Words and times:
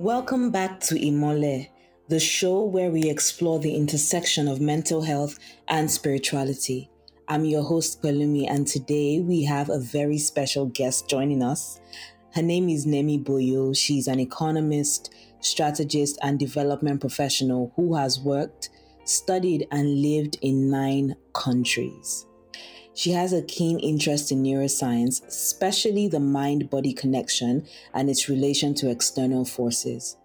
Welcome 0.00 0.50
back 0.50 0.80
to 0.84 0.94
Imole, 0.94 1.68
the 2.08 2.18
show 2.18 2.64
where 2.64 2.90
we 2.90 3.02
explore 3.10 3.58
the 3.58 3.74
intersection 3.74 4.48
of 4.48 4.58
mental 4.58 5.02
health 5.02 5.38
and 5.68 5.90
spirituality. 5.90 6.88
I'm 7.28 7.44
your 7.44 7.62
host, 7.62 8.02
Pelumi, 8.02 8.48
and 8.48 8.66
today 8.66 9.20
we 9.20 9.44
have 9.44 9.68
a 9.68 9.78
very 9.78 10.16
special 10.16 10.64
guest 10.64 11.06
joining 11.06 11.42
us. 11.42 11.82
Her 12.34 12.40
name 12.40 12.70
is 12.70 12.86
Nemi 12.86 13.18
Boyo. 13.18 13.76
She's 13.76 14.08
an 14.08 14.20
economist, 14.20 15.14
strategist, 15.40 16.18
and 16.22 16.38
development 16.38 17.02
professional 17.02 17.70
who 17.76 17.94
has 17.94 18.18
worked, 18.18 18.70
studied, 19.04 19.68
and 19.70 20.00
lived 20.00 20.38
in 20.40 20.70
nine 20.70 21.14
countries. 21.34 22.24
She 22.94 23.12
has 23.12 23.32
a 23.32 23.42
keen 23.42 23.78
interest 23.78 24.32
in 24.32 24.42
neuroscience, 24.42 25.26
especially 25.26 26.08
the 26.08 26.20
mind 26.20 26.70
body 26.70 26.92
connection 26.92 27.66
and 27.94 28.10
its 28.10 28.28
relation 28.28 28.74
to 28.74 28.90
external 28.90 29.44
forces. 29.44 30.16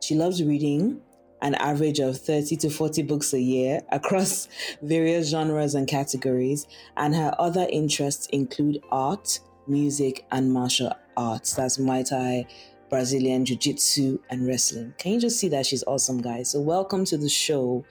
She 0.00 0.14
loves 0.14 0.42
reading, 0.42 1.00
an 1.42 1.54
average 1.54 1.98
of 2.00 2.18
30 2.18 2.56
to 2.56 2.70
40 2.70 3.02
books 3.02 3.32
a 3.32 3.40
year 3.40 3.80
across 3.90 4.48
various 4.82 5.30
genres 5.30 5.74
and 5.74 5.88
categories, 5.88 6.66
and 6.96 7.14
her 7.14 7.34
other 7.38 7.66
interests 7.70 8.26
include 8.26 8.82
art, 8.90 9.40
music, 9.66 10.26
and 10.30 10.52
martial 10.52 10.92
arts. 11.16 11.54
That's 11.54 11.78
Muay 11.78 12.08
Thai, 12.08 12.46
Brazilian 12.90 13.44
Jiu 13.44 13.56
Jitsu, 13.56 14.18
and 14.28 14.46
wrestling. 14.46 14.94
Can 14.98 15.12
you 15.12 15.20
just 15.20 15.38
see 15.38 15.48
that 15.48 15.66
she's 15.66 15.84
awesome, 15.86 16.20
guys? 16.20 16.50
So, 16.50 16.60
welcome 16.60 17.04
to 17.06 17.16
the 17.16 17.28
show, 17.28 17.84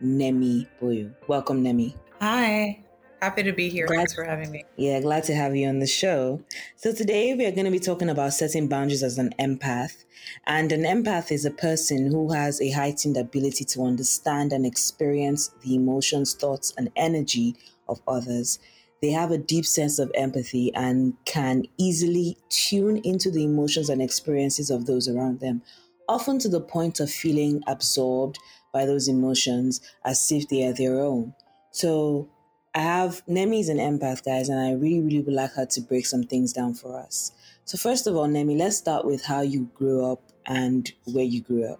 Nemi 0.00 0.66
Boyo. 0.80 1.14
Welcome, 1.28 1.62
Nemi. 1.62 1.94
Hi. 2.20 2.83
Happy 3.24 3.42
to 3.42 3.52
be 3.52 3.70
here. 3.70 3.86
Glad, 3.86 3.96
Thanks 3.96 4.14
for 4.14 4.24
having 4.24 4.50
me. 4.50 4.66
Yeah, 4.76 5.00
glad 5.00 5.24
to 5.24 5.34
have 5.34 5.56
you 5.56 5.66
on 5.66 5.78
the 5.78 5.86
show. 5.86 6.42
So, 6.76 6.92
today 6.92 7.32
we 7.32 7.46
are 7.46 7.52
going 7.52 7.64
to 7.64 7.70
be 7.70 7.78
talking 7.78 8.10
about 8.10 8.34
setting 8.34 8.68
boundaries 8.68 9.02
as 9.02 9.16
an 9.16 9.32
empath. 9.38 10.04
And 10.46 10.70
an 10.72 10.82
empath 10.82 11.32
is 11.32 11.46
a 11.46 11.50
person 11.50 12.10
who 12.10 12.34
has 12.34 12.60
a 12.60 12.70
heightened 12.72 13.16
ability 13.16 13.64
to 13.64 13.82
understand 13.82 14.52
and 14.52 14.66
experience 14.66 15.48
the 15.62 15.74
emotions, 15.74 16.34
thoughts, 16.34 16.74
and 16.76 16.90
energy 16.96 17.56
of 17.88 18.02
others. 18.06 18.58
They 19.00 19.12
have 19.12 19.30
a 19.30 19.38
deep 19.38 19.64
sense 19.64 19.98
of 19.98 20.12
empathy 20.14 20.70
and 20.74 21.14
can 21.24 21.64
easily 21.78 22.36
tune 22.50 22.98
into 23.04 23.30
the 23.30 23.44
emotions 23.44 23.88
and 23.88 24.02
experiences 24.02 24.68
of 24.68 24.84
those 24.84 25.08
around 25.08 25.40
them, 25.40 25.62
often 26.10 26.38
to 26.40 26.50
the 26.50 26.60
point 26.60 27.00
of 27.00 27.10
feeling 27.10 27.62
absorbed 27.66 28.38
by 28.70 28.84
those 28.84 29.08
emotions 29.08 29.80
as 30.04 30.30
if 30.30 30.46
they 30.50 30.66
are 30.66 30.74
their 30.74 31.00
own. 31.00 31.32
So, 31.70 32.28
I 32.74 32.80
have 32.80 33.22
Nemi 33.28 33.60
is 33.60 33.68
an 33.68 33.78
empath, 33.78 34.24
guys, 34.24 34.48
and 34.48 34.58
I 34.58 34.72
really, 34.72 35.00
really 35.00 35.20
would 35.20 35.34
like 35.34 35.52
her 35.52 35.64
to 35.64 35.80
break 35.80 36.06
some 36.06 36.24
things 36.24 36.52
down 36.52 36.74
for 36.74 36.98
us. 36.98 37.30
So, 37.64 37.78
first 37.78 38.08
of 38.08 38.16
all, 38.16 38.26
Nemi, 38.26 38.56
let's 38.56 38.76
start 38.76 39.04
with 39.04 39.24
how 39.24 39.42
you 39.42 39.70
grew 39.74 40.04
up 40.04 40.20
and 40.46 40.90
where 41.06 41.24
you 41.24 41.40
grew 41.40 41.64
up, 41.66 41.78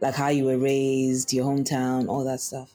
like 0.00 0.14
how 0.14 0.28
you 0.28 0.44
were 0.44 0.58
raised, 0.58 1.32
your 1.32 1.44
hometown, 1.44 2.08
all 2.08 2.24
that 2.24 2.40
stuff. 2.40 2.72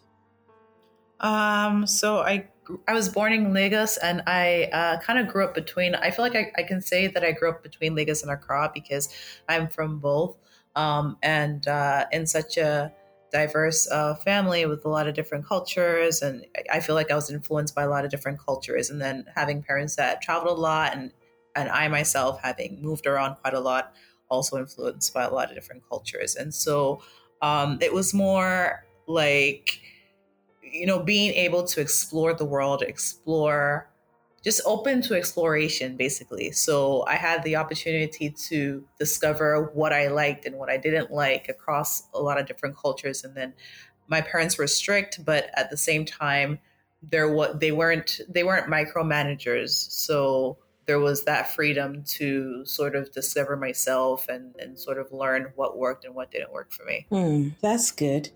Um, 1.21 1.87
so 1.87 2.19
I 2.19 2.47
I 2.85 2.93
was 2.93 3.07
born 3.07 3.31
in 3.31 3.53
Lagos, 3.53 3.95
and 3.97 4.21
I 4.27 4.65
uh, 4.73 4.99
kind 4.99 5.17
of 5.17 5.27
grew 5.27 5.45
up 5.45 5.55
between. 5.55 5.95
I 5.95 6.11
feel 6.11 6.25
like 6.25 6.35
I, 6.35 6.51
I 6.57 6.63
can 6.63 6.81
say 6.81 7.07
that 7.07 7.23
I 7.23 7.31
grew 7.31 7.49
up 7.49 7.63
between 7.63 7.95
Lagos 7.95 8.23
and 8.23 8.31
Accra 8.31 8.71
because 8.73 9.07
I'm 9.47 9.69
from 9.69 9.99
both, 9.99 10.37
um, 10.75 11.17
and 11.23 11.65
uh, 11.65 12.07
in 12.11 12.27
such 12.27 12.57
a 12.57 12.91
diverse 13.31 13.89
uh, 13.91 14.15
family 14.15 14.65
with 14.65 14.85
a 14.85 14.89
lot 14.89 15.07
of 15.07 15.13
different 15.13 15.45
cultures 15.45 16.21
and 16.21 16.45
i 16.71 16.79
feel 16.79 16.95
like 16.95 17.11
i 17.11 17.15
was 17.15 17.29
influenced 17.29 17.75
by 17.75 17.83
a 17.83 17.89
lot 17.89 18.05
of 18.05 18.11
different 18.11 18.39
cultures 18.39 18.89
and 18.89 19.01
then 19.01 19.25
having 19.35 19.61
parents 19.61 19.95
that 19.95 20.21
traveled 20.21 20.57
a 20.57 20.61
lot 20.61 20.95
and 20.95 21.11
and 21.55 21.69
i 21.69 21.87
myself 21.87 22.39
having 22.41 22.81
moved 22.81 23.05
around 23.05 23.35
quite 23.35 23.53
a 23.53 23.59
lot 23.59 23.93
also 24.29 24.57
influenced 24.57 25.13
by 25.13 25.23
a 25.23 25.33
lot 25.33 25.49
of 25.49 25.55
different 25.55 25.83
cultures. 25.87 26.35
And 26.35 26.53
so 26.53 27.01
um, 27.41 27.77
it 27.81 27.93
was 27.93 28.13
more 28.13 28.85
like 29.07 29.79
you 30.61 30.85
know 30.85 30.99
being 30.99 31.33
able 31.33 31.63
to 31.63 31.79
explore 31.79 32.33
the 32.33 32.43
world 32.43 32.81
explore 32.81 33.89
just 34.43 34.61
open 34.65 35.01
to 35.01 35.15
exploration 35.15 35.97
basically. 35.97 36.51
So 36.51 37.03
i 37.07 37.15
had 37.15 37.43
the 37.43 37.55
opportunity 37.55 38.29
to 38.29 38.83
discover 38.99 39.71
what 39.73 39.93
i 39.93 40.07
liked 40.07 40.45
and 40.45 40.55
what 40.55 40.69
i 40.69 40.77
didn't 40.77 41.11
like 41.11 41.49
across 41.49 42.03
a 42.13 42.19
lot 42.19 42.39
of 42.39 42.45
different 42.47 42.77
cultures 42.77 43.23
and 43.23 43.35
then 43.35 43.53
my 44.07 44.21
parents 44.21 44.57
were 44.57 44.67
strict 44.67 45.23
but 45.25 45.49
at 45.55 45.69
the 45.69 45.77
same 45.77 46.05
time 46.05 46.59
there 47.01 47.29
what 47.29 47.59
they 47.59 47.71
weren't 47.71 48.21
they 48.27 48.43
weren't 48.43 48.67
micromanagers. 48.67 49.69
So 49.91 50.57
there 50.85 50.99
was 50.99 51.25
that 51.25 51.53
freedom 51.53 52.03
to 52.03 52.65
sort 52.65 52.95
of 52.95 53.11
discover 53.11 53.55
myself 53.55 54.27
and 54.29 54.55
and 54.57 54.77
sort 54.79 54.97
of 54.97 55.11
learn 55.11 55.51
what 55.55 55.77
worked 55.77 56.05
and 56.05 56.15
what 56.15 56.31
didn't 56.31 56.51
work 56.51 56.71
for 56.71 56.85
me. 56.85 57.05
Hmm, 57.09 57.49
that's 57.61 57.91
good 57.91 58.29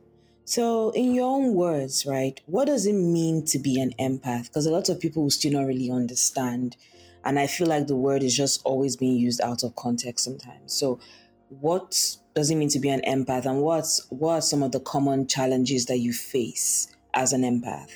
so, 0.51 0.89
in 0.89 1.15
your 1.15 1.33
own 1.33 1.53
words, 1.53 2.05
right, 2.05 2.37
what 2.45 2.65
does 2.65 2.85
it 2.85 2.91
mean 2.91 3.45
to 3.45 3.57
be 3.57 3.79
an 3.79 3.93
empath? 3.97 4.47
Because 4.47 4.65
a 4.65 4.69
lot 4.69 4.89
of 4.89 4.99
people 4.99 5.23
will 5.23 5.29
still 5.29 5.53
not 5.53 5.65
really 5.65 5.89
understand. 5.89 6.75
And 7.23 7.39
I 7.39 7.47
feel 7.47 7.67
like 7.67 7.87
the 7.87 7.95
word 7.95 8.21
is 8.21 8.35
just 8.35 8.59
always 8.65 8.97
being 8.97 9.15
used 9.15 9.39
out 9.39 9.63
of 9.63 9.77
context 9.77 10.25
sometimes. 10.25 10.73
So, 10.73 10.99
what 11.47 12.17
does 12.35 12.51
it 12.51 12.55
mean 12.55 12.67
to 12.67 12.79
be 12.79 12.89
an 12.89 12.99
empath? 13.07 13.45
And 13.45 13.61
what's, 13.61 14.05
what 14.09 14.33
are 14.33 14.41
some 14.41 14.61
of 14.61 14.73
the 14.73 14.81
common 14.81 15.25
challenges 15.25 15.85
that 15.85 15.99
you 15.99 16.11
face 16.11 16.93
as 17.13 17.31
an 17.31 17.43
empath? 17.43 17.93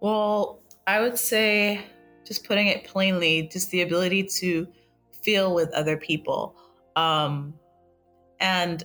Well, 0.00 0.62
I 0.86 1.02
would 1.02 1.18
say, 1.18 1.84
just 2.24 2.48
putting 2.48 2.68
it 2.68 2.84
plainly, 2.84 3.50
just 3.52 3.70
the 3.70 3.82
ability 3.82 4.22
to 4.38 4.66
feel 5.20 5.54
with 5.54 5.70
other 5.74 5.98
people. 5.98 6.56
Um, 6.96 7.52
and 8.40 8.82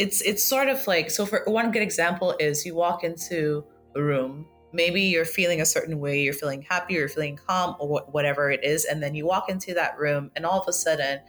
it's 0.00 0.22
it's 0.22 0.42
sort 0.42 0.70
of 0.70 0.86
like 0.86 1.10
so 1.10 1.26
for 1.26 1.42
one 1.46 1.70
good 1.70 1.82
example 1.82 2.34
is 2.40 2.64
you 2.64 2.74
walk 2.74 3.04
into 3.04 3.62
a 3.96 4.02
room 4.02 4.46
maybe 4.72 5.02
you're 5.02 5.26
feeling 5.26 5.60
a 5.60 5.66
certain 5.66 6.00
way 6.00 6.22
you're 6.22 6.32
feeling 6.32 6.62
happy 6.62 6.94
you're 6.94 7.06
feeling 7.06 7.38
calm 7.46 7.76
or 7.78 8.00
wh- 8.00 8.14
whatever 8.14 8.50
it 8.50 8.64
is 8.64 8.86
and 8.86 9.02
then 9.02 9.14
you 9.14 9.26
walk 9.26 9.50
into 9.50 9.74
that 9.74 9.98
room 9.98 10.30
and 10.36 10.46
all 10.46 10.58
of 10.58 10.66
a 10.66 10.72
sudden 10.72 11.20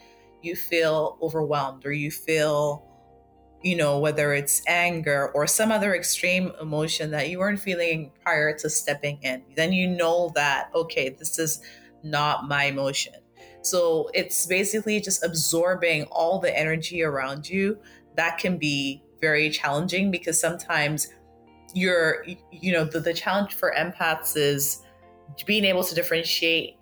you 0.41 0.55
feel 0.55 1.17
overwhelmed 1.21 1.85
or 1.85 1.91
you 1.91 2.09
feel 2.09 2.87
you 3.61 3.75
know 3.75 3.99
whether 3.99 4.33
it's 4.33 4.61
anger 4.67 5.31
or 5.35 5.45
some 5.45 5.69
other 5.69 5.93
extreme 5.93 6.53
emotion 6.61 7.11
that 7.11 7.29
you 7.29 7.39
weren't 7.39 7.59
feeling 7.59 8.09
prior 8.23 8.57
to 8.57 8.69
stepping 8.69 9.19
in 9.21 9.43
then 9.57 9.73
you 9.73 9.85
know 9.85 10.31
that 10.33 10.69
okay 10.73 11.09
this 11.09 11.37
is 11.37 11.61
not 12.03 12.47
my 12.47 12.65
emotion. 12.65 13.13
So 13.63 14.09
it's 14.13 14.45
basically 14.47 14.99
just 14.99 15.23
absorbing 15.23 16.03
all 16.05 16.39
the 16.39 16.57
energy 16.57 17.03
around 17.03 17.47
you 17.47 17.77
that 18.15 18.37
can 18.37 18.57
be 18.57 19.03
very 19.19 19.49
challenging 19.49 20.11
because 20.11 20.39
sometimes 20.39 21.07
you're 21.73 22.25
you 22.51 22.71
know 22.71 22.83
the, 22.83 22.99
the 22.99 23.13
challenge 23.13 23.53
for 23.53 23.73
empaths 23.77 24.35
is 24.35 24.81
being 25.45 25.63
able 25.63 25.83
to 25.83 25.95
differentiate 25.95 26.75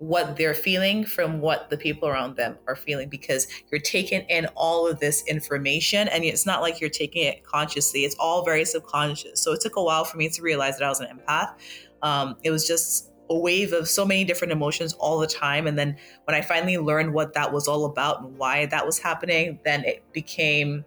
what 0.00 0.34
they're 0.34 0.54
feeling 0.54 1.04
from 1.04 1.42
what 1.42 1.68
the 1.68 1.76
people 1.76 2.08
around 2.08 2.34
them 2.34 2.56
are 2.66 2.74
feeling 2.74 3.06
because 3.10 3.46
you're 3.70 3.80
taking 3.80 4.22
in 4.30 4.46
all 4.56 4.88
of 4.88 4.98
this 4.98 5.22
information 5.26 6.08
and 6.08 6.24
it's 6.24 6.46
not 6.46 6.62
like 6.62 6.80
you're 6.80 6.88
taking 6.88 7.22
it 7.24 7.44
consciously. 7.44 8.06
It's 8.06 8.16
all 8.18 8.42
very 8.42 8.64
subconscious. 8.64 9.42
So 9.42 9.52
it 9.52 9.60
took 9.60 9.76
a 9.76 9.82
while 9.82 10.04
for 10.04 10.16
me 10.16 10.30
to 10.30 10.40
realize 10.40 10.78
that 10.78 10.86
i 10.86 10.88
was 10.88 11.00
an 11.00 11.08
empath. 11.08 11.52
Um, 12.00 12.36
it 12.42 12.50
was 12.50 12.66
just 12.66 13.09
a 13.30 13.38
wave 13.38 13.72
of 13.72 13.88
so 13.88 14.04
many 14.04 14.24
different 14.24 14.52
emotions 14.52 14.92
all 14.94 15.18
the 15.18 15.26
time. 15.26 15.68
And 15.68 15.78
then 15.78 15.96
when 16.24 16.34
I 16.34 16.42
finally 16.42 16.76
learned 16.76 17.14
what 17.14 17.32
that 17.34 17.52
was 17.52 17.68
all 17.68 17.84
about 17.84 18.22
and 18.22 18.36
why 18.36 18.66
that 18.66 18.84
was 18.84 18.98
happening, 18.98 19.60
then 19.64 19.84
it 19.84 20.02
became 20.12 20.84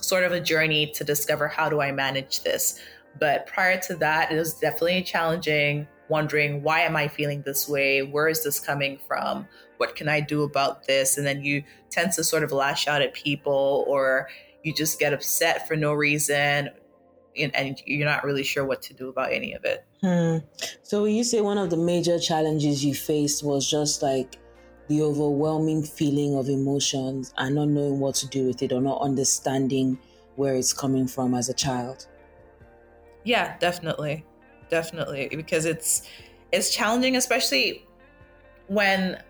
sort 0.00 0.24
of 0.24 0.32
a 0.32 0.40
journey 0.40 0.90
to 0.92 1.04
discover 1.04 1.46
how 1.46 1.68
do 1.68 1.80
I 1.80 1.92
manage 1.92 2.40
this. 2.40 2.80
But 3.20 3.46
prior 3.46 3.78
to 3.82 3.94
that, 3.96 4.32
it 4.32 4.36
was 4.36 4.54
definitely 4.54 5.02
challenging, 5.02 5.86
wondering 6.08 6.62
why 6.62 6.80
am 6.80 6.96
I 6.96 7.08
feeling 7.08 7.42
this 7.42 7.68
way? 7.68 8.02
Where 8.02 8.28
is 8.28 8.42
this 8.42 8.58
coming 8.58 8.98
from? 9.06 9.46
What 9.76 9.96
can 9.96 10.08
I 10.08 10.20
do 10.20 10.44
about 10.44 10.86
this? 10.86 11.18
And 11.18 11.26
then 11.26 11.44
you 11.44 11.62
tend 11.90 12.12
to 12.12 12.24
sort 12.24 12.42
of 12.42 12.52
lash 12.52 12.88
out 12.88 13.02
at 13.02 13.12
people 13.12 13.84
or 13.86 14.28
you 14.62 14.72
just 14.72 14.98
get 14.98 15.12
upset 15.12 15.68
for 15.68 15.76
no 15.76 15.92
reason 15.92 16.70
and 17.36 17.82
you're 17.86 18.08
not 18.08 18.24
really 18.24 18.42
sure 18.42 18.64
what 18.64 18.82
to 18.82 18.94
do 18.94 19.08
about 19.08 19.32
any 19.32 19.52
of 19.52 19.64
it. 19.64 19.84
Hmm. 20.00 20.38
So 20.82 21.04
you 21.04 21.24
say 21.24 21.40
one 21.40 21.58
of 21.58 21.70
the 21.70 21.76
major 21.76 22.18
challenges 22.18 22.84
you 22.84 22.94
faced 22.94 23.44
was 23.44 23.68
just 23.68 24.02
like 24.02 24.38
the 24.88 25.02
overwhelming 25.02 25.82
feeling 25.82 26.36
of 26.36 26.48
emotions 26.48 27.34
and 27.38 27.54
not 27.54 27.68
knowing 27.68 27.98
what 27.98 28.14
to 28.16 28.28
do 28.28 28.46
with 28.46 28.62
it 28.62 28.72
or 28.72 28.80
not 28.80 29.00
understanding 29.00 29.98
where 30.36 30.54
it's 30.54 30.72
coming 30.72 31.06
from 31.08 31.34
as 31.34 31.48
a 31.48 31.54
child. 31.54 32.06
Yeah, 33.24 33.56
definitely. 33.58 34.24
Definitely 34.68 35.28
because 35.34 35.64
it's 35.64 36.02
it's 36.52 36.74
challenging 36.74 37.16
especially 37.16 37.86
when 38.68 39.22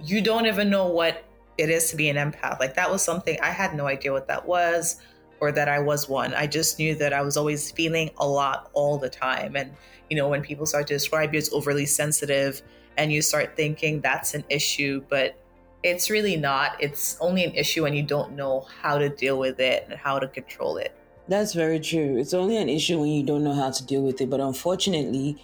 you 0.00 0.20
don't 0.20 0.46
even 0.46 0.70
know 0.70 0.86
what 0.86 1.24
it 1.56 1.70
is 1.70 1.90
to 1.90 1.96
be 1.96 2.08
an 2.08 2.16
empath. 2.16 2.60
Like 2.60 2.74
that 2.74 2.90
was 2.90 3.02
something 3.02 3.38
I 3.42 3.50
had 3.50 3.74
no 3.74 3.86
idea 3.86 4.12
what 4.12 4.28
that 4.28 4.46
was 4.46 5.00
or 5.40 5.52
that 5.52 5.68
I 5.68 5.78
was 5.78 6.08
one. 6.08 6.34
I 6.34 6.46
just 6.46 6.78
knew 6.78 6.94
that 6.96 7.12
I 7.12 7.22
was 7.22 7.36
always 7.36 7.70
feeling 7.70 8.10
a 8.18 8.26
lot 8.26 8.70
all 8.72 8.98
the 8.98 9.08
time. 9.08 9.56
And, 9.56 9.72
you 10.10 10.16
know, 10.16 10.28
when 10.28 10.42
people 10.42 10.66
start 10.66 10.86
to 10.88 10.94
describe 10.94 11.32
you 11.34 11.38
as 11.38 11.52
overly 11.52 11.86
sensitive 11.86 12.62
and 12.96 13.12
you 13.12 13.22
start 13.22 13.56
thinking 13.56 14.00
that's 14.00 14.34
an 14.34 14.44
issue, 14.48 15.04
but 15.08 15.36
it's 15.82 16.10
really 16.10 16.36
not. 16.36 16.76
It's 16.80 17.16
only 17.20 17.44
an 17.44 17.54
issue 17.54 17.84
when 17.84 17.94
you 17.94 18.02
don't 18.02 18.32
know 18.32 18.66
how 18.82 18.98
to 18.98 19.08
deal 19.08 19.38
with 19.38 19.60
it 19.60 19.86
and 19.88 19.98
how 19.98 20.18
to 20.18 20.26
control 20.26 20.76
it. 20.76 20.92
That's 21.28 21.52
very 21.52 21.78
true. 21.78 22.16
It's 22.18 22.34
only 22.34 22.56
an 22.56 22.68
issue 22.68 22.98
when 22.98 23.10
you 23.10 23.22
don't 23.22 23.44
know 23.44 23.52
how 23.52 23.70
to 23.70 23.84
deal 23.84 24.02
with 24.02 24.20
it. 24.20 24.30
But 24.30 24.40
unfortunately, 24.40 25.36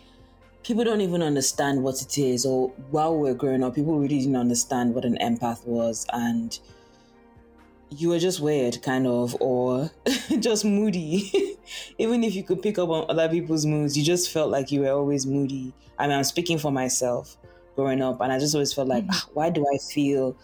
people 0.65 0.83
don't 0.83 1.03
even 1.03 1.23
understand 1.23 1.85
what 1.85 2.01
it 2.03 2.19
is. 2.19 2.45
Or 2.45 2.71
while 2.91 3.17
we're 3.17 3.35
growing 3.35 3.63
up, 3.63 3.75
people 3.75 3.99
really 3.99 4.19
didn't 4.19 4.37
understand 4.37 4.95
what 4.95 5.05
an 5.05 5.19
empath 5.21 5.65
was. 5.67 6.07
And 6.13 6.59
you 7.91 8.09
were 8.09 8.19
just 8.19 8.41
weird, 8.41 8.83
kind 8.83 9.07
of, 9.07 9.37
or 9.41 9.91
just 10.41 10.65
moody. 10.65 11.59
even 11.99 12.25
if 12.25 12.35
you 12.35 12.43
could 12.43 12.63
pick 12.63 12.79
up 12.79 12.89
on 12.89 13.07
other 13.09 13.29
people's 13.29 13.67
moods, 13.67 13.97
you 13.97 14.05
just 14.05 14.31
felt 14.31 14.51
like 14.51 14.73
you 14.73 14.81
were 14.81 14.91
always 14.91 15.27
moody. 15.27 15.73
I 15.99 16.07
mean, 16.07 16.17
I'm 16.17 16.25
speaking 16.25 16.59
for 16.59 16.73
myself 16.73 17.37
growing 17.77 18.03
up, 18.03 18.21
and 18.21 18.33
I 18.33 18.39
just 18.39 18.55
always 18.55 18.73
felt 18.73 18.89
like, 18.89 19.05
mm-hmm. 19.05 19.13
ah, 19.13 19.29
why 19.33 19.51
do 19.51 19.65
I 19.73 19.79
feel 19.79 20.37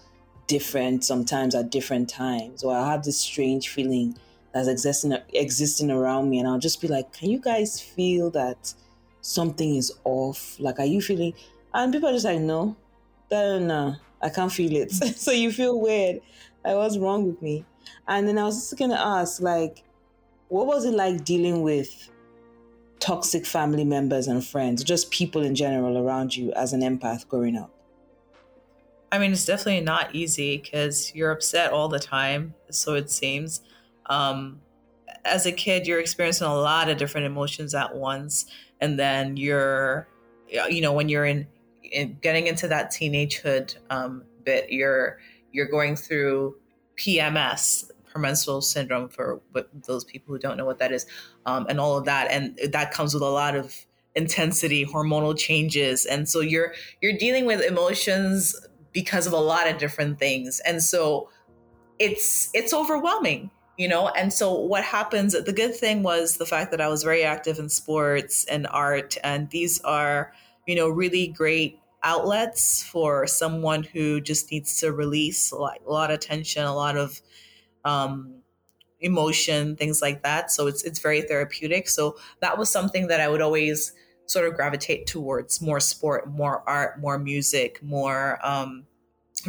different 0.46 1.04
sometimes 1.04 1.54
at 1.54 1.70
different 1.70 2.08
times? 2.08 2.64
Or 2.64 2.76
I 2.76 2.90
have 2.90 3.04
this 3.04 3.18
strange 3.18 3.68
feeling 3.68 4.16
that's 4.52 4.68
existing 4.68 5.16
existing 5.32 5.90
around 5.90 6.28
me 6.28 6.38
and 6.40 6.48
I'll 6.48 6.58
just 6.58 6.80
be 6.80 6.88
like, 6.88 7.12
Can 7.12 7.30
you 7.30 7.38
guys 7.38 7.80
feel 7.80 8.30
that 8.30 8.74
something 9.20 9.76
is 9.76 9.92
off? 10.04 10.58
Like 10.58 10.78
are 10.80 10.84
you 10.84 11.00
feeling 11.00 11.34
and 11.72 11.92
people 11.92 12.08
are 12.08 12.12
just 12.12 12.24
like, 12.24 12.40
No, 12.40 12.76
no, 13.30 13.94
I 14.20 14.28
can't 14.28 14.52
feel 14.52 14.74
it. 14.74 14.90
so 15.16 15.30
you 15.30 15.52
feel 15.52 15.80
weird. 15.80 16.20
Like 16.64 16.76
what's 16.76 16.98
wrong 16.98 17.26
with 17.26 17.40
me? 17.40 17.64
And 18.08 18.28
then 18.28 18.38
I 18.38 18.44
was 18.44 18.56
just 18.56 18.78
gonna 18.78 18.94
ask, 18.94 19.40
like, 19.40 19.82
what 20.48 20.66
was 20.66 20.84
it 20.84 20.94
like 20.94 21.24
dealing 21.24 21.62
with 21.62 22.10
toxic 22.98 23.46
family 23.46 23.84
members 23.84 24.26
and 24.26 24.44
friends, 24.44 24.84
just 24.84 25.10
people 25.10 25.42
in 25.42 25.54
general 25.54 25.96
around 25.98 26.36
you 26.36 26.52
as 26.52 26.72
an 26.72 26.80
empath 26.80 27.26
growing 27.28 27.56
up? 27.56 27.70
I 29.12 29.18
mean, 29.18 29.32
it's 29.32 29.44
definitely 29.44 29.80
not 29.80 30.14
easy 30.14 30.58
because 30.58 31.12
you're 31.14 31.32
upset 31.32 31.72
all 31.72 31.88
the 31.88 31.98
time, 31.98 32.54
so 32.70 32.94
it 32.94 33.10
seems. 33.10 33.62
Um, 34.06 34.60
as 35.24 35.46
a 35.46 35.52
kid, 35.52 35.86
you're 35.86 35.98
experiencing 35.98 36.46
a 36.46 36.54
lot 36.54 36.88
of 36.88 36.96
different 36.96 37.26
emotions 37.26 37.74
at 37.74 37.94
once, 37.94 38.46
and 38.80 38.98
then 38.98 39.36
you're, 39.36 40.06
you 40.68 40.80
know, 40.80 40.92
when 40.92 41.08
you're 41.08 41.26
in, 41.26 41.46
in 41.82 42.18
getting 42.22 42.46
into 42.46 42.68
that 42.68 42.92
teenagehood 42.92 43.76
um, 43.90 44.24
bit, 44.44 44.70
you're 44.70 45.18
you're 45.52 45.68
going 45.68 45.96
through 45.96 46.56
PMS, 46.96 47.90
premenstrual 48.10 48.60
syndrome, 48.60 49.08
for 49.08 49.40
those 49.86 50.04
people 50.04 50.34
who 50.34 50.38
don't 50.38 50.56
know 50.56 50.66
what 50.66 50.78
that 50.78 50.92
is, 50.92 51.06
um, 51.46 51.66
and 51.68 51.80
all 51.80 51.96
of 51.96 52.04
that, 52.04 52.30
and 52.30 52.58
that 52.72 52.92
comes 52.92 53.14
with 53.14 53.22
a 53.22 53.28
lot 53.28 53.54
of 53.56 53.74
intensity, 54.14 54.84
hormonal 54.84 55.36
changes, 55.36 56.06
and 56.06 56.28
so 56.28 56.40
you're 56.40 56.74
you're 57.00 57.16
dealing 57.16 57.46
with 57.46 57.60
emotions 57.62 58.54
because 58.92 59.26
of 59.26 59.32
a 59.32 59.38
lot 59.38 59.68
of 59.68 59.78
different 59.78 60.18
things, 60.18 60.60
and 60.60 60.82
so 60.82 61.28
it's 61.98 62.50
it's 62.54 62.72
overwhelming 62.72 63.50
you 63.80 63.88
know 63.88 64.08
and 64.08 64.32
so 64.32 64.52
what 64.52 64.84
happens 64.84 65.32
the 65.32 65.52
good 65.52 65.74
thing 65.74 66.02
was 66.02 66.36
the 66.36 66.44
fact 66.44 66.70
that 66.70 66.80
i 66.80 66.88
was 66.88 67.02
very 67.02 67.24
active 67.24 67.58
in 67.58 67.68
sports 67.68 68.44
and 68.44 68.66
art 68.70 69.16
and 69.24 69.48
these 69.50 69.80
are 69.82 70.32
you 70.66 70.74
know 70.74 70.88
really 70.88 71.28
great 71.28 71.79
outlets 72.02 72.82
for 72.82 73.26
someone 73.26 73.82
who 73.82 74.20
just 74.20 74.50
needs 74.50 74.80
to 74.80 74.92
release 74.92 75.52
like 75.52 75.82
a 75.86 75.90
lot 75.90 76.10
of 76.10 76.20
tension 76.20 76.64
a 76.64 76.74
lot 76.74 76.96
of 76.96 77.20
um, 77.84 78.40
emotion 79.00 79.76
things 79.76 80.02
like 80.02 80.22
that. 80.22 80.50
So 80.50 80.66
it's 80.66 80.82
it's 80.84 80.98
very 80.98 81.22
therapeutic. 81.22 81.88
So 81.88 82.16
that 82.40 82.58
was 82.58 82.70
something 82.70 83.08
that 83.08 83.20
i 83.20 83.28
would 83.28 83.40
always 83.40 83.92
sort 84.26 84.46
of 84.46 84.54
gravitate 84.54 85.06
towards 85.06 85.60
more 85.60 85.80
sport 85.80 86.28
more 86.30 86.62
art 86.68 87.00
more 87.00 87.18
music 87.18 87.82
more 87.82 88.38
um, 88.42 88.86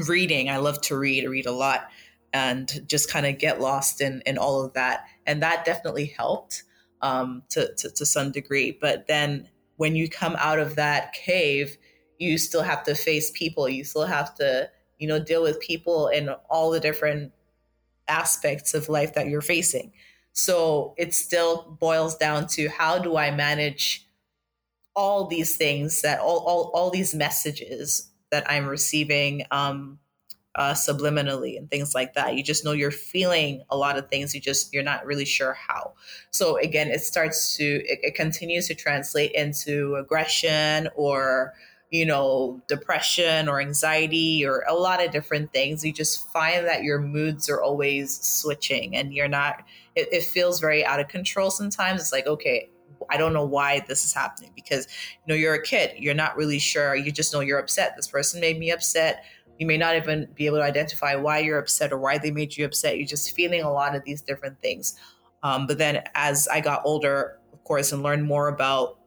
reading. 0.07 0.49
I 0.49 0.57
love 0.57 0.81
to 0.81 0.97
read 0.97 1.23
i 1.23 1.27
read 1.27 1.45
a 1.45 1.51
lot 1.51 1.89
and 2.33 2.81
just 2.87 3.11
kind 3.11 3.25
of 3.25 3.37
get 3.37 3.59
lost 3.59 4.01
in 4.01 4.21
in 4.25 4.37
all 4.37 4.63
of 4.63 4.73
that. 4.73 5.05
And 5.25 5.43
that 5.43 5.65
definitely 5.65 6.05
helped 6.05 6.63
um, 7.01 7.43
to, 7.49 7.73
to, 7.75 7.89
to 7.89 8.05
some 8.05 8.31
degree. 8.31 8.77
But 8.79 9.07
then 9.07 9.49
when 9.77 9.95
you 9.95 10.07
come 10.07 10.35
out 10.39 10.59
of 10.59 10.75
that 10.75 11.13
cave 11.13 11.77
you 12.21 12.37
still 12.37 12.61
have 12.61 12.83
to 12.83 12.95
face 12.95 13.31
people 13.31 13.67
you 13.67 13.83
still 13.83 14.05
have 14.05 14.33
to 14.35 14.69
you 14.99 15.07
know 15.07 15.19
deal 15.19 15.41
with 15.41 15.59
people 15.59 16.07
in 16.07 16.29
all 16.49 16.69
the 16.69 16.79
different 16.79 17.31
aspects 18.07 18.73
of 18.73 18.89
life 18.89 19.13
that 19.13 19.27
you're 19.27 19.41
facing 19.41 19.91
so 20.33 20.93
it 20.97 21.13
still 21.13 21.77
boils 21.79 22.15
down 22.15 22.47
to 22.47 22.67
how 22.69 22.99
do 22.99 23.17
i 23.17 23.31
manage 23.31 24.05
all 24.95 25.27
these 25.27 25.55
things 25.55 26.01
that 26.01 26.19
all 26.19 26.39
all, 26.45 26.71
all 26.73 26.89
these 26.91 27.15
messages 27.15 28.11
that 28.29 28.49
i'm 28.49 28.67
receiving 28.67 29.43
um, 29.51 29.97
uh, 30.55 30.73
subliminally 30.73 31.57
and 31.57 31.69
things 31.69 31.95
like 31.95 32.13
that. 32.13 32.35
You 32.35 32.43
just 32.43 32.65
know 32.65 32.73
you're 32.73 32.91
feeling 32.91 33.63
a 33.69 33.77
lot 33.77 33.97
of 33.97 34.09
things. 34.09 34.35
You 34.35 34.41
just 34.41 34.73
you're 34.73 34.83
not 34.83 35.05
really 35.05 35.25
sure 35.25 35.53
how. 35.53 35.93
So 36.31 36.57
again, 36.57 36.89
it 36.89 37.01
starts 37.01 37.55
to 37.57 37.63
it, 37.63 37.99
it 38.03 38.15
continues 38.15 38.67
to 38.67 38.75
translate 38.75 39.31
into 39.31 39.95
aggression 39.95 40.89
or 40.95 41.53
you 41.91 42.05
know 42.05 42.61
depression 42.67 43.47
or 43.47 43.61
anxiety 43.61 44.45
or 44.45 44.63
a 44.67 44.73
lot 44.73 45.03
of 45.03 45.11
different 45.11 45.53
things. 45.53 45.85
You 45.85 45.93
just 45.93 46.31
find 46.31 46.65
that 46.65 46.83
your 46.83 46.99
moods 46.99 47.49
are 47.49 47.61
always 47.61 48.19
switching 48.21 48.95
and 48.95 49.13
you're 49.13 49.27
not. 49.27 49.63
It, 49.95 50.07
it 50.11 50.23
feels 50.23 50.59
very 50.59 50.85
out 50.85 50.99
of 50.99 51.07
control 51.09 51.51
sometimes. 51.51 52.01
It's 52.01 52.11
like 52.11 52.27
okay. 52.27 52.69
I 53.09 53.17
don't 53.17 53.33
know 53.33 53.45
why 53.45 53.83
this 53.87 54.05
is 54.05 54.13
happening 54.13 54.51
because 54.55 54.87
you 54.87 55.33
know 55.33 55.35
you're 55.35 55.53
a 55.53 55.61
kid. 55.61 55.91
You're 55.97 56.13
not 56.13 56.37
really 56.37 56.59
sure. 56.59 56.95
You 56.95 57.11
just 57.11 57.33
know 57.33 57.41
you're 57.41 57.59
upset. 57.59 57.95
This 57.95 58.07
person 58.07 58.39
made 58.41 58.57
me 58.57 58.71
upset 58.71 59.23
you 59.61 59.67
may 59.67 59.77
not 59.77 59.95
even 59.95 60.27
be 60.33 60.47
able 60.47 60.57
to 60.57 60.63
identify 60.63 61.13
why 61.13 61.37
you're 61.37 61.59
upset 61.59 61.93
or 61.93 61.99
why 61.99 62.17
they 62.17 62.31
made 62.31 62.57
you 62.57 62.65
upset. 62.65 62.97
You're 62.97 63.05
just 63.05 63.35
feeling 63.35 63.61
a 63.61 63.71
lot 63.71 63.95
of 63.95 64.03
these 64.03 64.23
different 64.23 64.59
things. 64.59 64.95
Um, 65.43 65.67
but 65.67 65.77
then 65.77 66.03
as 66.15 66.47
I 66.47 66.61
got 66.61 66.81
older, 66.83 67.37
of 67.53 67.63
course, 67.63 67.91
and 67.91 68.01
learned 68.01 68.25
more 68.25 68.47
about 68.47 68.97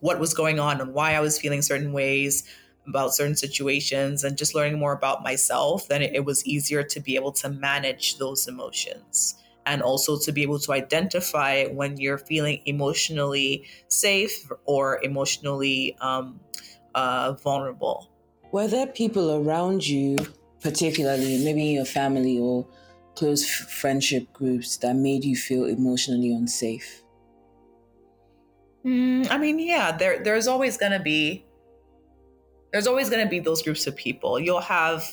what 0.00 0.18
was 0.18 0.34
going 0.34 0.58
on 0.58 0.80
and 0.80 0.94
why 0.94 1.14
I 1.14 1.20
was 1.20 1.38
feeling 1.38 1.62
certain 1.62 1.92
ways 1.92 2.44
about 2.86 3.14
certain 3.14 3.36
situations 3.36 4.24
and 4.24 4.36
just 4.36 4.54
learning 4.54 4.78
more 4.78 4.92
about 4.92 5.22
myself, 5.22 5.88
then 5.88 6.02
it, 6.02 6.14
it 6.14 6.24
was 6.24 6.44
easier 6.44 6.82
to 6.82 7.00
be 7.00 7.14
able 7.14 7.32
to 7.32 7.48
manage 7.48 8.18
those 8.18 8.48
emotions 8.48 9.36
and 9.66 9.82
also 9.82 10.18
to 10.18 10.32
be 10.32 10.42
able 10.42 10.58
to 10.58 10.72
identify 10.72 11.66
when 11.66 11.96
you're 11.96 12.18
feeling 12.18 12.60
emotionally 12.66 13.64
safe 13.88 14.50
or 14.64 15.00
emotionally 15.02 15.96
um, 16.00 16.40
uh, 16.94 17.32
vulnerable. 17.34 18.10
Were 18.50 18.66
there 18.66 18.86
people 18.86 19.36
around 19.36 19.86
you, 19.86 20.16
particularly 20.60 21.42
maybe 21.44 21.68
in 21.68 21.74
your 21.74 21.84
family 21.84 22.38
or 22.38 22.66
close 23.14 23.48
friendship 23.48 24.32
groups, 24.32 24.76
that 24.78 24.96
made 24.96 25.24
you 25.24 25.36
feel 25.36 25.64
emotionally 25.64 26.32
unsafe? 26.32 27.01
Mm, 28.84 29.30
I 29.30 29.38
mean, 29.38 29.58
yeah, 29.58 29.96
there 29.96 30.22
there's 30.22 30.46
always 30.46 30.76
gonna 30.76 31.00
be 31.00 31.44
there's 32.72 32.86
always 32.86 33.10
gonna 33.10 33.28
be 33.28 33.38
those 33.38 33.62
groups 33.62 33.86
of 33.86 33.96
people. 33.96 34.40
You'll 34.40 34.60
have 34.60 35.08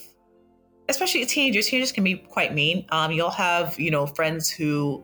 especially 0.87 1.25
teenagers, 1.25 1.67
teenagers 1.67 1.91
can 1.91 2.03
be 2.03 2.15
quite 2.15 2.53
mean. 2.53 2.85
Um, 2.89 3.11
you'll 3.11 3.29
have, 3.29 3.79
you 3.79 3.91
know, 3.91 4.07
friends 4.07 4.49
who 4.49 5.03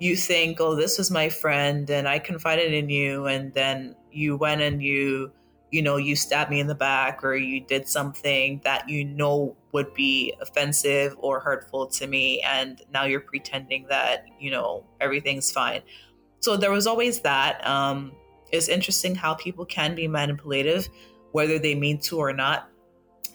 you 0.00 0.16
think, 0.16 0.60
oh, 0.60 0.74
this 0.74 0.98
was 0.98 1.10
my 1.10 1.28
friend 1.28 1.88
and 1.88 2.08
I 2.08 2.18
confided 2.18 2.72
in 2.72 2.88
you, 2.88 3.26
and 3.26 3.54
then 3.54 3.94
you 4.10 4.36
went 4.36 4.60
and 4.60 4.82
you 4.82 5.32
you 5.70 5.82
know, 5.82 5.96
you 5.96 6.14
stabbed 6.14 6.52
me 6.52 6.60
in 6.60 6.68
the 6.68 6.74
back 6.76 7.24
or 7.24 7.34
you 7.34 7.60
did 7.60 7.88
something 7.88 8.60
that 8.62 8.88
you 8.88 9.04
know 9.04 9.56
would 9.72 9.92
be 9.92 10.32
offensive 10.40 11.16
or 11.18 11.40
hurtful 11.40 11.88
to 11.88 12.06
me. 12.06 12.40
And 12.42 12.80
now 12.92 13.06
you're 13.06 13.18
pretending 13.18 13.86
that, 13.88 14.24
you 14.38 14.52
know, 14.52 14.84
everything's 15.00 15.50
fine. 15.50 15.82
So 16.44 16.58
there 16.58 16.70
was 16.70 16.86
always 16.86 17.20
that. 17.20 17.66
Um, 17.66 18.12
it's 18.52 18.68
interesting 18.68 19.14
how 19.14 19.32
people 19.32 19.64
can 19.64 19.94
be 19.94 20.06
manipulative, 20.06 20.90
whether 21.32 21.58
they 21.58 21.74
mean 21.74 21.98
to 22.00 22.18
or 22.18 22.34
not, 22.34 22.68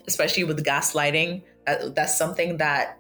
especially 0.08 0.44
with 0.44 0.64
gaslighting. 0.64 1.42
Uh, 1.66 1.90
that's 1.96 2.16
something 2.16 2.58
that 2.58 3.00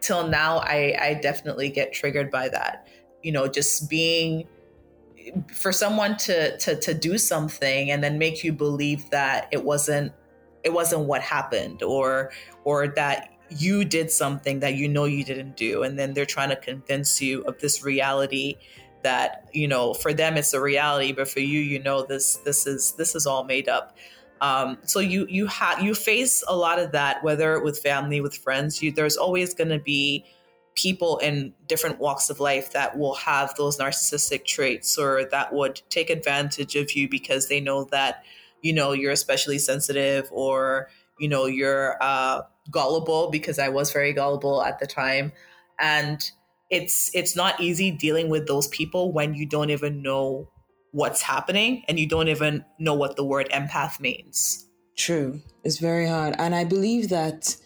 till 0.00 0.26
now 0.26 0.60
I, 0.60 0.96
I 0.98 1.20
definitely 1.20 1.68
get 1.68 1.92
triggered 1.92 2.30
by 2.30 2.48
that. 2.48 2.88
You 3.22 3.32
know, 3.32 3.48
just 3.48 3.90
being 3.90 4.48
for 5.52 5.72
someone 5.72 6.16
to 6.16 6.56
to 6.56 6.80
to 6.80 6.94
do 6.94 7.18
something 7.18 7.90
and 7.90 8.02
then 8.02 8.16
make 8.16 8.42
you 8.42 8.54
believe 8.54 9.10
that 9.10 9.46
it 9.52 9.62
wasn't 9.62 10.10
it 10.64 10.72
wasn't 10.72 11.02
what 11.02 11.20
happened 11.20 11.82
or 11.82 12.32
or 12.64 12.88
that 12.88 13.28
you 13.50 13.84
did 13.84 14.10
something 14.10 14.60
that 14.60 14.76
you 14.76 14.88
know 14.88 15.04
you 15.04 15.22
didn't 15.22 15.54
do 15.56 15.82
and 15.82 15.98
then 15.98 16.14
they're 16.14 16.24
trying 16.24 16.48
to 16.48 16.56
convince 16.56 17.20
you 17.20 17.42
of 17.42 17.58
this 17.58 17.84
reality 17.84 18.56
that 19.02 19.48
you 19.52 19.68
know 19.68 19.94
for 19.94 20.12
them 20.12 20.36
it's 20.36 20.52
a 20.54 20.60
reality 20.60 21.12
but 21.12 21.28
for 21.28 21.40
you 21.40 21.60
you 21.60 21.82
know 21.82 22.04
this 22.04 22.36
this 22.44 22.66
is 22.66 22.92
this 22.92 23.14
is 23.14 23.26
all 23.26 23.44
made 23.44 23.68
up. 23.68 23.96
Um, 24.40 24.78
so 24.84 25.00
you 25.00 25.26
you 25.28 25.46
have 25.46 25.82
you 25.82 25.94
face 25.94 26.42
a 26.48 26.56
lot 26.56 26.78
of 26.78 26.92
that 26.92 27.22
whether 27.22 27.60
with 27.60 27.78
family 27.78 28.20
with 28.22 28.34
friends 28.34 28.82
you 28.82 28.90
there's 28.90 29.18
always 29.18 29.52
going 29.52 29.68
to 29.68 29.78
be 29.78 30.24
people 30.74 31.18
in 31.18 31.52
different 31.66 31.98
walks 31.98 32.30
of 32.30 32.40
life 32.40 32.72
that 32.72 32.96
will 32.96 33.14
have 33.14 33.54
those 33.56 33.76
narcissistic 33.78 34.44
traits 34.46 34.96
or 34.96 35.24
that 35.30 35.52
would 35.52 35.82
take 35.90 36.08
advantage 36.08 36.74
of 36.76 36.92
you 36.92 37.08
because 37.08 37.48
they 37.48 37.60
know 37.60 37.84
that 37.84 38.24
you 38.62 38.72
know 38.72 38.92
you're 38.92 39.12
especially 39.12 39.58
sensitive 39.58 40.28
or 40.32 40.88
you 41.18 41.28
know 41.28 41.46
you're 41.46 41.96
uh, 42.00 42.40
gullible 42.70 43.30
because 43.30 43.58
I 43.58 43.68
was 43.68 43.92
very 43.92 44.12
gullible 44.12 44.62
at 44.62 44.78
the 44.78 44.86
time, 44.86 45.32
and 45.78 46.18
it's 46.70 47.14
it's 47.14 47.34
not 47.36 47.60
easy 47.60 47.90
dealing 47.90 48.28
with 48.28 48.46
those 48.46 48.68
people 48.68 49.12
when 49.12 49.34
you 49.34 49.44
don't 49.46 49.70
even 49.70 50.02
know 50.02 50.48
what's 50.92 51.22
happening 51.22 51.84
and 51.88 51.98
you 51.98 52.08
don't 52.08 52.28
even 52.28 52.64
know 52.78 52.94
what 52.94 53.16
the 53.16 53.24
word 53.24 53.48
empath 53.50 54.00
means. 54.00 54.66
True. 54.96 55.40
It's 55.64 55.78
very 55.78 56.06
hard. 56.06 56.34
And 56.38 56.54
I 56.54 56.64
believe 56.64 57.08
that 57.10 57.56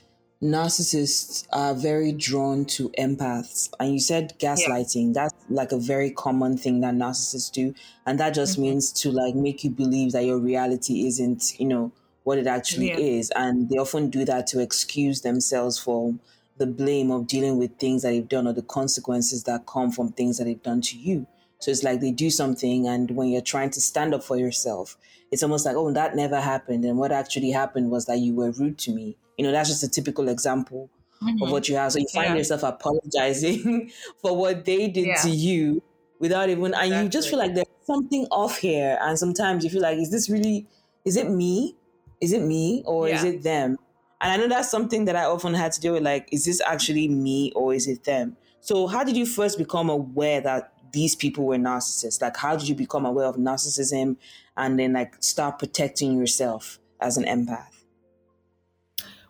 narcissists 0.43 1.47
are 1.53 1.75
very 1.75 2.13
drawn 2.13 2.67
to 2.67 2.91
empaths. 2.99 3.71
And 3.81 3.93
you 3.93 3.99
said 3.99 4.39
gaslighting. 4.39 5.09
Yeah. 5.09 5.23
That's 5.23 5.35
like 5.49 5.73
a 5.73 5.79
very 5.79 6.11
common 6.11 6.59
thing 6.59 6.81
that 6.81 6.95
narcissists 6.95 7.51
do. 7.51 7.75
And 8.07 8.21
that 8.21 8.35
just 8.35 8.55
mm-hmm. 8.55 8.63
means 8.63 8.93
to 8.93 9.11
like 9.11 9.35
make 9.35 9.65
you 9.65 9.71
believe 9.71 10.13
that 10.13 10.25
your 10.25 10.39
reality 10.39 11.07
isn't, 11.07 11.59
you 11.59 11.67
know, 11.67 11.93
what 12.25 12.39
it 12.39 12.47
actually 12.47 12.89
yeah. 12.89 12.99
is. 12.99 13.33
And 13.35 13.69
they 13.69 13.77
often 13.77 14.11
do 14.11 14.25
that 14.27 14.47
to 14.49 14.61
excuse 14.61 15.23
themselves 15.23 15.79
for 15.79 16.15
the 16.57 16.67
blame 16.67 17.11
of 17.11 17.27
dealing 17.27 17.59
with 17.59 17.77
things 17.79 18.03
that 18.03 18.11
they've 18.11 18.29
done 18.29 18.47
or 18.47 18.53
the 18.53 18.63
consequences 18.63 19.45
that 19.45 19.67
come 19.67 19.91
from 19.91 20.13
things 20.13 20.39
that 20.39 20.45
they've 20.45 20.63
done 20.63 20.81
to 20.81 20.99
you. 20.99 21.27
So 21.59 21.71
it's 21.71 21.83
like 21.83 22.01
they 22.01 22.11
do 22.11 22.31
something, 22.31 22.87
and 22.87 23.11
when 23.13 23.29
you're 23.29 23.41
trying 23.41 23.71
to 23.71 23.81
stand 23.81 24.15
up 24.15 24.23
for 24.23 24.37
yourself, 24.37 24.97
it's 25.33 25.43
almost 25.43 25.65
like, 25.67 25.77
oh, 25.77 25.91
that 25.93 26.15
never 26.15 26.41
happened. 26.41 26.85
And 26.85 26.99
what 26.99 27.11
actually 27.11 27.51
happened 27.51 27.91
was 27.91 28.07
that 28.07 28.19
you 28.19 28.35
were 28.35 28.51
rude 28.53 28.79
to 28.81 28.93
me. 28.93 29.17
You 29.39 29.45
know, 29.45 29.53
that's 29.53 29.69
just 29.69 29.83
a 29.83 29.89
typical 29.89 30.29
example 30.29 30.91
mm-hmm. 31.23 31.43
of 31.43 31.51
what 31.51 31.69
you 31.69 31.77
have. 31.77 31.93
So 31.93 31.99
you 31.99 32.07
find 32.13 32.31
yeah. 32.31 32.37
yourself 32.37 32.63
apologizing 32.63 33.91
for 34.23 34.37
what 34.37 34.65
they 34.65 34.89
did 34.89 35.07
yeah. 35.07 35.23
to 35.23 35.31
you 35.31 35.83
without 36.19 36.49
even, 36.51 36.67
exactly. 36.67 36.93
and 36.93 37.05
you 37.05 37.11
just 37.11 37.29
feel 37.29 37.39
like 37.39 37.55
there's 37.55 37.67
something 37.87 38.27
off 38.31 38.59
here. 38.59 38.99
And 39.01 39.19
sometimes 39.19 39.65
you 39.65 39.71
feel 39.71 39.83
like, 39.83 39.99
is 39.99 40.11
this 40.11 40.31
really, 40.31 40.67
is 41.05 41.17
it 41.17 41.31
me? 41.31 41.77
Is 42.21 42.33
it 42.33 42.43
me 42.43 42.83
or 42.87 43.09
yeah. 43.09 43.17
is 43.17 43.25
it 43.25 43.43
them? 43.43 43.79
And 44.25 44.33
I 44.33 44.37
know 44.39 44.49
that's 44.49 44.71
something 44.71 45.05
that 45.05 45.17
I 45.17 45.25
often 45.25 45.53
had 45.53 45.73
to 45.73 45.81
deal 45.83 45.93
with. 45.93 46.03
Like, 46.03 46.31
is 46.33 46.47
this 46.47 46.63
actually 46.63 47.09
me 47.09 47.53
or 47.55 47.75
is 47.75 47.87
it 47.87 48.05
them? 48.05 48.39
So, 48.61 48.87
how 48.87 49.05
did 49.05 49.19
you 49.19 49.27
first 49.27 49.59
become 49.59 49.91
aware 49.91 50.41
that 50.41 50.73
these 50.93 51.15
people 51.15 51.45
were 51.45 51.59
narcissists? 51.59 52.23
Like, 52.23 52.39
how 52.39 52.57
did 52.57 52.67
you 52.67 52.75
become 52.75 53.05
aware 53.05 53.27
of 53.27 53.37
narcissism 53.37 54.17
and 54.57 54.79
then 54.79 54.95
like 54.95 55.23
start 55.23 55.59
protecting 55.59 56.17
yourself 56.17 56.79
as 57.03 57.19
an 57.19 57.25
empath? 57.25 57.85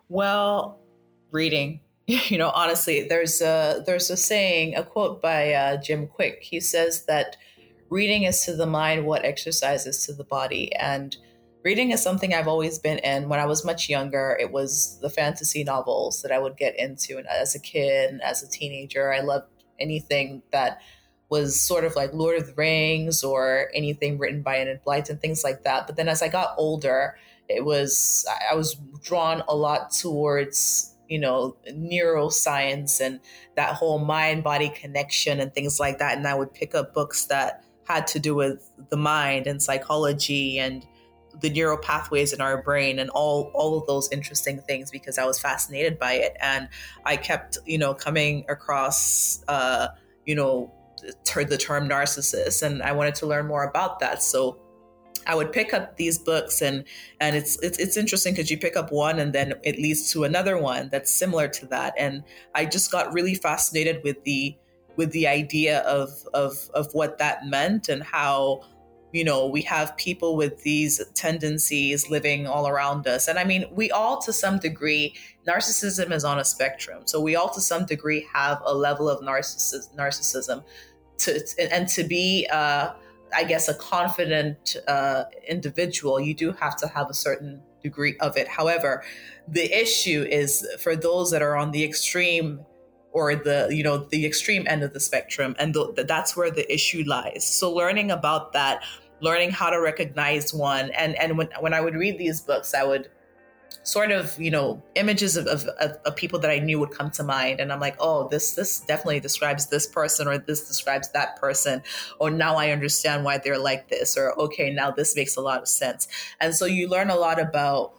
Well, 0.09 0.79
reading. 1.33 1.81
You 2.07 2.37
know, 2.37 2.51
honestly, 2.51 3.09
there's 3.09 3.41
a 3.41 3.83
there's 3.87 4.11
a 4.11 4.17
saying, 4.17 4.77
a 4.77 4.85
quote 4.85 5.23
by 5.23 5.55
uh, 5.55 5.79
Jim 5.79 6.07
Kwik. 6.07 6.43
He 6.43 6.61
says 6.61 7.07
that 7.07 7.37
reading 7.89 8.25
is 8.25 8.45
to 8.45 8.55
the 8.55 8.67
mind 8.67 9.07
what 9.07 9.25
exercise 9.25 9.87
is 9.87 10.05
to 10.05 10.13
the 10.13 10.23
body, 10.23 10.71
and 10.77 11.17
reading 11.65 11.91
is 11.91 12.03
something 12.03 12.35
I've 12.35 12.47
always 12.47 12.79
been 12.79 12.99
in. 12.99 13.29
When 13.29 13.41
I 13.41 13.47
was 13.47 13.65
much 13.65 13.89
younger, 13.89 14.37
it 14.39 14.53
was 14.53 14.99
the 15.01 15.11
fantasy 15.11 15.65
novels 15.65 16.23
that 16.23 16.31
I 16.31 16.39
would 16.39 16.57
get 16.57 16.79
into, 16.79 17.19
and 17.19 17.27
as 17.27 17.55
a 17.55 17.59
kid 17.59 18.11
and 18.11 18.23
as 18.23 18.43
a 18.43 18.49
teenager, 18.49 19.13
I 19.13 19.21
loved 19.21 19.49
anything 19.81 20.43
that 20.53 20.81
was 21.31 21.61
sort 21.61 21.85
of 21.85 21.97
like 21.97 22.13
Lord 22.13 22.39
of 22.39 22.47
the 22.47 22.53
Rings 22.53 23.25
or 23.25 23.71
anything 23.75 24.19
written 24.19 24.43
by 24.43 24.61
Enid 24.61 24.83
Blyton, 24.87 25.11
and 25.11 25.21
things 25.21 25.43
like 25.43 25.65
that. 25.65 25.87
But 25.87 25.97
then 25.97 26.09
as 26.09 26.23
I 26.23 26.29
got 26.29 26.55
older, 26.59 27.17
it 27.49 27.65
was 27.65 28.27
I 28.51 28.55
was 28.55 28.75
drawn 29.03 29.43
a 29.49 29.57
lot 29.57 29.91
towards 29.91 30.95
you 31.09 31.19
know 31.19 31.57
neuroscience 31.71 33.01
and 33.01 33.21
that 33.57 33.75
whole 33.75 33.99
mind 33.99 34.45
body 34.45 34.69
connection 34.69 35.41
and 35.41 35.53
things 35.53 35.81
like 35.81 35.99
that. 35.99 36.17
And 36.17 36.27
I 36.27 36.35
would 36.35 36.53
pick 36.53 36.75
up 36.75 36.95
books 36.95 37.27
that 37.27 37.65
had 37.85 38.07
to 38.09 38.19
do 38.19 38.35
with 38.35 38.71
the 38.91 38.97
mind 38.97 39.47
and 39.47 39.63
psychology 39.63 40.59
and 40.59 40.87
the 41.41 41.51
neural 41.51 41.79
pathways 41.79 42.33
in 42.33 42.41
our 42.41 42.63
brain 42.63 42.99
and 42.99 43.11
all 43.11 43.51
all 43.55 43.79
of 43.79 43.87
those 43.87 44.11
interesting 44.13 44.61
things 44.61 44.91
because 44.91 45.19
I 45.19 45.25
was 45.25 45.39
fascinated 45.39 45.99
by 45.99 46.15
it 46.15 46.37
and 46.41 46.69
I 47.05 47.17
kept 47.17 47.59
you 47.67 47.79
know 47.79 47.95
coming 47.95 48.45
across 48.49 49.43
uh, 49.49 49.89
you 50.25 50.35
know 50.35 50.73
heard 51.29 51.49
the 51.49 51.59
term 51.59 51.89
narcissist 51.89 52.63
and 52.63 52.83
I 52.83 52.93
wanted 52.93 53.15
to 53.17 53.27
learn 53.27 53.47
more 53.47 53.65
about 53.65 54.01
that. 54.01 54.23
So 54.23 54.59
I 55.27 55.35
would 55.35 55.53
pick 55.53 55.73
up 55.73 55.97
these 55.97 56.19
books 56.19 56.61
and 56.61 56.85
and 57.21 57.37
it's 57.37 57.59
it's, 57.63 57.79
it's 57.79 57.97
interesting 57.97 58.35
because 58.35 58.51
you 58.51 58.59
pick 58.59 58.77
up 58.77 58.93
one 58.93 59.19
and 59.19 59.33
then 59.33 59.55
it 59.63 59.77
leads 59.77 60.11
to 60.13 60.25
another 60.25 60.59
one 60.59 60.89
that's 60.91 61.11
similar 61.11 61.49
to 61.49 61.67
that. 61.67 61.95
And 61.99 62.25
I 62.55 62.67
just 62.67 62.91
got 62.91 63.13
really 63.13 63.35
fascinated 63.35 64.03
with 64.05 64.23
the 64.25 64.57
with 64.97 65.13
the 65.13 65.27
idea 65.27 65.81
of 65.81 66.11
of 66.35 66.71
of 66.75 66.93
what 66.93 67.19
that 67.19 67.47
meant 67.47 67.89
and 67.89 68.03
how 68.03 68.63
you 69.15 69.23
know, 69.23 69.47
we 69.47 69.63
have 69.63 69.97
people 69.97 70.37
with 70.37 70.65
these 70.65 71.01
tendencies 71.15 72.11
living 72.11 72.49
all 72.49 72.67
around 72.67 73.07
us. 73.07 73.29
And 73.29 73.39
I 73.39 73.45
mean, 73.45 73.65
we 73.71 73.89
all, 73.93 74.21
to 74.23 74.33
some 74.33 74.59
degree, 74.59 75.15
narcissism 75.47 76.11
is 76.11 76.25
on 76.25 76.41
a 76.41 76.45
spectrum. 76.45 77.03
So 77.07 77.21
we 77.21 77.37
all, 77.37 77.49
to 77.51 77.61
some 77.61 77.87
degree, 77.87 78.27
have 78.35 78.61
a 78.65 78.75
level 78.75 79.09
of 79.09 79.23
narcissis- 79.23 79.89
narcissism 79.97 80.65
to 81.19 81.41
and 81.73 81.87
to 81.91 82.03
be 82.03 82.49
uh, 82.53 82.91
I 83.33 83.45
guess 83.45 83.69
a 83.69 83.75
confident 83.75 84.77
uh, 84.89 85.25
individual, 85.49 86.19
you 86.19 86.35
do 86.35 86.51
have 86.51 86.77
to 86.79 86.89
have 86.89 87.09
a 87.09 87.15
certain 87.15 87.63
degree 87.85 88.17
of 88.19 88.37
it. 88.37 88.49
However, 88.49 89.05
the 89.47 89.73
issue 89.73 90.27
is 90.29 90.67
for 90.81 90.97
those 90.97 91.31
that 91.31 91.41
are 91.41 91.57
on 91.57 91.71
the 91.71 91.85
extreme 91.85 92.65
or 93.15 93.37
the 93.37 93.69
you 93.71 93.85
know 93.85 93.99
the 93.99 94.27
extreme 94.27 94.67
end 94.67 94.83
of 94.83 94.93
the 94.93 95.01
spectrum, 95.01 95.55
and 95.59 95.73
th- 95.73 96.07
that's 96.07 96.37
where 96.37 96.51
the 96.51 96.71
issue 96.73 97.05
lies. 97.07 97.47
So 97.47 97.73
learning 97.73 98.11
about 98.11 98.53
that, 98.53 98.83
learning 99.25 99.51
how 99.51 99.71
to 99.71 99.81
recognize 99.81 100.55
one, 100.55 100.91
and 100.91 101.17
and 101.17 101.37
when 101.39 101.49
when 101.61 101.75
I 101.75 101.81
would 101.81 101.95
read 101.95 102.19
these 102.19 102.41
books, 102.41 102.75
I 102.75 102.85
would 102.85 103.09
sort 103.83 104.11
of 104.11 104.41
you 104.41 104.51
know 104.51 104.83
images 104.95 105.37
of, 105.37 105.47
of, 105.47 105.67
of, 106.07 106.17
people 106.17 106.39
that 106.39 106.51
i 106.51 106.59
knew 106.59 106.79
would 106.79 106.91
come 106.91 107.11
to 107.11 107.23
mind. 107.23 107.61
And 107.61 107.73
i'm 107.73 107.81
like 107.81 107.97
oh 107.99 108.29
this 108.29 108.55
this 108.55 108.81
definitely 108.81 109.21
describes 109.21 109.67
this 109.67 109.87
person 109.87 110.27
or 110.27 110.39
this 110.39 110.67
describes 110.69 111.11
that 111.11 111.37
person. 111.37 111.83
Or 112.19 112.31
now 112.31 112.57
i 112.57 112.71
understand 112.71 113.25
why 113.25 113.39
they're 113.39 113.59
like 113.59 113.89
this. 113.89 114.17
Or 114.17 114.39
okay 114.41 114.71
now 114.71 114.91
this 114.91 115.17
makes 115.17 115.37
a 115.37 115.41
lot 115.41 115.61
of 115.61 115.69
sense. 115.69 116.09
And 116.41 116.55
so 116.55 116.65
you 116.67 116.89
learn 116.89 117.11
a 117.11 117.17
lot 117.17 117.41
about 117.41 117.95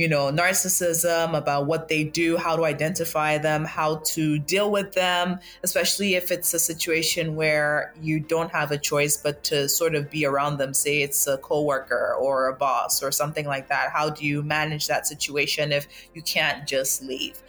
you 0.00 0.08
know, 0.08 0.32
narcissism, 0.32 1.36
about 1.36 1.66
what 1.66 1.88
they 1.88 2.02
do, 2.02 2.38
how 2.38 2.56
to 2.56 2.64
identify 2.64 3.36
them, 3.36 3.66
how 3.66 3.96
to 3.96 4.38
deal 4.38 4.70
with 4.70 4.94
them, 4.94 5.38
especially 5.62 6.14
if 6.14 6.30
it's 6.30 6.54
a 6.54 6.58
situation 6.58 7.36
where 7.36 7.92
you 8.00 8.18
don't 8.18 8.50
have 8.50 8.70
a 8.70 8.78
choice 8.78 9.18
but 9.18 9.44
to 9.44 9.68
sort 9.68 9.94
of 9.94 10.08
be 10.08 10.24
around 10.24 10.56
them. 10.56 10.72
Say 10.72 11.02
it's 11.02 11.26
a 11.26 11.36
coworker 11.36 12.16
or 12.18 12.48
a 12.48 12.54
boss 12.56 13.02
or 13.02 13.12
something 13.12 13.44
like 13.44 13.68
that. 13.68 13.90
How 13.92 14.08
do 14.08 14.24
you 14.24 14.42
manage 14.42 14.86
that 14.86 15.06
situation 15.06 15.70
if 15.70 15.86
you 16.14 16.22
can't 16.22 16.66
just 16.66 17.02
leave? 17.02 17.42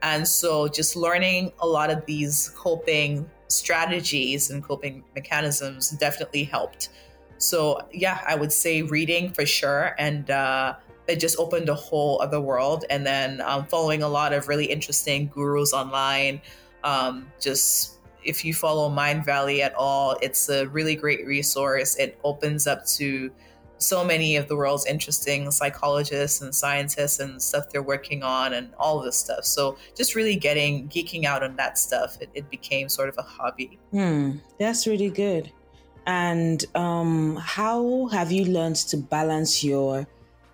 And 0.00 0.28
so 0.28 0.68
just 0.68 0.94
learning 0.94 1.54
a 1.58 1.66
lot 1.66 1.90
of 1.90 2.06
these 2.06 2.52
coping 2.54 3.28
strategies 3.48 4.48
and 4.48 4.62
coping 4.62 5.02
mechanisms 5.16 5.90
definitely 5.90 6.44
helped. 6.44 6.90
So 7.38 7.80
yeah, 7.92 8.20
I 8.28 8.36
would 8.36 8.52
say 8.52 8.82
reading 8.82 9.32
for 9.32 9.44
sure 9.44 9.96
and 9.98 10.30
uh 10.30 10.76
it 11.08 11.20
just 11.20 11.38
opened 11.38 11.68
a 11.68 11.74
whole 11.74 12.20
other 12.20 12.40
world. 12.40 12.84
And 12.90 13.06
then 13.06 13.40
um, 13.42 13.66
following 13.66 14.02
a 14.02 14.08
lot 14.08 14.32
of 14.32 14.48
really 14.48 14.66
interesting 14.66 15.28
gurus 15.28 15.72
online. 15.72 16.40
Um, 16.84 17.30
just 17.40 17.98
if 18.24 18.44
you 18.44 18.54
follow 18.54 18.90
Mindvalley 18.90 19.60
at 19.60 19.74
all, 19.74 20.16
it's 20.20 20.48
a 20.48 20.66
really 20.68 20.96
great 20.96 21.26
resource. 21.26 21.96
It 21.96 22.18
opens 22.24 22.66
up 22.66 22.84
to 22.86 23.30
so 23.78 24.04
many 24.04 24.36
of 24.36 24.48
the 24.48 24.56
world's 24.56 24.86
interesting 24.86 25.50
psychologists 25.50 26.40
and 26.40 26.54
scientists 26.54 27.20
and 27.20 27.40
stuff 27.40 27.68
they're 27.70 27.82
working 27.82 28.22
on 28.22 28.54
and 28.54 28.72
all 28.78 29.00
this 29.00 29.16
stuff. 29.16 29.44
So 29.44 29.76
just 29.94 30.14
really 30.14 30.36
getting 30.36 30.88
geeking 30.88 31.24
out 31.24 31.42
on 31.42 31.56
that 31.56 31.78
stuff, 31.78 32.16
it, 32.20 32.30
it 32.34 32.50
became 32.50 32.88
sort 32.88 33.08
of 33.08 33.16
a 33.18 33.22
hobby. 33.22 33.78
Hmm, 33.90 34.38
that's 34.58 34.86
really 34.86 35.10
good. 35.10 35.52
And 36.06 36.64
um, 36.74 37.36
how 37.36 38.06
have 38.06 38.30
you 38.30 38.44
learned 38.44 38.76
to 38.76 38.96
balance 38.96 39.62
your 39.64 40.06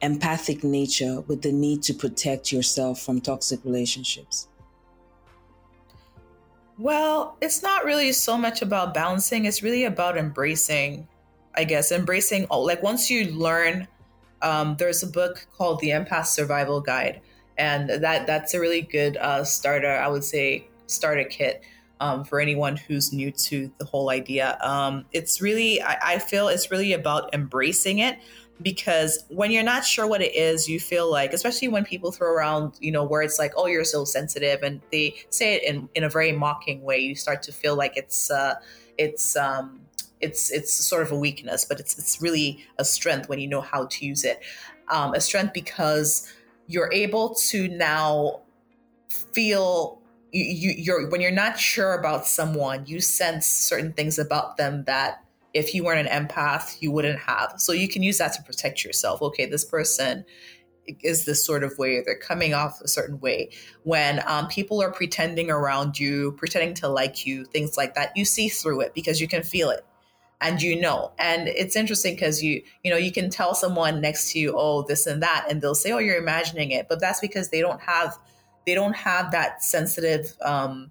empathic 0.03 0.65
nature 0.65 1.21
with 1.23 1.43
the 1.43 1.53
need 1.53 1.83
to 1.85 1.95
protect 1.95 2.53
yourself 2.53 3.01
from 3.01 3.21
toxic 3.21 3.65
relationships? 3.65 4.49
Well, 6.79 7.37
it's 7.41 7.63
not 7.63 7.85
really 7.85 8.13
so 8.13 8.37
much 8.37 8.63
about 8.63 8.95
balancing, 8.95 9.45
it's 9.45 9.63
really 9.63 9.85
about 9.85 10.19
embracing, 10.19 11.07
I 11.55 11.65
guess, 11.65 11.93
embracing 11.93 12.47
all. 12.47 12.67
Like, 12.67 12.83
once 12.83 13.09
you 13.09 13.33
learn, 13.33 13.87
um, 14.41 14.77
there's 14.79 15.03
a 15.03 15.07
book 15.07 15.47
called 15.57 15.81
The 15.81 15.91
Empath 15.91 16.27
Survival 16.27 16.81
Guide. 16.81 17.21
And 17.59 17.89
that 17.89 18.27
that's 18.27 18.55
a 18.55 18.61
really 18.61 18.81
good 18.83 19.17
uh, 19.19 19.45
starter, 19.45 19.93
I 19.93 20.09
would 20.09 20.25
say, 20.25 20.67
starter 20.87 21.25
kit 21.25 21.63
um, 22.01 22.25
for 22.25 22.41
anyone 22.41 22.77
who's 22.77 23.13
new 23.13 23.31
to 23.31 23.71
the 23.79 23.85
whole 23.85 24.11
idea. 24.11 24.59
Um, 24.63 25.05
it's 25.13 25.41
really, 25.41 25.81
I, 25.81 26.15
I 26.15 26.19
feel 26.19 26.49
it's 26.49 26.71
really 26.71 26.95
about 26.95 27.33
embracing 27.35 27.99
it 27.99 28.19
because 28.63 29.25
when 29.29 29.51
you're 29.51 29.63
not 29.63 29.85
sure 29.85 30.07
what 30.07 30.23
it 30.23 30.35
is, 30.35 30.69
you 30.69 30.81
feel 30.81 31.11
like, 31.11 31.33
especially 31.33 31.69
when 31.69 31.85
people 31.85 32.13
throw 32.13 32.31
around, 32.31 32.75
you 32.81 32.93
know, 32.93 33.09
it's 33.17 33.39
like, 33.39 33.53
oh, 33.57 33.67
you're 33.67 33.85
so 33.85 34.05
sensitive, 34.05 34.63
and 34.63 34.81
they 34.91 35.15
say 35.31 35.55
it 35.55 35.63
in, 35.65 35.89
in 35.95 36.05
a 36.05 36.09
very 36.09 36.33
mocking 36.33 36.83
way, 36.83 36.99
you 36.99 37.15
start 37.15 37.43
to 37.45 37.53
feel 37.53 37.77
like 37.77 37.97
it's, 37.97 38.31
uh, 38.31 38.55
it's, 38.99 39.37
um, 39.37 39.81
it's, 40.21 40.51
it's 40.51 40.73
sort 40.73 41.03
of 41.03 41.13
a 41.13 41.17
weakness, 41.17 41.65
but 41.65 41.81
it's, 41.81 41.99
it's 41.99 42.23
really 42.23 42.65
a 42.79 42.85
strength 42.85 43.29
when 43.29 43.39
you 43.39 43.49
know 43.49 43.61
how 43.61 43.87
to 43.87 44.07
use 44.07 44.25
it. 44.25 44.41
Um, 44.89 45.15
a 45.15 45.21
strength 45.21 45.53
because 45.53 46.33
you're 46.67 46.93
able 46.93 47.35
to 47.35 47.69
now 47.69 48.43
feel 49.33 50.01
you, 50.33 50.73
you're 50.77 51.11
when 51.11 51.21
you're 51.21 51.31
not 51.31 51.59
sure 51.59 51.93
about 51.95 52.27
someone 52.27 52.87
you 52.87 53.01
sense 53.01 53.47
certain 53.47 53.93
things 53.93 54.19
about 54.19 54.57
them 54.57 54.85
that 54.85 55.23
if 55.55 55.75
you 55.75 55.85
weren't 55.85 56.07
an 56.07 56.27
empath 56.27 56.81
you 56.81 56.91
wouldn't 56.91 57.19
have. 57.19 57.55
So 57.59 57.73
you 57.73 57.89
can 57.89 58.03
use 58.03 58.19
that 58.19 58.33
to 58.35 58.43
protect 58.43 58.85
yourself. 58.85 59.23
Okay 59.23 59.47
this 59.47 59.65
person 59.65 60.25
is 61.03 61.25
this 61.27 61.45
sort 61.45 61.63
of 61.63 61.79
way 61.79 62.03
they're 62.03 62.19
coming 62.19 62.55
off 62.55 62.81
a 62.81 62.89
certain 62.89 63.21
way. 63.21 63.51
When 63.85 64.21
um, 64.27 64.49
people 64.49 64.83
are 64.83 64.91
pretending 64.91 65.51
around 65.51 65.99
you 65.99 66.33
pretending 66.33 66.75
to 66.77 66.89
like 66.89 67.27
you 67.27 67.45
things 67.45 67.77
like 67.77 67.95
that 67.95 68.17
you 68.17 68.25
see 68.25 68.49
through 68.49 68.81
it 68.81 68.95
because 68.95 69.21
you 69.21 69.29
can 69.29 69.43
feel 69.43 69.71
it 69.71 69.85
and 70.43 70.61
you 70.61 70.79
know. 70.79 71.13
And 71.19 71.49
it's 71.49 71.77
interesting 71.77 72.15
because 72.15 72.43
you 72.43 72.63
you 72.83 72.91
know 72.91 72.99
you 72.99 73.13
can 73.13 73.31
tell 73.31 73.55
someone 73.55 74.01
next 74.01 74.33
to 74.33 74.39
you 74.39 74.55
oh 74.57 74.83
this 74.83 75.07
and 75.07 75.23
that 75.23 75.47
and 75.49 75.63
they'll 75.63 75.75
say 75.75 75.93
oh 75.93 75.99
you're 75.99 76.19
imagining 76.19 76.73
it 76.73 76.89
but 76.89 77.01
that's 77.01 77.21
because 77.21 77.49
they 77.51 77.61
don't 77.61 77.81
have 77.81 78.19
they 78.67 78.75
don't 78.75 78.95
have 78.95 79.31
that 79.31 79.63
sensitive 79.63 80.35
um 80.43 80.91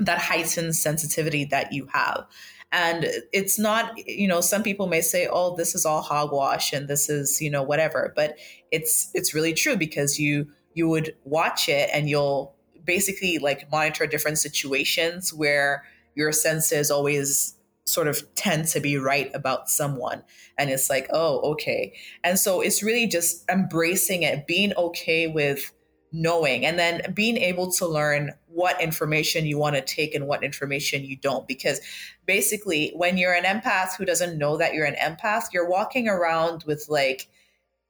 that 0.00 0.18
heightened 0.18 0.76
sensitivity 0.76 1.44
that 1.44 1.72
you 1.72 1.88
have 1.92 2.26
and 2.70 3.06
it's 3.32 3.58
not 3.58 3.92
you 4.06 4.28
know 4.28 4.40
some 4.40 4.62
people 4.62 4.86
may 4.86 5.00
say 5.00 5.26
oh 5.30 5.56
this 5.56 5.74
is 5.74 5.86
all 5.86 6.02
hogwash 6.02 6.72
and 6.72 6.86
this 6.88 7.08
is 7.08 7.40
you 7.40 7.50
know 7.50 7.62
whatever. 7.62 8.12
But 8.14 8.36
it's 8.70 9.10
it's 9.14 9.34
really 9.34 9.54
true 9.54 9.76
because 9.76 10.18
you 10.18 10.48
you 10.74 10.88
would 10.88 11.14
watch 11.24 11.68
it 11.68 11.88
and 11.92 12.08
you'll 12.08 12.54
basically 12.84 13.38
like 13.38 13.70
monitor 13.70 14.06
different 14.06 14.38
situations 14.38 15.32
where 15.32 15.84
your 16.14 16.32
senses 16.32 16.90
always 16.90 17.54
sort 17.86 18.06
of 18.06 18.22
tend 18.34 18.66
to 18.66 18.80
be 18.80 18.98
right 18.98 19.30
about 19.34 19.70
someone. 19.70 20.22
And 20.58 20.68
it's 20.68 20.90
like 20.90 21.08
oh 21.10 21.52
okay. 21.52 21.94
And 22.22 22.38
so 22.38 22.60
it's 22.60 22.82
really 22.82 23.06
just 23.06 23.48
embracing 23.50 24.24
it 24.24 24.46
being 24.46 24.74
okay 24.76 25.26
with 25.26 25.72
knowing 26.12 26.64
and 26.64 26.78
then 26.78 27.12
being 27.14 27.36
able 27.36 27.70
to 27.72 27.86
learn 27.86 28.32
what 28.48 28.80
information 28.80 29.46
you 29.46 29.58
want 29.58 29.76
to 29.76 29.82
take 29.82 30.14
and 30.14 30.26
what 30.26 30.42
information 30.42 31.04
you 31.04 31.16
don't 31.16 31.46
because 31.46 31.80
basically 32.26 32.92
when 32.96 33.16
you're 33.16 33.34
an 33.34 33.44
empath 33.44 33.96
who 33.96 34.04
doesn't 34.04 34.38
know 34.38 34.56
that 34.56 34.74
you're 34.74 34.86
an 34.86 34.96
empath 34.96 35.52
you're 35.52 35.68
walking 35.68 36.08
around 36.08 36.64
with 36.64 36.86
like 36.88 37.28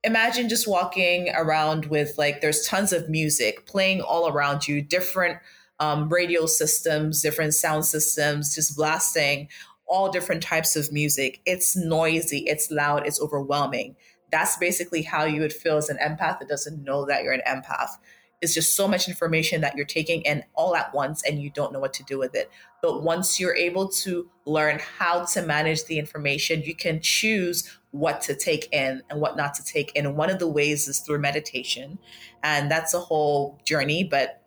imagine 0.05 0.49
just 0.49 0.67
walking 0.67 1.31
around 1.35 1.87
with 1.87 2.17
like 2.19 2.41
there's 2.41 2.67
tons 2.67 2.93
of 2.93 3.09
music 3.09 3.67
playing 3.67 4.01
all 4.01 4.29
around 4.29 4.67
you 4.67 4.83
different 4.83 5.39
um, 5.81 6.09
radio 6.09 6.47
systems 6.47 7.23
different 7.23 7.55
sound 7.55 7.85
systems 7.85 8.55
just 8.55 8.77
blasting 8.77 9.49
all 9.87 10.11
different 10.11 10.43
types 10.43 10.77
of 10.77 10.93
music 10.93 11.41
it's 11.47 11.77
noisy 11.77 12.45
it's 12.47 12.71
loud 12.71 13.07
it's 13.07 13.21
overwhelming 13.21 13.95
that's 14.31 14.57
basically 14.57 15.03
how 15.03 15.25
you 15.25 15.41
would 15.41 15.53
feel 15.53 15.77
as 15.77 15.89
an 15.89 15.99
empath 15.99 16.39
that 16.39 16.49
doesn't 16.49 16.83
know 16.83 17.07
that 17.07 17.23
you're 17.23 17.33
an 17.33 17.43
empath. 17.47 17.91
It's 18.41 18.55
just 18.55 18.75
so 18.75 18.87
much 18.87 19.09
information 19.09 19.61
that 19.63 19.77
you're 19.77 19.87
taking 19.87 20.23
in 20.23 20.45
all 20.55 20.77
at 20.77 20.95
once 20.95 21.23
and 21.25 21.41
you 21.43 21.51
don't 21.51 21.73
know 21.73 21.81
what 21.81 21.93
to 21.95 22.05
do 22.05 22.19
with 22.19 22.35
it. 22.35 22.51
But 22.83 23.03
once 23.03 23.41
you're 23.41 23.57
able 23.57 23.89
to 23.89 24.31
learn 24.45 24.81
how 24.99 25.25
to 25.27 25.43
manage 25.43 25.85
the 25.85 25.99
information, 25.99 26.63
you 26.63 26.75
can 26.75 27.01
choose 27.01 27.79
what 27.91 28.21
to 28.23 28.35
take 28.35 28.73
in 28.73 29.03
and 29.11 29.21
what 29.21 29.37
not 29.37 29.55
to 29.55 29.65
take 29.65 29.93
in. 29.97 30.07
And 30.07 30.17
one 30.17 30.31
of 30.31 30.39
the 30.39 30.49
ways 30.49 30.87
is 30.87 31.01
through 31.01 31.19
meditation. 31.19 31.99
And 32.43 32.71
that's 32.71 32.95
a 32.95 33.01
whole 33.01 33.59
journey, 33.65 34.05
but 34.05 34.43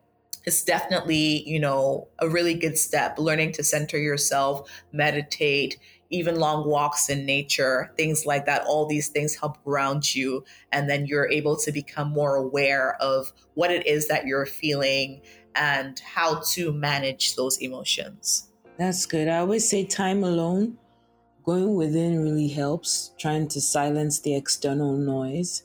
it's 0.45 0.63
definitely, 0.63 1.48
you 1.48 1.60
know, 1.60 2.07
a 2.19 2.27
really 2.27 2.53
good 2.53 2.77
step 2.77 3.19
learning 3.19 3.51
to 3.53 3.63
center 3.63 3.97
yourself, 3.97 4.69
meditate, 4.91 5.77
even 6.12 6.36
long 6.36 6.67
walks 6.67 7.10
in 7.10 7.26
nature, 7.26 7.91
things 7.97 8.26
like 8.26 8.45
that. 8.45 8.63
All 8.65 8.86
these 8.86 9.08
things 9.08 9.36
help 9.36 9.63
ground 9.63 10.13
you. 10.13 10.43
And 10.71 10.89
then 10.89 11.06
you're 11.06 11.30
able 11.30 11.56
to 11.58 11.71
become 11.71 12.10
more 12.10 12.36
aware 12.36 12.95
of 13.02 13.32
what 13.56 13.71
it 13.71 13.88
is 13.88 14.08
that 14.10 14.28
you're 14.28 14.45
feeling 14.45 15.21
and 15.56 16.00
how 16.00 16.41
to 16.52 16.71
manage 16.71 17.36
those 17.36 17.58
emotions. 17.58 18.50
That's 18.78 19.06
good. 19.06 19.28
I 19.28 19.38
always 19.38 19.67
say 19.67 19.86
time 19.86 20.24
alone, 20.24 20.78
going 21.43 21.76
within 21.76 22.21
really 22.21 22.50
helps, 22.50 23.12
trying 23.17 23.47
to 23.50 23.62
silence 23.62 24.19
the 24.19 24.36
external 24.36 24.97
noise, 24.97 25.63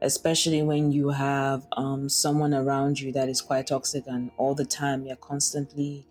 especially 0.00 0.62
when 0.62 0.92
you 0.92 1.08
have 1.08 1.66
um, 1.72 2.08
someone 2.08 2.54
around 2.54 3.00
you 3.00 3.12
that 3.12 3.28
is 3.28 3.40
quite 3.40 3.68
toxic 3.68 4.04
and 4.06 4.30
all 4.36 4.54
the 4.54 4.64
time 4.64 5.06
you're 5.06 5.16
constantly 5.16 6.06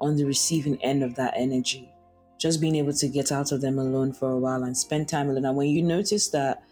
on 0.00 0.16
the 0.16 0.24
receiving 0.24 0.82
end 0.82 1.02
of 1.02 1.14
that 1.14 1.34
energy 1.36 1.90
just 2.40 2.60
being 2.60 2.74
able 2.74 2.94
to 2.94 3.06
get 3.06 3.30
out 3.30 3.52
of 3.52 3.60
them 3.60 3.78
alone 3.78 4.12
for 4.14 4.30
a 4.32 4.38
while 4.38 4.62
and 4.62 4.76
spend 4.76 5.08
time 5.08 5.28
alone. 5.28 5.44
And 5.44 5.56
when 5.56 5.68
you 5.68 5.82
notice 5.82 6.28
that 6.30 6.64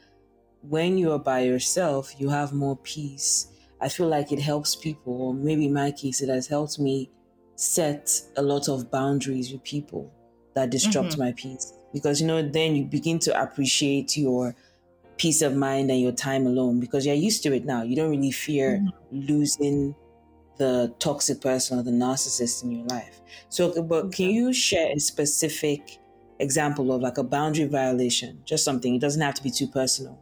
when 0.63 0.97
you're 0.97 1.19
by 1.19 1.41
yourself, 1.41 2.19
you 2.19 2.31
have 2.31 2.55
more 2.55 2.77
peace, 2.77 3.49
I 3.81 3.91
feel 3.91 4.09
like 4.09 4.33
it 4.33 4.41
helps 4.41 4.75
people, 4.75 5.23
or 5.23 5.35
maybe 5.35 5.67
in 5.67 5.75
my 5.75 5.93
case, 5.93 6.23
it 6.23 6.31
has 6.31 6.49
helped 6.49 6.79
me 6.79 7.11
set 7.55 8.21
a 8.37 8.43
lot 8.43 8.69
of 8.69 8.91
boundaries 8.91 9.53
with 9.53 9.63
people 9.63 10.11
that 10.55 10.71
disrupt 10.71 11.11
mm-hmm. 11.11 11.21
my 11.21 11.33
peace. 11.33 11.73
Because, 11.93 12.21
you 12.21 12.27
know, 12.27 12.43
then 12.43 12.75
you 12.75 12.85
begin 12.85 13.19
to 13.21 13.41
appreciate 13.41 14.17
your 14.17 14.57
peace 15.19 15.43
of 15.43 15.55
mind 15.55 15.91
and 15.91 16.01
your 16.01 16.13
time 16.13 16.47
alone 16.47 16.81
because 16.81 17.05
you're 17.05 17.15
used 17.15 17.43
to 17.43 17.55
it 17.55 17.67
now. 17.67 17.83
You 17.83 17.95
don't 17.95 18.11
really 18.11 18.31
fear 18.31 18.79
mm-hmm. 18.79 19.33
losing 19.33 19.95
the 20.59 20.95
toxic 20.99 21.41
person 21.41 21.79
or 21.79 21.83
the 21.83 21.91
narcissist 21.91 22.63
in 22.65 22.73
your 22.73 22.87
life. 22.87 23.21
So, 23.49 23.83
but 23.83 24.13
can 24.13 24.31
you 24.31 24.53
share 24.53 24.93
a 24.93 24.99
specific 24.99 25.99
example 26.41 26.93
of 26.93 27.01
like 27.01 27.19
a 27.19 27.25
boundary 27.25 27.67
violation, 27.67 28.41
just 28.45 28.65
something, 28.65 28.95
it 28.95 29.01
doesn't 29.01 29.23
have 29.23 29.35
to 29.35 29.43
be 29.43 29.51
too 29.51 29.67
personal, 29.69 30.19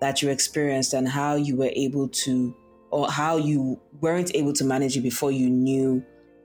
that 0.00 0.22
you 0.22 0.30
experienced 0.30 0.92
and 0.92 1.08
how 1.08 1.36
you 1.36 1.56
were 1.56 1.70
able 1.74 2.08
to, 2.08 2.54
or 2.90 3.10
how 3.10 3.36
you 3.36 3.80
weren't 4.00 4.30
able 4.34 4.52
to 4.52 4.64
manage 4.64 4.96
it 4.96 5.00
before 5.00 5.30
you 5.30 5.48
knew 5.48 6.04